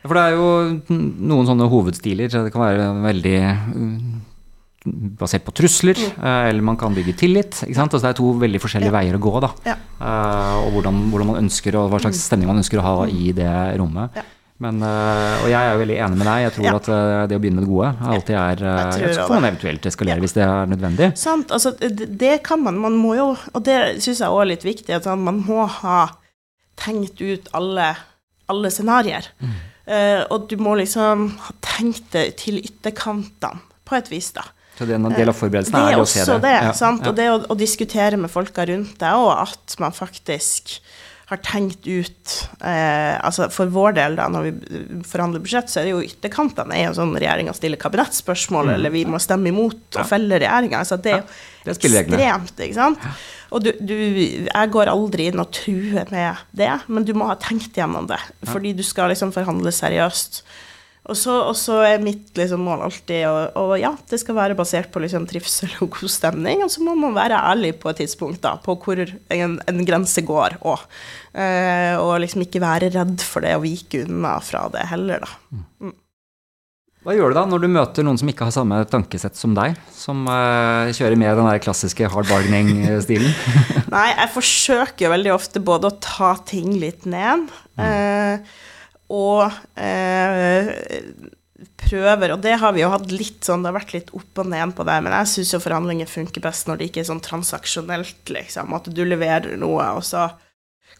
For 0.07 0.17
det 0.17 0.23
er 0.23 0.39
jo 0.39 0.97
noen 0.97 1.49
sånne 1.49 1.69
hovedstiler. 1.69 2.33
Det 2.33 2.55
kan 2.55 2.65
være 2.65 2.89
veldig 3.05 3.37
mm, 3.43 3.99
basert 5.21 5.45
på 5.45 5.55
trusler, 5.61 5.99
mm. 5.99 6.23
Eh, 6.23 6.49
eller 6.51 6.65
man 6.65 6.79
kan 6.81 6.95
bygge 6.97 7.17
tillit. 7.21 7.61
ikke 7.67 7.77
sant? 7.77 7.93
Altså 7.93 8.07
det 8.07 8.15
er 8.15 8.21
to 8.23 8.33
veldig 8.47 8.63
forskjellige 8.63 8.93
ja. 8.93 8.97
veier 8.97 9.19
å 9.19 9.23
gå. 9.27 9.35
da. 9.45 9.53
Ja. 9.67 9.77
Uh, 9.97 10.57
og 10.67 10.79
hvordan, 10.79 11.03
hvordan, 11.13 11.33
man 11.33 11.43
ønsker, 11.45 11.77
og 11.81 11.93
hva 11.93 12.01
slags 12.01 12.21
mm. 12.21 12.27
stemning 12.31 12.53
man 12.53 12.63
ønsker 12.63 12.81
å 12.81 12.87
ha 12.87 12.97
i 13.11 13.33
det 13.37 13.53
rommet. 13.81 14.17
Ja. 14.17 14.25
Men, 14.63 14.79
uh, 14.81 15.43
og 15.45 15.51
jeg 15.51 15.59
er 15.59 15.75
jo 15.75 15.81
veldig 15.83 15.97
enig 16.07 16.17
med 16.17 16.29
deg. 16.31 16.43
Jeg 16.47 16.53
tror 16.57 16.67
ja. 16.67 16.75
at 16.79 16.89
uh, 16.89 17.25
det 17.29 17.37
å 17.37 17.41
begynne 17.43 17.61
med 17.61 17.67
det 17.67 17.73
gode 17.75 17.91
alltid 18.15 18.37
er 18.41 18.63
uh, 18.65 18.95
Så 18.97 19.27
får 19.29 19.35
man 19.35 19.49
eventuelt 19.51 19.89
eskalere 19.91 20.17
ja. 20.17 20.25
hvis 20.25 20.37
det 20.37 20.45
er 20.47 20.71
nødvendig. 20.73 21.09
Sant. 21.21 21.53
Altså, 21.53 21.75
det, 21.77 22.09
det, 22.17 22.33
kan 22.47 22.63
man. 22.65 22.81
Man 22.81 22.97
må 22.97 23.13
jo, 23.19 23.29
og 23.37 23.67
det 23.69 23.79
syns 24.05 24.25
jeg 24.25 24.33
òg 24.33 24.47
er 24.47 24.53
litt 24.55 24.65
viktig, 24.65 24.97
at 24.97 25.09
man 25.21 25.43
må 25.45 25.69
ha 25.83 26.01
tenkt 26.81 27.21
ut 27.21 27.51
alle, 27.57 27.93
alle 28.53 28.73
scenarioer. 28.73 29.31
Mm. 29.41 29.57
og 30.35 30.49
du 30.51 30.57
må 30.59 30.75
liksom 30.81 31.29
ha 31.45 31.53
tenkt 31.63 32.09
det 32.13 32.25
til 32.43 32.59
ytterkantene, 32.59 33.63
på 33.87 33.95
et 33.95 34.09
vis, 34.11 34.33
da. 34.35 34.43
Så 34.77 34.85
det 34.85 34.97
er 34.97 35.01
en 35.01 35.15
del 35.15 35.31
av 35.31 35.37
forberedelsene 35.39 35.81
er, 35.87 35.95
er 35.95 36.03
å 36.03 36.09
se 36.09 36.25
det. 36.27 36.41
det 36.45 36.55
ja. 36.57 36.73
sant? 36.77 37.05
Og 37.09 37.15
det 37.17 37.29
å, 37.33 37.39
å, 37.49 37.57
diskutere 37.57 38.19
med 38.21 38.33
folka 38.33 38.67
rundt 38.69 38.99
deg, 39.01 39.21
og 39.23 39.31
at 39.33 39.77
man 39.81 39.95
faktisk 39.97 40.75
har 41.27 41.41
tenkt 41.43 41.87
ut 41.87 42.35
eh, 42.63 43.17
altså 43.19 43.49
For 43.51 43.71
vår 43.75 43.97
del, 43.97 44.15
da, 44.19 44.29
når 44.31 44.45
vi 44.47 45.01
forhandler 45.07 45.43
budsjett, 45.43 45.71
så 45.71 45.81
er 45.81 45.89
det 45.89 45.95
jo 45.95 46.05
ytterkantene 46.07 46.77
er 46.77 46.85
jo 46.87 46.93
sånn 47.01 47.17
regjeringa 47.19 47.55
stiller 47.57 47.81
kabinettspørsmål, 47.83 48.71
mm. 48.71 48.75
eller 48.77 48.95
vi 48.95 49.03
må 49.11 49.19
stemme 49.23 49.51
imot 49.51 49.99
og 49.99 50.07
felle 50.07 50.39
regjeringa. 50.39 50.85
Altså, 50.85 51.01
det 51.03 51.17
er 51.17 51.25
jo 51.25 51.27
ja, 51.67 51.75
ekstremt, 51.75 52.55
ikke 52.63 52.79
sant. 52.79 53.09
Og 53.55 53.65
du, 53.65 53.73
du, 53.79 53.97
jeg 54.47 54.73
går 54.75 54.91
aldri 54.93 55.27
inn 55.31 55.43
og 55.43 55.51
truer 55.55 56.07
med 56.15 56.47
det, 56.59 56.71
men 56.87 57.07
du 57.07 57.13
må 57.19 57.27
ha 57.31 57.37
tenkt 57.43 57.75
gjennom 57.79 58.07
det. 58.11 58.21
Fordi 58.47 58.75
du 58.79 58.85
skal 58.87 59.11
liksom 59.11 59.35
forhandle 59.35 59.75
seriøst. 59.75 60.45
Og 61.07 61.15
så, 61.15 61.77
er 61.87 62.03
mitt 62.03 62.33
liksom, 62.35 62.65
mål 62.67 62.87
alltid 62.89 63.27
å, 63.31 63.67
ja, 63.79 63.93
det 64.11 64.19
skal 64.19 64.39
være 64.39 64.57
basert 64.59 64.91
på 64.91 65.03
liksom, 65.05 65.29
trivsel 65.31 65.71
og 65.85 65.93
god 66.01 66.11
stemning. 66.11 66.65
Og 66.67 66.73
så 66.73 66.83
må 66.83 66.97
man 66.99 67.15
være 67.15 67.39
ærlig 67.53 67.77
på 67.83 67.93
et 67.93 68.03
tidspunkt 68.03 68.43
da, 68.43 68.57
på 68.63 68.75
hvor 68.83 69.03
en, 69.03 69.59
en 69.63 69.85
grense 69.87 70.25
går 70.27 70.59
òg. 70.67 70.83
Eh, 71.37 71.95
og 72.01 72.17
liksom 72.25 72.43
ikke 72.47 72.65
være 72.65 72.91
redd 72.97 73.23
for 73.23 73.47
det 73.47 73.55
og 73.59 73.67
vike 73.69 74.03
unna 74.07 74.39
fra 74.43 74.67
det 74.75 74.89
heller, 74.91 75.23
da. 75.23 75.63
Mm. 75.87 75.95
Hva 77.07 77.15
gjør 77.15 77.31
du 77.31 77.37
da 77.39 77.43
når 77.47 77.63
du 77.63 77.67
møter 77.71 78.03
noen 78.03 78.17
som 78.19 78.27
ikke 78.33 78.49
har 78.49 78.55
samme 78.57 78.81
tankesett 78.91 79.39
som 79.39 79.53
deg? 79.55 79.77
Som 79.95 80.25
uh, 80.27 80.91
kjører 80.91 81.15
med 81.15 81.37
den 81.39 81.47
der 81.47 81.61
klassiske 81.63 82.09
hard 82.11 82.27
bargaining-stilen? 82.27 83.31
Nei, 83.95 84.09
jeg 84.11 84.33
forsøker 84.35 85.07
jo 85.07 85.13
veldig 85.13 85.31
ofte 85.37 85.63
både 85.63 85.93
å 85.93 85.99
ta 86.03 86.33
ting 86.51 86.73
litt 86.83 87.07
ned. 87.07 87.47
Mm. 87.79 87.85
Uh, 87.85 88.57
og 89.13 89.45
eh, 89.79 90.73
prøver, 91.87 92.35
og 92.35 92.43
det 92.45 92.57
har 92.61 92.75
vi 92.77 92.83
jo 92.83 92.91
hatt 92.93 93.13
litt 93.13 93.47
sånn, 93.47 93.63
det 93.63 93.71
har 93.71 93.79
vært 93.79 93.95
litt 93.95 94.11
opp 94.17 94.43
og 94.43 94.49
ned 94.51 94.75
på 94.77 94.87
det, 94.89 94.97
men 95.05 95.15
jeg 95.21 95.31
syns 95.33 95.55
jo 95.55 95.63
forhandlinger 95.63 96.11
funker 96.11 96.45
best 96.45 96.69
når 96.69 96.81
det 96.81 96.91
ikke 96.91 97.05
er 97.05 97.09
sånn 97.11 97.23
transaksjonelt, 97.25 98.33
liksom, 98.33 98.75
at 98.77 98.91
du 98.91 99.05
leverer 99.07 99.57
noe, 99.61 99.87
og 99.97 100.05
så 100.07 100.29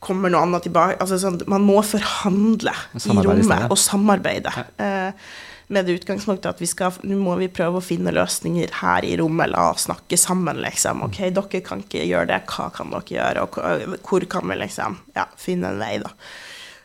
kommer 0.03 0.33
noe 0.33 0.45
annet 0.45 0.67
tilbake. 0.67 0.99
Altså 1.01 1.19
sånn, 1.21 1.41
man 1.51 1.65
må 1.65 1.81
forhandle 1.87 2.73
i 3.01 3.19
rommet 3.25 3.71
og 3.73 3.79
samarbeide. 3.81 4.53
Ja. 4.53 4.67
Eh, 4.87 5.29
med 5.73 5.89
det 5.89 5.97
utgangspunktet 5.99 6.47
at 6.47 6.61
vi 6.63 6.69
skal, 6.71 6.95
nå 7.03 7.17
må 7.19 7.35
vi 7.41 7.49
prøve 7.51 7.81
å 7.81 7.85
finne 7.85 8.13
løsninger 8.15 8.77
her 8.85 9.07
i 9.07 9.17
rommet, 9.19 9.51
la 9.51 9.73
oss 9.73 9.89
snakke 9.89 10.19
sammen, 10.21 10.61
liksom. 10.63 11.03
Ok, 11.09 11.19
dere 11.35 11.63
kan 11.67 11.83
ikke 11.83 12.05
gjøre 12.07 12.31
det, 12.31 12.43
hva 12.53 12.69
kan 12.75 12.93
dere 12.95 13.17
gjøre, 13.17 13.47
og 13.49 14.05
hvor 14.07 14.27
kan 14.31 14.47
vi 14.47 14.61
liksom 14.61 15.01
ja, 15.17 15.27
finne 15.41 15.73
en 15.73 15.83
vei, 15.83 15.97
da. 16.05 16.13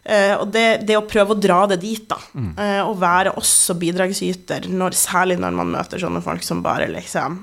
Uh, 0.01 0.33
og 0.41 0.49
det, 0.49 0.81
det, 0.89 0.97
å 0.97 1.05
prøve 1.05 1.35
å 1.35 1.37
dra 1.37 1.61
det 1.69 1.77
dit, 1.83 2.01
da, 2.09 2.17
mm. 2.33 2.51
uh, 2.57 2.81
og 2.87 2.97
være 3.03 3.35
også 3.37 3.77
bidragsyter, 3.77 4.65
når, 4.73 4.97
særlig 4.97 5.37
når 5.41 5.57
man 5.61 5.73
møter 5.77 6.01
sånne 6.01 6.23
folk 6.25 6.41
som 6.45 6.63
bare 6.65 6.89
liksom 6.89 7.37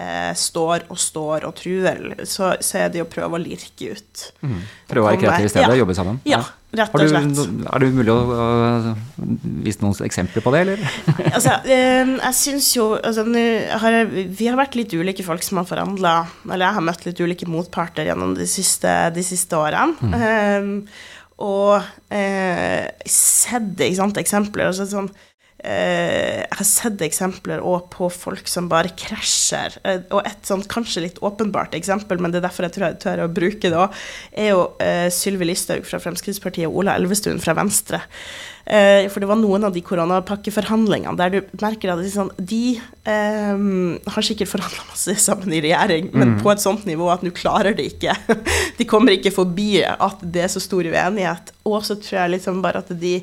uh, 0.00 0.32
står 0.34 0.88
og 0.90 0.98
står 0.98 1.46
og 1.46 1.54
truer, 1.60 2.00
så, 2.24 2.56
så, 2.58 2.80
er 2.82 2.90
det 2.96 3.04
å 3.04 3.10
prøve 3.10 3.38
å 3.38 3.42
lirke 3.42 3.92
ut. 3.94 4.30
Mm. 4.42 4.56
Prøve 4.90 5.04
å 5.04 5.12
være 5.12 5.20
kreativ 5.22 5.46
i 5.46 5.52
stedet, 5.54 5.68
ja. 5.70 5.78
jobbe 5.84 5.96
sammen? 6.00 6.18
Ja, 6.26 6.40
rett 6.80 6.98
og 6.98 7.12
slett. 7.12 7.30
Du, 7.38 7.62
er 7.70 7.84
det 7.84 7.92
mulig 8.00 8.16
å 8.16 8.18
vise 9.68 9.86
noen 9.86 10.10
eksempler 10.10 10.42
på 10.42 10.54
det, 10.56 10.64
eller? 10.66 10.84
altså, 11.36 11.60
jeg 11.70 12.34
syns 12.40 12.72
jo 12.74 12.88
altså, 12.98 13.22
har 13.84 13.98
jeg, 14.00 14.26
Vi 14.34 14.50
har 14.50 14.58
vært 14.58 14.74
litt 14.82 14.98
ulike 14.98 15.22
folk 15.30 15.46
som 15.46 15.62
har 15.62 15.70
forhandla, 15.70 16.18
eller 16.50 16.66
jeg 16.66 16.80
har 16.80 16.86
møtt 16.90 17.06
litt 17.06 17.22
ulike 17.22 17.46
motparter 17.54 18.10
gjennom 18.10 18.34
de 18.34 18.50
siste, 18.50 18.98
de 19.14 19.26
siste 19.30 19.62
årene. 19.62 20.10
Mm 20.10 20.76
og 21.40 21.80
eh, 22.12 22.86
sett 23.08 23.80
eksempler. 24.20 24.68
Altså 24.68 24.86
sånn, 24.88 25.08
eh, 25.64 26.42
jeg 26.42 26.58
har 26.58 26.68
sett 26.68 27.04
eksempler 27.04 27.64
òg 27.64 27.88
på 27.94 28.10
folk 28.12 28.48
som 28.50 28.68
bare 28.70 28.92
krasjer. 28.98 29.78
Eh, 29.84 30.02
og 30.10 30.28
et 30.28 30.46
sånt 30.46 30.68
kanskje 30.70 31.06
litt 31.06 31.20
åpenbart 31.24 31.76
eksempel, 31.78 32.20
men 32.20 32.32
det 32.32 32.42
er 32.42 32.48
derfor 32.48 32.68
jeg 32.68 32.76
tror 32.76 33.00
tør 33.02 33.24
å 33.24 33.32
bruke 33.32 33.72
det 33.72 33.80
òg, 33.80 33.98
er 34.32 34.52
jo 34.52 34.64
eh, 34.84 35.08
Sylvi 35.14 35.48
Listhaug 35.48 35.88
fra 35.88 36.02
Fremskrittspartiet 36.02 36.68
og 36.68 36.82
Ola 36.82 36.96
Elvestuen 37.00 37.42
fra 37.42 37.56
Venstre. 37.58 38.04
Eh, 38.70 39.08
for 39.10 39.18
det 39.18 39.26
var 39.26 39.38
noen 39.40 39.64
av 39.66 39.72
de 39.74 39.80
koronapakkeforhandlingene 39.82 41.18
der 41.18 41.32
du 41.32 41.38
merker 41.58 41.90
at 41.90 42.04
sånn, 42.12 42.30
de 42.38 42.76
eh, 42.78 43.64
har 44.14 44.26
sikkert 44.26 44.52
forhandla 44.52 44.84
masse 44.92 45.16
sammen 45.18 45.50
i 45.56 45.62
regjering, 45.64 46.12
men 46.14 46.36
mm. 46.36 46.38
på 46.44 46.52
et 46.52 46.62
sånt 46.62 46.86
nivå 46.86 47.08
at 47.10 47.24
nå 47.26 47.32
klarer 47.34 47.74
de 47.74 47.88
ikke. 47.90 48.14
de 48.78 48.86
kommer 48.86 49.16
ikke 49.16 49.34
forbi 49.34 49.82
at 49.82 50.22
det 50.22 50.44
er 50.46 50.52
så 50.54 50.62
stor 50.62 50.86
uenighet. 50.86 51.50
Og 51.66 51.82
så 51.86 51.98
tror 51.98 52.20
jeg 52.20 52.34
liksom 52.36 52.62
bare 52.62 52.84
at 52.84 52.94
de 53.00 53.16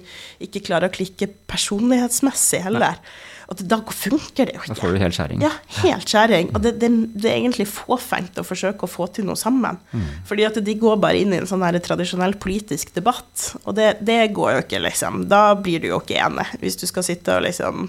ikke 0.43 0.65
klarer 0.67 0.91
å 0.91 0.97
klikke 0.97 1.29
personlighetsmessig 1.47 2.65
heller. 2.67 2.99
Og 3.47 3.61
da 3.63 3.77
funker 3.79 4.49
det 4.49 4.55
jo 4.57 4.59
ikke. 4.59 4.73
Da 4.73 4.75
får 4.75 4.93
du 4.93 4.99
helt 4.99 5.15
skjæring. 5.15 5.43
Ja, 5.45 5.51
helt 5.79 6.11
skjæring. 6.11 6.49
Og 6.51 6.63
det, 6.65 6.73
det, 6.81 6.89
det, 7.15 7.29
er 7.29 7.37
egentlig 7.37 7.67
fåfengt 7.71 8.39
å 8.41 8.43
forsøke 8.47 8.83
å 8.83 8.91
få 8.91 9.07
til 9.15 9.27
noe 9.29 9.39
sammen. 9.39 9.79
Mm. 9.93 10.07
Fordi 10.27 10.47
at 10.49 10.59
de 10.65 10.75
går 10.79 10.97
bare 11.03 11.21
inn 11.21 11.31
i 11.31 11.39
en 11.39 11.47
sånn 11.47 11.63
her 11.63 11.77
tradisjonell 11.83 12.35
politisk 12.43 12.91
debatt, 12.97 13.53
og 13.63 13.77
det, 13.79 13.93
det, 14.07 14.19
går 14.35 14.57
jo 14.57 14.65
ikke, 14.65 14.81
liksom. 14.83 15.23
Da 15.31 15.45
blir 15.55 15.79
du 15.83 15.87
jo 15.93 16.01
ikke 16.03 16.19
enig, 16.25 16.47
hvis 16.59 16.79
du 16.81 16.83
skal 16.89 17.07
sitte 17.07 17.37
og 17.37 17.47
liksom 17.47 17.87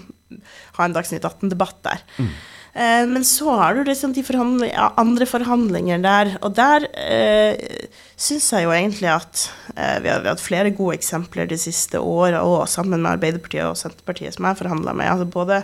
ha 0.77 0.87
en 0.87 0.95
Dagsnytt 0.95 1.27
18-debatt 1.27 1.83
der. 1.89 2.07
Mm. 2.21 2.31
Eh, 2.73 3.05
men 3.09 3.25
så 3.25 3.51
har 3.59 3.75
du 3.75 3.83
liksom 3.83 4.13
de 4.15 4.23
forhandling, 4.23 4.71
andre 4.77 5.27
forhandlinger 5.27 6.03
der, 6.03 6.35
og 6.45 6.55
der 6.55 6.85
eh, 6.93 7.78
syns 8.19 8.49
jeg 8.51 8.65
jo 8.65 8.73
egentlig 8.75 9.09
at 9.11 9.45
eh, 9.75 9.97
vi 10.03 10.11
har 10.11 10.25
hatt 10.27 10.43
flere 10.43 10.73
gode 10.75 10.97
eksempler 10.99 11.47
de 11.49 11.57
siste 11.59 12.01
åra, 12.01 12.43
og 12.43 12.67
sammen 12.71 13.01
med 13.01 13.13
Arbeiderpartiet 13.15 13.67
og 13.67 13.77
Senterpartiet, 13.79 14.35
som 14.35 14.49
jeg 14.49 14.59
forhandla 14.59 14.95
med. 14.97 15.11
altså 15.11 15.29
både 15.29 15.61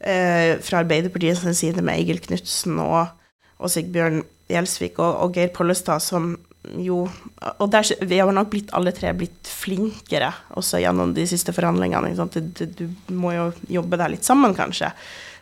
eh, 0.00 0.56
fra 0.64 0.82
Arbeiderpartiets 0.82 1.44
side 1.58 1.82
med 1.82 2.00
Egil 2.00 2.22
Knutsen 2.24 2.80
og, 2.82 3.14
og 3.58 3.70
Sigbjørn 3.70 4.24
Gjelsvik 4.50 4.98
og, 4.98 5.12
og, 5.22 5.36
Geir 5.36 5.54
Pollestad, 5.54 6.02
som 6.04 6.34
jo 6.80 7.04
Og 7.60 7.66
der, 7.68 7.84
vi 8.08 8.16
har 8.16 8.30
nok 8.32 8.48
blitt 8.48 8.70
alle 8.72 8.92
tre 8.96 9.10
blitt 9.12 9.44
flinkere 9.44 10.30
også 10.56 10.78
gjennom 10.80 11.10
de 11.12 11.26
siste 11.28 11.52
forhandlingene. 11.52 12.14
Du, 12.32 12.64
du, 12.64 12.86
må 13.12 13.34
jo 13.34 13.50
jobbe 13.68 13.98
der 14.00 14.08
litt 14.08 14.24
sammen, 14.24 14.54
kanskje. 14.56 14.88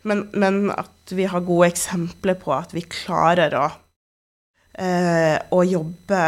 Men, 0.02 0.24
men, 0.34 0.72
at 0.74 1.14
vi 1.14 1.28
har 1.30 1.44
gode 1.46 1.68
eksempler 1.70 2.34
på 2.42 2.50
at 2.56 2.74
vi 2.74 2.82
klarer 2.90 3.54
å, 3.54 3.68
eh, 4.78 5.38
å 5.50 5.62
jobbe 5.64 6.22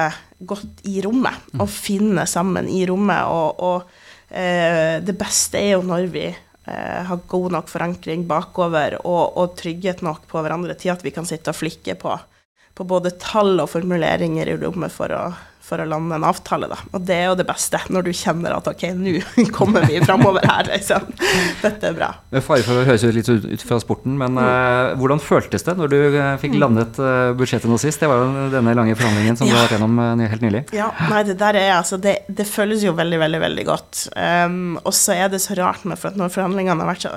godt 0.45 0.85
i 0.91 1.01
rommet. 1.05 1.47
Mm. 1.53 1.63
Og 1.65 1.71
finne 1.71 2.27
sammen 2.31 2.69
i 2.71 2.85
rommet. 2.89 3.31
Og, 3.31 3.63
og 3.65 4.35
eh, 4.35 5.01
det 5.05 5.17
beste 5.19 5.61
er 5.61 5.77
jo 5.77 5.85
når 5.87 6.09
vi 6.13 6.27
eh, 6.29 7.01
har 7.09 7.25
god 7.31 7.59
nok 7.59 7.73
forankring 7.73 8.27
bakover 8.31 8.99
og, 9.03 9.39
og, 9.39 9.57
trygghet 9.61 10.05
nok 10.07 10.29
på 10.31 10.45
hverandre 10.45 10.77
til 10.79 10.95
at 10.95 11.05
vi 11.05 11.15
kan 11.15 11.29
sitte 11.29 11.55
og 11.55 11.61
flikke 11.61 11.97
på, 12.01 12.15
på 12.75 12.89
både 12.89 13.17
tall 13.23 13.57
og 13.59 13.71
formuleringer 13.73 14.53
i 14.53 14.61
rommet 14.61 14.95
for 14.95 15.15
å 15.15 15.25
for 15.65 15.81
å 15.81 15.87
lande 15.89 16.19
en 16.19 16.27
avtale, 16.29 16.69
da. 16.69 16.77
Og 16.93 17.05
det 17.09 17.17
er 17.17 17.31
jo 17.31 17.37
det 17.39 17.47
beste, 17.49 17.79
når 17.93 18.05
du 18.05 18.11
kjenner 18.17 18.53
at 18.57 18.67
ok, 18.69 18.85
nå 18.99 19.15
kommer 19.57 19.87
vi 19.89 20.01
framover 20.05 20.45
her, 20.49 20.69
liksom. 20.69 21.09
Dette 21.63 21.89
er 21.89 21.97
bra. 21.97 22.11
Med 22.35 22.45
fare 22.45 22.67
for 22.67 22.83
å 22.83 22.85
høres 22.85 23.07
litt 23.17 23.31
ut 23.33 23.65
fra 23.65 23.79
sporten, 23.81 24.19
men 24.21 24.37
uh, 24.37 24.93
hvordan 25.01 25.23
føltes 25.25 25.65
det 25.65 25.77
når 25.79 25.93
du 25.95 25.99
uh, 26.19 26.21
fikk 26.43 26.57
mm. 26.57 26.61
landet 26.61 27.01
uh, 27.01 27.33
budsjettet 27.39 27.71
nå 27.71 27.81
sist? 27.81 28.03
Det 28.03 28.11
var 28.11 28.21
jo 28.21 28.49
denne 28.53 28.77
lange 28.77 28.97
forhandlingen 28.99 29.41
som 29.41 29.49
ja. 29.49 29.55
du 29.55 29.59
har 29.59 29.67
vært 29.69 29.79
gjennom 29.79 30.25
helt 30.35 30.45
nylig. 30.45 30.65
Ja, 30.77 30.91
nei, 31.09 31.25
det 31.31 31.39
der 31.41 31.61
er 31.61 31.73
altså 31.79 32.01
det, 32.03 32.19
det 32.29 32.49
føles 32.49 32.85
jo 32.85 32.93
veldig, 32.99 33.23
veldig, 33.25 33.45
veldig 33.49 33.69
godt. 33.69 34.07
Um, 34.15 34.77
og 34.85 34.93
så 34.97 35.17
er 35.17 35.33
det 35.33 35.41
så 35.45 35.57
rart 35.57 35.87
med, 35.89 36.01
for 36.01 36.13
at 36.13 36.21
når 36.21 36.35
forhandlingene 36.35 36.85
har 36.85 36.93
vært 36.93 37.09
så, 37.09 37.15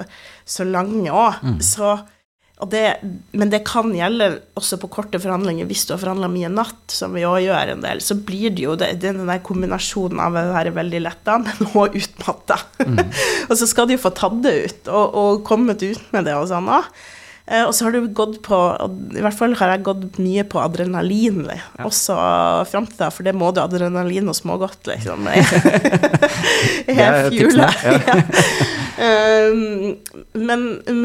så 0.48 0.68
lange 0.68 1.12
òg, 1.12 1.44
mm. 1.44 1.60
så 1.68 1.98
det, 2.66 2.98
men 3.38 3.52
det 3.54 3.60
kan 3.70 3.92
gjelde 3.94 4.32
også 4.58 4.80
på 4.82 4.90
korte 4.90 5.20
forhandlinger. 5.22 5.68
Hvis 5.70 5.84
du 5.86 5.94
har 5.94 6.02
forhandla 6.02 6.30
mye 6.34 6.50
natt, 6.50 6.80
som 6.90 7.14
vi 7.14 7.26
òg 7.28 7.44
gjør 7.46 7.74
en 7.76 7.84
del, 7.86 8.02
så 8.02 8.18
blir 8.18 8.56
det 8.56 8.64
jo 8.64 8.74
det, 8.80 8.96
den 9.04 9.22
der 9.30 9.44
kombinasjonen 9.46 10.22
av 10.24 10.34
å 10.34 10.48
være 10.56 10.74
veldig 10.74 11.04
letta, 11.06 11.38
men 11.46 11.70
òg 11.78 12.00
utmatta. 12.00 12.58
Mm. 12.82 13.04
og 13.50 13.54
så 13.60 13.70
skal 13.70 13.90
de 13.90 13.98
jo 13.98 14.02
få 14.08 14.14
tatt 14.18 14.42
det 14.42 14.56
ut, 14.58 14.82
og, 14.90 15.20
og 15.22 15.46
kommet 15.46 15.86
ut 15.86 16.10
med 16.16 16.26
det 16.26 16.34
og 16.40 16.50
sånn 16.50 16.74
òg. 16.80 16.90
Eh, 17.48 17.64
og 17.64 17.72
så 17.76 17.86
har 17.88 17.96
du 17.96 18.10
gått 18.12 18.42
på 18.44 18.58
I 19.16 19.22
hvert 19.24 19.38
fall 19.38 19.54
har 19.56 19.70
jeg 19.72 19.86
gått 19.88 20.18
mye 20.20 20.44
på 20.52 20.60
adrenalin 20.60 21.46
ja. 21.48 21.86
også 21.88 22.18
fram 22.68 22.90
til 22.90 23.00
da, 23.00 23.08
for 23.14 23.24
det 23.24 23.32
må 23.40 23.54
du 23.56 23.62
adrenalin 23.64 24.28
og 24.28 24.36
smågodt, 24.36 24.82
liksom. 24.90 25.30
Helt 27.00 27.32
fjule. 27.32 27.70
Ja. 27.88 28.18
men, 30.48 30.68
men, 30.90 31.02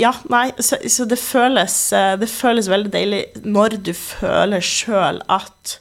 ja, 0.00 0.14
nei, 0.32 0.46
så, 0.56 0.80
så, 0.88 1.04
det 1.10 1.18
føles 1.20 1.76
eh, 1.92 2.12
Det 2.20 2.30
føles 2.30 2.70
veldig 2.70 2.92
deilig 2.94 3.22
når 3.44 3.76
du 3.84 3.92
føler 3.98 4.64
sjøl 4.64 5.18
at 5.28 5.78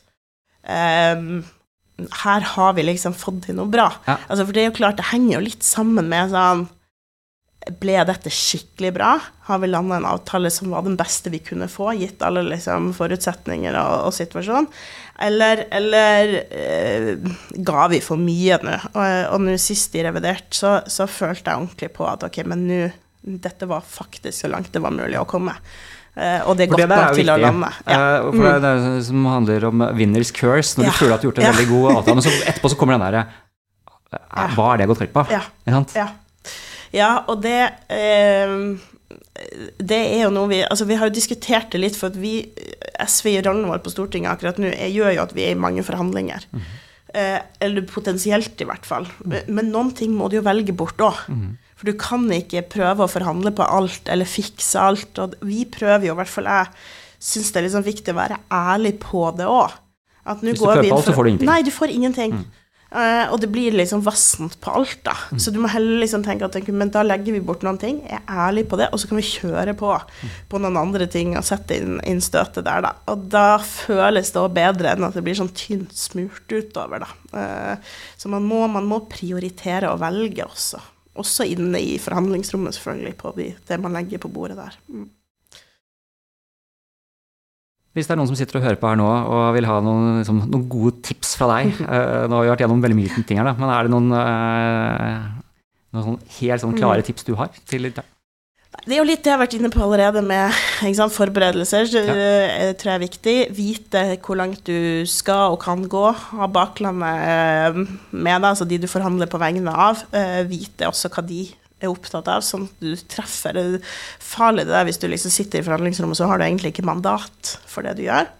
um, 0.68 1.44
her 2.24 2.48
har 2.56 2.74
vi 2.76 2.88
liksom 2.90 3.14
fått 3.16 3.46
til 3.46 3.60
noe 3.60 3.70
bra. 3.72 3.88
Ja. 4.08 4.18
Altså, 4.28 4.44
for 4.44 4.56
det 4.56 4.64
er 4.64 4.72
jo 4.72 4.80
klart, 4.82 4.98
det 5.00 5.12
henger 5.14 5.38
jo 5.38 5.44
litt 5.46 5.64
sammen 5.64 6.10
med 6.12 6.34
sånn 6.34 6.66
ble 7.80 7.96
dette 8.08 8.32
skikkelig 8.34 8.92
bra? 8.96 9.14
Har 9.48 9.62
vi 9.62 9.70
landa 9.70 9.98
en 10.00 10.08
avtale 10.08 10.52
som 10.52 10.72
var 10.74 10.84
den 10.86 10.98
beste 11.00 11.32
vi 11.32 11.40
kunne 11.44 11.70
få, 11.72 11.92
gitt 12.00 12.24
alle 12.26 12.44
liksom, 12.48 12.92
forutsetninger 12.98 13.78
og, 13.80 14.10
og 14.10 14.16
situasjon? 14.16 14.68
Eller, 15.24 15.66
eller 15.72 16.34
eh, 16.50 17.10
ga 17.54 17.88
vi 17.92 18.02
for 18.04 18.20
mye 18.20 18.60
nå? 18.66 18.78
Og, 18.98 19.40
nå 19.46 19.58
sist 19.62 19.96
i 19.96 20.04
revidert 20.04 20.50
så, 20.56 20.80
så, 20.90 21.08
følte 21.08 21.52
jeg 21.52 21.62
ordentlig 21.62 21.92
på 21.96 22.08
at 22.10 22.26
ok, 22.28 22.44
men 22.50 22.68
nå 22.70 22.84
Dette 23.24 23.64
var 23.70 23.86
faktisk 23.88 24.36
så 24.36 24.50
langt 24.52 24.74
det 24.74 24.82
var 24.84 24.92
mulig 24.92 25.16
å 25.16 25.24
komme. 25.24 25.54
Uh, 26.12 26.44
og 26.44 26.58
det 26.60 26.66
er 26.66 26.74
godt 26.74 26.90
nok 26.92 27.14
til 27.16 27.32
å 27.32 27.38
lande. 27.40 27.70
Ja. 27.88 28.00
Uh, 28.20 28.26
for 28.26 28.36
mm. 28.36 28.48
det 28.50 28.52
er 28.68 28.82
det 28.84 29.06
som 29.08 29.30
handler 29.32 29.68
om 29.70 29.86
winners 29.96 30.34
curse, 30.36 30.76
når 30.76 30.90
ja. 30.90 30.92
du 30.92 30.98
føler 30.98 31.16
at 31.16 31.24
du 31.24 31.30
har 31.30 31.30
gjort 31.30 31.40
en 31.40 31.48
ja. 31.48 31.54
veldig 31.56 31.70
god 31.70 31.88
avtale, 31.94 32.18
men 32.20 32.26
så 32.26 32.34
etterpå 32.52 32.74
så 32.74 32.80
kommer 32.82 32.98
den 32.98 33.06
derre 33.06 33.24
Hva 34.12 34.68
er 34.74 34.76
det 34.76 34.84
jeg 34.84 34.84
har 34.84 34.92
gått 34.92 35.06
glipp 35.06 35.22
av? 35.24 35.32
Ja. 35.32 36.10
Ja, 36.94 37.24
og 37.28 37.42
det 37.44 37.60
eh, 37.94 38.58
det 39.82 39.98
er 39.98 40.24
jo 40.26 40.32
noe 40.34 40.50
vi 40.52 40.62
Altså, 40.66 40.86
vi 40.90 40.98
har 41.00 41.10
jo 41.10 41.16
diskutert 41.16 41.74
det 41.74 41.82
litt, 41.82 41.98
for 42.00 42.14
at 42.14 42.18
vi, 42.20 42.38
SV 43.02 43.34
i 43.34 43.42
rollen 43.46 43.68
vår 43.70 43.82
på 43.84 43.94
Stortinget 43.94 44.36
akkurat 44.36 44.60
nå, 44.62 44.72
gjør 44.94 45.16
jo 45.18 45.24
at 45.26 45.36
vi 45.36 45.48
er 45.48 45.56
i 45.56 45.60
mange 45.60 45.84
forhandlinger. 45.86 46.46
Mm. 46.54 46.66
Eh, 47.14 47.40
eller 47.66 47.86
potensielt, 47.90 48.56
i 48.62 48.68
hvert 48.70 48.88
fall. 48.88 49.08
Mm. 49.26 49.36
Men 49.58 49.72
noen 49.74 49.92
ting 49.98 50.14
må 50.18 50.30
du 50.30 50.40
jo 50.40 50.46
velge 50.46 50.76
bort 50.78 51.02
òg. 51.04 51.26
Mm. 51.34 51.54
For 51.80 51.90
du 51.90 52.00
kan 52.00 52.26
ikke 52.32 52.66
prøve 52.72 53.06
å 53.06 53.12
forhandle 53.12 53.52
på 53.56 53.66
alt 53.66 54.10
eller 54.12 54.30
fikse 54.30 54.80
alt. 54.80 55.20
Og 55.22 55.38
vi 55.46 55.64
prøver 55.70 56.08
jo, 56.08 56.16
i 56.16 56.22
hvert 56.22 56.32
fall 56.32 56.50
jeg 56.50 56.72
syns 57.24 57.54
det 57.54 57.62
er 57.62 57.68
liksom 57.68 57.86
viktig 57.86 58.14
å 58.14 58.20
være 58.20 58.42
ærlig 58.54 58.98
på 59.04 59.28
det 59.38 59.48
òg. 59.50 59.80
Hvis 60.24 60.60
du 60.60 60.64
prøver 60.64 60.88
på 60.88 60.98
alt, 60.98 61.08
så 61.10 61.16
får 61.16 61.26
du 61.26 61.34
ingenting. 61.34 61.50
Nei, 61.50 61.62
du 61.66 61.74
får 61.74 61.92
ingenting. 61.94 62.38
Uh, 62.94 63.32
og 63.34 63.40
det 63.42 63.48
blir 63.50 63.74
liksom 63.74 64.04
vassent 64.06 64.60
på 64.62 64.70
alt, 64.78 65.00
da. 65.08 65.16
Mm. 65.34 65.40
Så 65.42 65.52
du 65.54 65.58
må 65.64 65.70
heller 65.74 66.04
liksom 66.04 66.22
tenke 66.26 66.46
at 66.46 66.58
men 66.70 66.92
da 66.94 67.02
legger 67.02 67.34
vi 67.34 67.42
bort 67.42 67.64
noen 67.66 67.80
ting, 67.82 68.04
er 68.06 68.22
ærlig 68.30 68.68
på 68.70 68.78
det, 68.78 68.92
og 68.94 69.02
så 69.02 69.10
kan 69.10 69.18
vi 69.18 69.26
kjøre 69.26 69.74
på 69.80 69.90
mm. 69.98 70.36
på 70.52 70.62
noen 70.62 70.78
andre 70.78 71.08
ting 71.10 71.34
og 71.34 71.48
sette 71.48 71.80
inn, 71.82 71.98
inn 72.06 72.22
støtet 72.22 72.68
der, 72.68 72.86
da. 72.86 72.94
Og 73.10 73.26
da 73.34 73.58
føles 73.66 74.30
det 74.30 74.44
òg 74.44 74.54
bedre 74.54 74.94
enn 74.94 75.08
at 75.08 75.18
det 75.18 75.26
blir 75.26 75.40
sånn 75.40 75.50
tynt 75.58 75.98
smurt 75.98 76.54
utover, 76.54 77.08
da. 77.08 77.10
Uh, 77.34 77.98
så 78.20 78.30
man 78.30 78.46
må, 78.46 78.62
man 78.70 78.86
må, 78.86 79.02
prioritere 79.10 79.90
og 79.90 79.98
velge 80.04 80.46
også. 80.46 80.84
Også 81.18 81.50
inne 81.50 81.82
i 81.82 81.98
forhandlingsrommet, 82.02 82.78
selvfølgelig, 82.78 83.18
på 83.18 83.34
det 83.42 83.82
man 83.82 83.98
legger 83.98 84.22
på 84.22 84.32
bordet 84.34 84.62
der. 84.62 84.78
Mm. 84.94 85.10
Hvis 87.94 88.10
det 88.10 88.16
er 88.16 88.18
noen 88.18 88.30
som 88.32 88.38
sitter 88.38 88.58
og 88.58 88.66
hører 88.66 88.80
på 88.82 88.90
her 88.90 88.98
nå 88.98 89.06
og 89.06 89.44
vil 89.54 89.68
ha 89.70 89.78
noen, 89.86 90.22
liksom, 90.24 90.42
noen 90.48 90.66
gode 90.70 90.98
tips 91.06 91.36
fra 91.38 91.52
deg 91.52 91.76
uh, 91.84 92.26
Nå 92.30 92.40
har 92.40 92.48
vi 92.48 92.54
vært 92.56 92.64
gjennom 92.66 92.82
veldig 92.82 92.98
mye 92.98 93.26
ting 93.30 93.42
her, 93.42 93.46
da, 93.46 93.54
men 93.60 93.70
er 93.70 93.86
det 93.86 93.94
noen, 93.94 94.10
uh, 94.18 95.54
noen 95.94 96.08
sånn 96.10 96.20
helt 96.40 96.66
sånn 96.66 96.76
klare 96.80 97.04
mm. 97.04 97.08
tips 97.12 97.30
du 97.30 97.36
har 97.38 97.54
til 97.70 97.92
det? 97.92 98.08
Det 98.84 98.96
er 98.96 99.04
jo 99.04 99.06
litt 99.06 99.22
det 99.22 99.30
jeg 99.30 99.36
har 99.38 99.44
vært 99.44 99.54
inne 99.56 99.70
på 99.70 99.84
allerede 99.86 100.24
med 100.26 100.56
sant, 100.98 101.14
forberedelser. 101.14 101.86
Det 101.94 102.02
ja. 102.04 102.16
Eh, 102.18 102.72
tror 102.74 102.90
jeg 102.90 102.98
er 102.98 103.04
viktig. 103.04 103.36
Vite 103.54 104.02
hvor 104.18 104.40
langt 104.40 104.66
du 104.66 105.06
skal 105.08 105.54
og 105.54 105.60
kan 105.62 105.86
gå. 105.88 106.02
Ha 106.34 106.48
baklandet 106.52 107.78
med 108.10 108.34
deg, 108.34 108.48
altså 108.50 108.66
de 108.68 108.82
du 108.82 108.90
forhandler 108.90 109.30
på 109.30 109.40
vegne 109.40 109.72
av. 109.72 110.02
Vite 110.50 110.90
også 110.90 111.14
hva 111.14 111.24
de 111.24 111.46
er 111.84 111.92
opptatt 111.92 112.30
av, 112.32 112.44
sånn 112.46 112.68
at 112.70 112.84
du 112.84 112.94
treffer. 113.12 113.58
Det 113.58 113.64
er 113.80 113.96
farlig 114.24 114.68
det 114.68 114.76
der 114.76 114.88
hvis 114.88 115.02
du 115.02 115.10
liksom 115.12 115.34
sitter 115.34 115.62
i 115.62 115.68
forhandlingsrommet, 115.68 116.20
så 116.20 116.30
har 116.32 116.40
du 116.40 116.48
egentlig 116.48 116.74
ikke 116.74 116.88
mandat 116.88 117.58
for 117.70 117.86
det 117.86 117.98
du 118.00 118.08
gjør. 118.08 118.32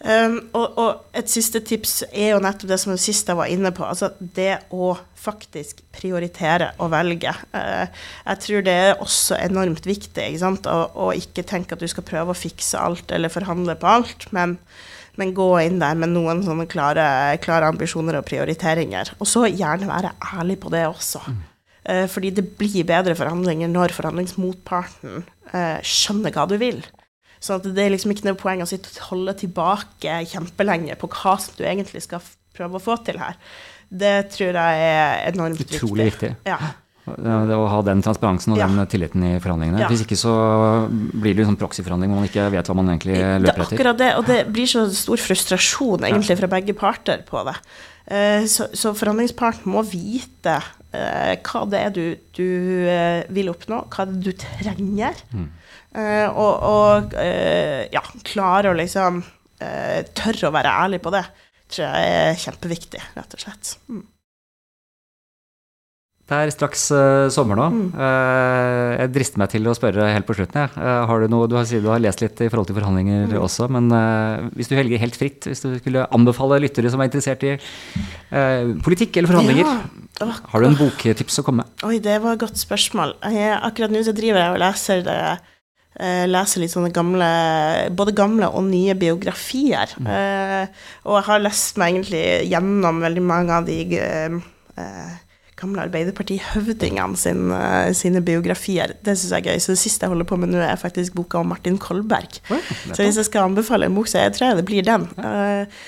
Um, 0.00 0.38
og, 0.56 0.78
og, 0.80 1.00
et 1.12 1.28
siste 1.28 1.60
tips 1.60 1.98
er 2.08 2.30
jo 2.32 2.38
nettopp 2.40 2.70
det 2.70 2.78
som 2.80 2.94
det 2.94 3.02
siste 3.02 3.34
jeg 3.34 3.36
var 3.36 3.50
inne 3.52 3.68
på, 3.76 3.84
altså 3.84 4.08
det 4.18 4.54
å 4.72 4.94
faktisk 5.20 5.82
prioritere 5.92 6.70
og 6.80 6.88
velge. 6.94 7.34
Uh, 7.52 7.84
jeg 8.24 8.40
tror 8.46 8.64
det 8.64 8.76
er 8.86 9.02
også 9.04 9.36
enormt 9.36 9.84
viktig, 9.84 10.24
ikke 10.24 10.40
sant, 10.40 10.70
å, 10.70 11.10
ikke 11.12 11.44
tenke 11.44 11.76
at 11.76 11.84
du 11.84 11.90
skal 11.90 12.06
prøve 12.08 12.32
å 12.32 12.38
fikse 12.38 12.80
alt 12.80 13.12
eller 13.12 13.32
forhandle 13.32 13.76
på 13.76 13.92
alt, 13.92 14.24
men, 14.32 14.56
men 15.20 15.36
gå 15.36 15.50
inn 15.66 15.76
der 15.84 16.00
med 16.00 16.14
noen 16.14 16.40
sånne 16.48 16.64
klare, 16.70 17.04
klare 17.44 17.68
ambisjoner 17.68 18.22
og 18.22 18.28
prioriteringer. 18.30 19.12
Og 19.20 19.28
så 19.28 19.44
gjerne 19.52 19.90
være 19.90 20.16
ærlig 20.32 20.62
på 20.64 20.72
det 20.72 20.86
også. 20.88 21.26
Mm. 21.28 21.44
Eh, 21.88 22.06
fordi 22.12 22.32
det 22.36 22.44
blir 22.60 22.84
bedre 22.88 23.16
forhandlinger 23.16 23.70
når 23.72 23.94
forhandlingsmotparten 23.96 25.22
eh, 25.52 25.78
skjønner 25.86 26.34
hva 26.34 26.46
du 26.50 26.58
vil. 26.60 26.82
Så 27.40 27.56
det 27.64 27.80
er 27.80 27.94
liksom 27.94 28.12
ikke 28.12 28.28
noe 28.28 28.38
poeng 28.38 28.60
å 28.60 28.68
holde 29.08 29.36
tilbake 29.40 30.18
kjempelenge 30.28 30.98
på 31.00 31.08
hva 31.14 31.38
som 31.40 31.56
du 31.56 31.64
egentlig 31.64 32.04
skal 32.04 32.20
prøve 32.56 32.76
å 32.76 32.84
få 32.84 32.98
til 33.06 33.20
her. 33.22 33.38
Det 33.88 34.30
tror 34.34 34.54
jeg 34.60 34.84
er 34.86 35.32
enormt 35.32 35.58
viktig. 35.58 35.80
Utrolig 35.80 36.10
viktig. 36.12 36.34
Ja. 36.46 36.60
Det 37.10 37.56
å 37.56 37.64
ha 37.72 37.78
den 37.82 38.02
transparensen 38.04 38.52
og 38.54 38.60
ja. 38.60 38.68
den 38.70 38.86
tilliten 38.92 39.24
i 39.24 39.32
forhandlingene. 39.42 39.80
Ja. 39.82 39.88
Hvis 39.90 40.04
ikke 40.04 40.18
så 40.20 40.34
blir 40.90 41.32
det 41.32 41.40
liksom 41.40 41.56
proxy-forhandling 41.58 42.12
hvor 42.12 42.20
man 42.20 42.28
ikke 42.28 42.44
vet 42.52 42.70
hva 42.70 42.76
man 42.76 42.92
egentlig 42.92 43.16
løper 43.16 43.40
etter. 43.40 43.56
Det 43.56 43.64
er 43.64 43.78
akkurat 43.78 44.02
det, 44.02 44.10
og 44.20 44.28
det 44.28 44.38
blir 44.52 44.68
så 44.70 44.84
stor 44.94 45.24
frustrasjon 45.24 46.06
egentlig 46.10 46.36
fra 46.38 46.50
begge 46.52 46.76
parter 46.78 47.24
på 47.26 47.42
det. 47.48 47.56
Eh, 48.06 48.44
så, 48.50 48.68
så 48.74 48.92
forhandlingsparten 48.96 49.70
må 49.70 49.82
vite 49.86 50.56
eh, 50.92 51.34
hva 51.46 51.64
det 51.70 51.80
er 51.80 51.94
du, 51.94 52.04
du 52.36 52.46
eh, 52.90 53.22
vil 53.32 53.52
oppnå, 53.52 53.84
hva 53.92 54.06
det 54.08 54.16
er 54.16 54.24
du 54.24 54.32
trenger. 54.44 55.24
Mm. 55.34 55.48
Og, 55.90 56.52
og 56.62 57.14
ja, 57.90 58.00
klare 58.22 58.70
å 58.70 58.76
liksom 58.78 59.16
tørre 59.58 60.46
å 60.46 60.52
være 60.54 60.74
ærlig 60.84 61.00
på 61.02 61.10
det, 61.10 61.24
tror 61.66 61.88
jeg 61.88 62.12
er 62.20 62.38
kjempeviktig, 62.38 63.00
rett 63.16 63.34
og 63.34 63.42
slett. 63.42 63.72
Mm. 63.90 64.04
Det 66.30 66.38
er 66.38 66.50
straks 66.54 66.84
uh, 66.94 67.26
sommer 67.34 67.58
nå. 67.58 67.64
Mm. 67.74 67.86
Uh, 67.90 68.90
jeg 69.00 69.10
drister 69.16 69.40
meg 69.42 69.50
til 69.50 69.66
å 69.66 69.74
spørre 69.74 70.06
helt 70.14 70.28
på 70.28 70.36
slutten. 70.38 70.62
Ja. 70.62 70.68
Uh, 70.78 71.02
har 71.10 71.24
du 71.24 71.32
noe, 71.32 71.48
du 71.50 71.56
har, 71.58 71.66
du 71.66 71.88
har 71.90 72.02
lest 72.02 72.22
litt 72.22 72.38
i 72.38 72.46
forhold 72.46 72.68
til 72.68 72.76
forhandlinger 72.76 73.24
mm. 73.32 73.34
også, 73.40 73.66
men 73.74 73.90
hvis 74.54 74.70
du 74.70 74.76
velger 74.78 75.02
helt 75.02 75.18
fritt, 75.18 75.48
hvis 75.50 75.64
du 75.64 75.72
skulle 75.80 76.04
anbefale 76.14 76.60
lyttere 76.62 76.92
som 76.92 77.02
er 77.02 77.10
interessert 77.10 77.42
i 77.48 77.56
politikk 78.84 79.18
eller 79.18 79.32
forhandlinger, 79.32 79.70
ja. 80.20 80.28
har 80.52 80.62
du 80.62 80.68
en 80.68 80.78
boktips 80.78 81.40
å 81.42 81.44
komme 81.46 81.64
med? 81.64 81.72
Oi, 81.88 81.96
det 82.02 82.20
var 82.22 82.36
et 82.36 82.44
godt 82.44 82.60
spørsmål. 82.60 83.16
Jeg, 83.34 83.56
akkurat 83.66 83.94
nå 83.94 84.02
så 84.06 84.14
driver 84.14 84.44
jeg 84.44 84.54
og 84.54 84.62
leser 84.62 85.02
det 85.06 85.16
leser 86.30 86.62
litt 86.62 86.70
sånne 86.70 86.92
gamle 86.94 87.26
Både 87.98 88.14
gamle 88.16 88.46
og 88.54 88.62
nye 88.68 88.94
biografier. 88.96 89.90
Mm. 89.98 90.06
og 91.02 91.18
jeg 91.18 91.26
har 91.26 91.42
lest 91.42 91.82
meg 91.82 91.96
egentlig 91.96 92.22
gjennom 92.52 93.02
veldig 93.02 93.26
mange 93.26 93.58
av 93.58 93.66
de 93.66 93.80
gamle 95.60 95.84
Arbeiderparti-høvdingene 95.86 97.18
sin, 97.20 97.50
uh, 97.52 97.90
sine 97.96 98.22
biografier. 98.24 98.94
Det 99.04 99.16
syns 99.16 99.34
jeg 99.34 99.44
er 99.44 99.52
gøy. 99.52 99.62
Så 99.62 99.74
det 99.74 99.82
siste 99.82 100.06
jeg 100.06 100.14
holder 100.14 100.28
på 100.28 100.38
med 100.40 100.52
nå, 100.52 100.60
er 100.64 100.80
faktisk 100.80 101.16
boka 101.18 101.40
om 101.42 101.50
Martin 101.52 101.78
Kolberg. 101.80 102.40
Ja, 102.50 102.60
så 102.90 103.04
hvis 103.04 103.20
jeg 103.20 103.28
skal 103.28 103.48
anbefale 103.48 103.88
en 103.88 103.96
bok, 103.96 104.10
så 104.10 104.24
jeg 104.24 104.36
tror 104.36 104.50
jeg 104.50 104.60
det 104.60 104.68
blir 104.70 104.86
den. 104.86 105.08
Uh, 105.20 105.80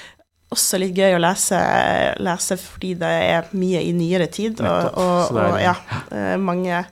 også 0.53 0.83
litt 0.83 0.97
gøy 0.97 1.16
å 1.16 1.23
lese, 1.23 1.61
lese, 2.20 2.59
fordi 2.61 2.93
det 3.01 3.12
er 3.33 3.53
mye 3.57 3.81
i 3.87 3.95
nyere 3.97 4.29
tid, 4.29 4.61
og, 4.61 4.99
og, 5.01 5.39
og 5.41 5.57
ja, 5.62 5.73
uh, 6.12 6.37
mange, 6.37 6.83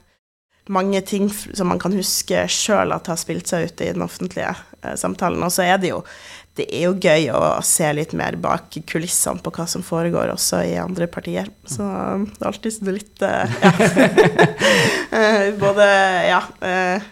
mange 0.73 1.03
ting 1.05 1.29
som 1.29 1.69
man 1.69 1.81
kan 1.81 1.93
huske 1.93 2.47
sjøl 2.49 2.95
at 2.95 3.11
har 3.11 3.21
spilt 3.21 3.51
seg 3.51 3.69
ut 3.69 3.85
i 3.85 3.91
den 3.93 4.05
offentlige 4.05 4.55
samtalen. 4.97 5.43
Og 5.45 5.53
så 5.53 5.67
er 5.69 5.77
det 5.77 5.91
jo 5.91 5.99
det 6.59 6.65
er 6.67 6.89
jo 6.89 6.95
gøy 6.99 7.29
å 7.31 7.61
se 7.63 7.87
litt 7.95 8.11
mer 8.17 8.35
bak 8.41 8.75
kulissene 8.89 9.39
på 9.43 9.53
hva 9.55 9.65
som 9.71 9.83
foregår 9.85 10.33
også 10.33 10.59
i 10.67 10.75
andre 10.81 11.07
partier. 11.07 11.47
Så 11.63 11.85
det 11.85 12.43
er 12.43 12.49
alltid 12.51 12.91
litt 12.91 13.25
eh, 13.25 13.57
Ja. 13.63 13.73
Eh, 15.11 15.49
både 15.59 15.85
Ja. 16.29 16.43
Eh, 16.63 17.09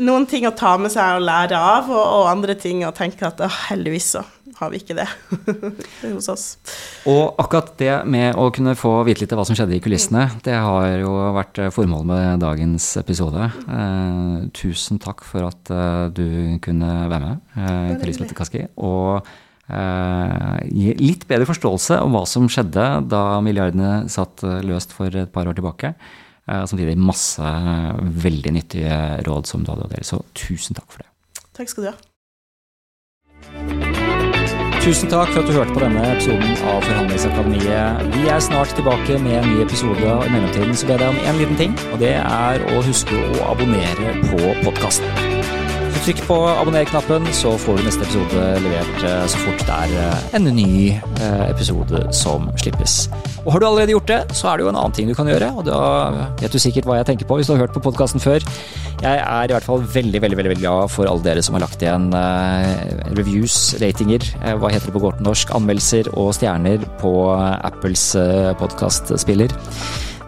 noen 0.00 0.24
ting 0.28 0.46
å 0.48 0.54
ta 0.56 0.74
med 0.80 0.92
seg 0.92 1.18
og 1.18 1.26
lære 1.26 1.56
av, 1.56 1.90
og, 1.92 2.28
andre 2.30 2.56
ting 2.56 2.80
å 2.86 2.94
tenke 2.96 3.28
at 3.28 3.40
heldigvis 3.68 4.12
så 4.14 4.22
har 4.62 4.72
vi 4.72 4.80
ikke 4.80 4.96
det 4.96 5.06
hos 6.14 6.30
oss. 6.32 6.46
Og 7.10 7.38
akkurat 7.42 7.74
det 7.80 7.92
med 8.08 8.38
å 8.38 8.48
kunne 8.54 8.76
få 8.78 8.94
vite 9.08 9.24
litt 9.24 9.34
av 9.34 9.42
hva 9.42 9.46
som 9.48 9.58
skjedde 9.58 9.76
i 9.76 9.82
kulissene, 9.84 10.28
det 10.46 10.56
har 10.56 10.88
jo 11.02 11.12
vært 11.36 11.60
formålet 11.74 12.10
med 12.12 12.42
dagens 12.44 12.88
episode. 13.02 13.50
Eh, 13.66 14.34
tusen 14.56 15.02
takk 15.02 15.24
for 15.26 15.50
at 15.50 15.72
eh, 15.74 16.08
du 16.14 16.26
kunne 16.64 16.90
være 17.10 17.22
med, 17.26 17.46
eh, 17.58 17.94
Elisabeth 17.98 18.38
Kaski. 18.38 18.66
Og 18.80 19.20
eh, 19.68 20.58
gi 20.70 20.96
litt 21.02 21.28
bedre 21.30 21.48
forståelse 21.50 22.00
om 22.04 22.16
hva 22.16 22.26
som 22.30 22.50
skjedde 22.50 22.88
da 23.10 23.24
milliardene 23.44 24.10
satt 24.12 24.46
løst 24.64 24.94
for 24.96 25.10
et 25.10 25.32
par 25.34 25.50
år 25.50 25.58
tilbake. 25.58 25.96
Eh, 26.50 26.64
samtidig 26.66 26.98
masse 26.98 27.50
veldig 28.24 28.52
nyttige 28.58 28.96
råd 29.26 29.46
som 29.46 29.62
du 29.62 29.70
hadde 29.70 29.86
å 29.86 29.92
dele. 29.92 30.06
Så 30.06 30.22
tusen 30.34 30.78
takk 30.78 30.90
for 30.90 31.04
det. 31.04 31.10
Takk 31.54 31.70
skal 31.70 31.86
du 31.86 31.92
ha. 31.92 31.98
Tusen 34.82 35.06
takk 35.08 35.28
for 35.30 35.44
at 35.44 35.46
du 35.46 35.52
hørte 35.54 35.74
på 35.76 35.82
denne 35.84 36.00
episoden 36.10 36.56
av 36.66 36.80
Forhandlingsakademiet. 36.82 38.00
Vi 38.16 38.24
er 38.26 38.42
snart 38.42 38.74
tilbake 38.74 39.18
med 39.22 39.36
en 39.38 39.46
ny 39.52 39.60
episode. 39.62 40.02
I 40.02 40.32
mellomtiden 40.34 40.74
så 40.74 40.90
ber 40.90 41.04
jeg 41.06 41.14
om 41.14 41.20
én 41.22 41.38
liten 41.38 41.60
ting, 41.60 41.76
og 41.92 42.02
det 42.02 42.16
er 42.18 42.66
å 42.66 42.82
huske 42.82 43.20
å 43.38 43.52
abonnere 43.52 44.16
på 44.26 44.56
podkasten. 44.64 45.31
Trykk 46.02 46.24
på 46.26 46.34
abonner-knappen, 46.50 47.28
så 47.30 47.52
får 47.62 47.76
du 47.78 47.84
neste 47.86 48.02
episode 48.02 48.46
levert 48.64 49.04
eh, 49.06 49.20
så 49.30 49.38
fort 49.38 49.60
det 49.68 49.76
er 49.76 49.92
eh, 50.00 50.24
en 50.34 50.48
ny 50.50 50.96
eh, 50.96 51.44
episode 51.46 52.00
som 52.18 52.48
slippes. 52.58 53.04
Og 53.44 53.52
Har 53.54 53.62
du 53.62 53.66
allerede 53.68 53.94
gjort 53.94 54.10
det, 54.10 54.18
så 54.34 54.50
er 54.50 54.58
det 54.58 54.66
jo 54.66 54.72
en 54.72 54.80
annen 54.80 54.96
ting 54.96 55.06
du 55.06 55.14
kan 55.14 55.30
gjøre. 55.30 55.52
og 55.54 55.62
Da 55.70 55.78
vet 56.40 56.50
du 56.50 56.58
sikkert 56.58 56.90
hva 56.90 56.98
jeg 56.98 57.06
tenker 57.12 57.30
på 57.30 57.38
hvis 57.38 57.46
du 57.46 57.54
har 57.54 57.62
hørt 57.62 57.76
på 57.78 57.84
podkasten 57.86 58.18
før. 58.18 58.42
Jeg 58.98 59.22
er 59.22 59.46
i 59.46 59.54
hvert 59.54 59.68
fall 59.70 59.86
veldig 59.94 60.26
veldig, 60.26 60.42
veldig 60.42 60.58
glad 60.58 60.90
for 60.90 61.06
alle 61.06 61.22
dere 61.22 61.46
som 61.46 61.54
har 61.54 61.68
lagt 61.68 61.82
igjen 61.86 62.10
reviews, 63.14 63.76
ratinger, 63.82 64.26
hva 64.58 64.74
heter 64.74 64.90
det 64.90 64.98
på 64.98 65.06
godt 65.06 65.22
norsk, 65.22 65.54
anmeldelser 65.54 66.10
og 66.16 66.34
stjerner 66.34 66.82
på 67.02 67.14
Apples 67.62 68.08
podkastspiller. 68.58 69.54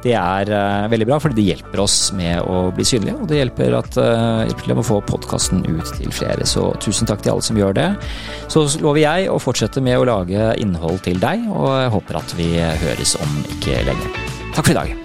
Det 0.05 0.13
er 0.19 0.51
uh, 0.53 0.89
veldig 0.93 1.09
bra, 1.09 1.19
fordi 1.23 1.39
det 1.41 1.47
hjelper 1.55 1.81
oss 1.85 1.99
med 2.17 2.43
å 2.45 2.69
bli 2.77 2.85
synlige, 2.87 3.17
og 3.17 3.31
det 3.31 3.41
hjelper, 3.41 3.79
at, 3.79 3.97
uh, 3.97 4.43
hjelper 4.45 4.69
til 4.69 4.83
å 4.83 4.87
få 4.91 5.01
podkasten 5.09 5.65
ut 5.65 5.95
til 5.97 6.13
flere. 6.15 6.45
Så 6.49 6.69
tusen 6.85 7.09
takk 7.09 7.25
til 7.25 7.35
alle 7.35 7.47
som 7.47 7.61
gjør 7.61 7.79
det. 7.79 7.89
Så 8.53 8.67
lover 8.85 9.01
jeg 9.05 9.33
å 9.33 9.41
fortsette 9.43 9.83
med 9.85 10.01
å 10.01 10.09
lage 10.09 10.53
innhold 10.61 11.01
til 11.09 11.21
deg, 11.23 11.49
og 11.49 11.73
jeg 11.73 11.97
håper 11.97 12.21
at 12.21 12.37
vi 12.39 12.53
høres 12.61 13.17
om 13.25 13.41
ikke 13.57 13.81
lenge. 13.89 14.15
Takk 14.53 14.69
for 14.69 14.77
i 14.77 14.81
dag. 14.83 15.04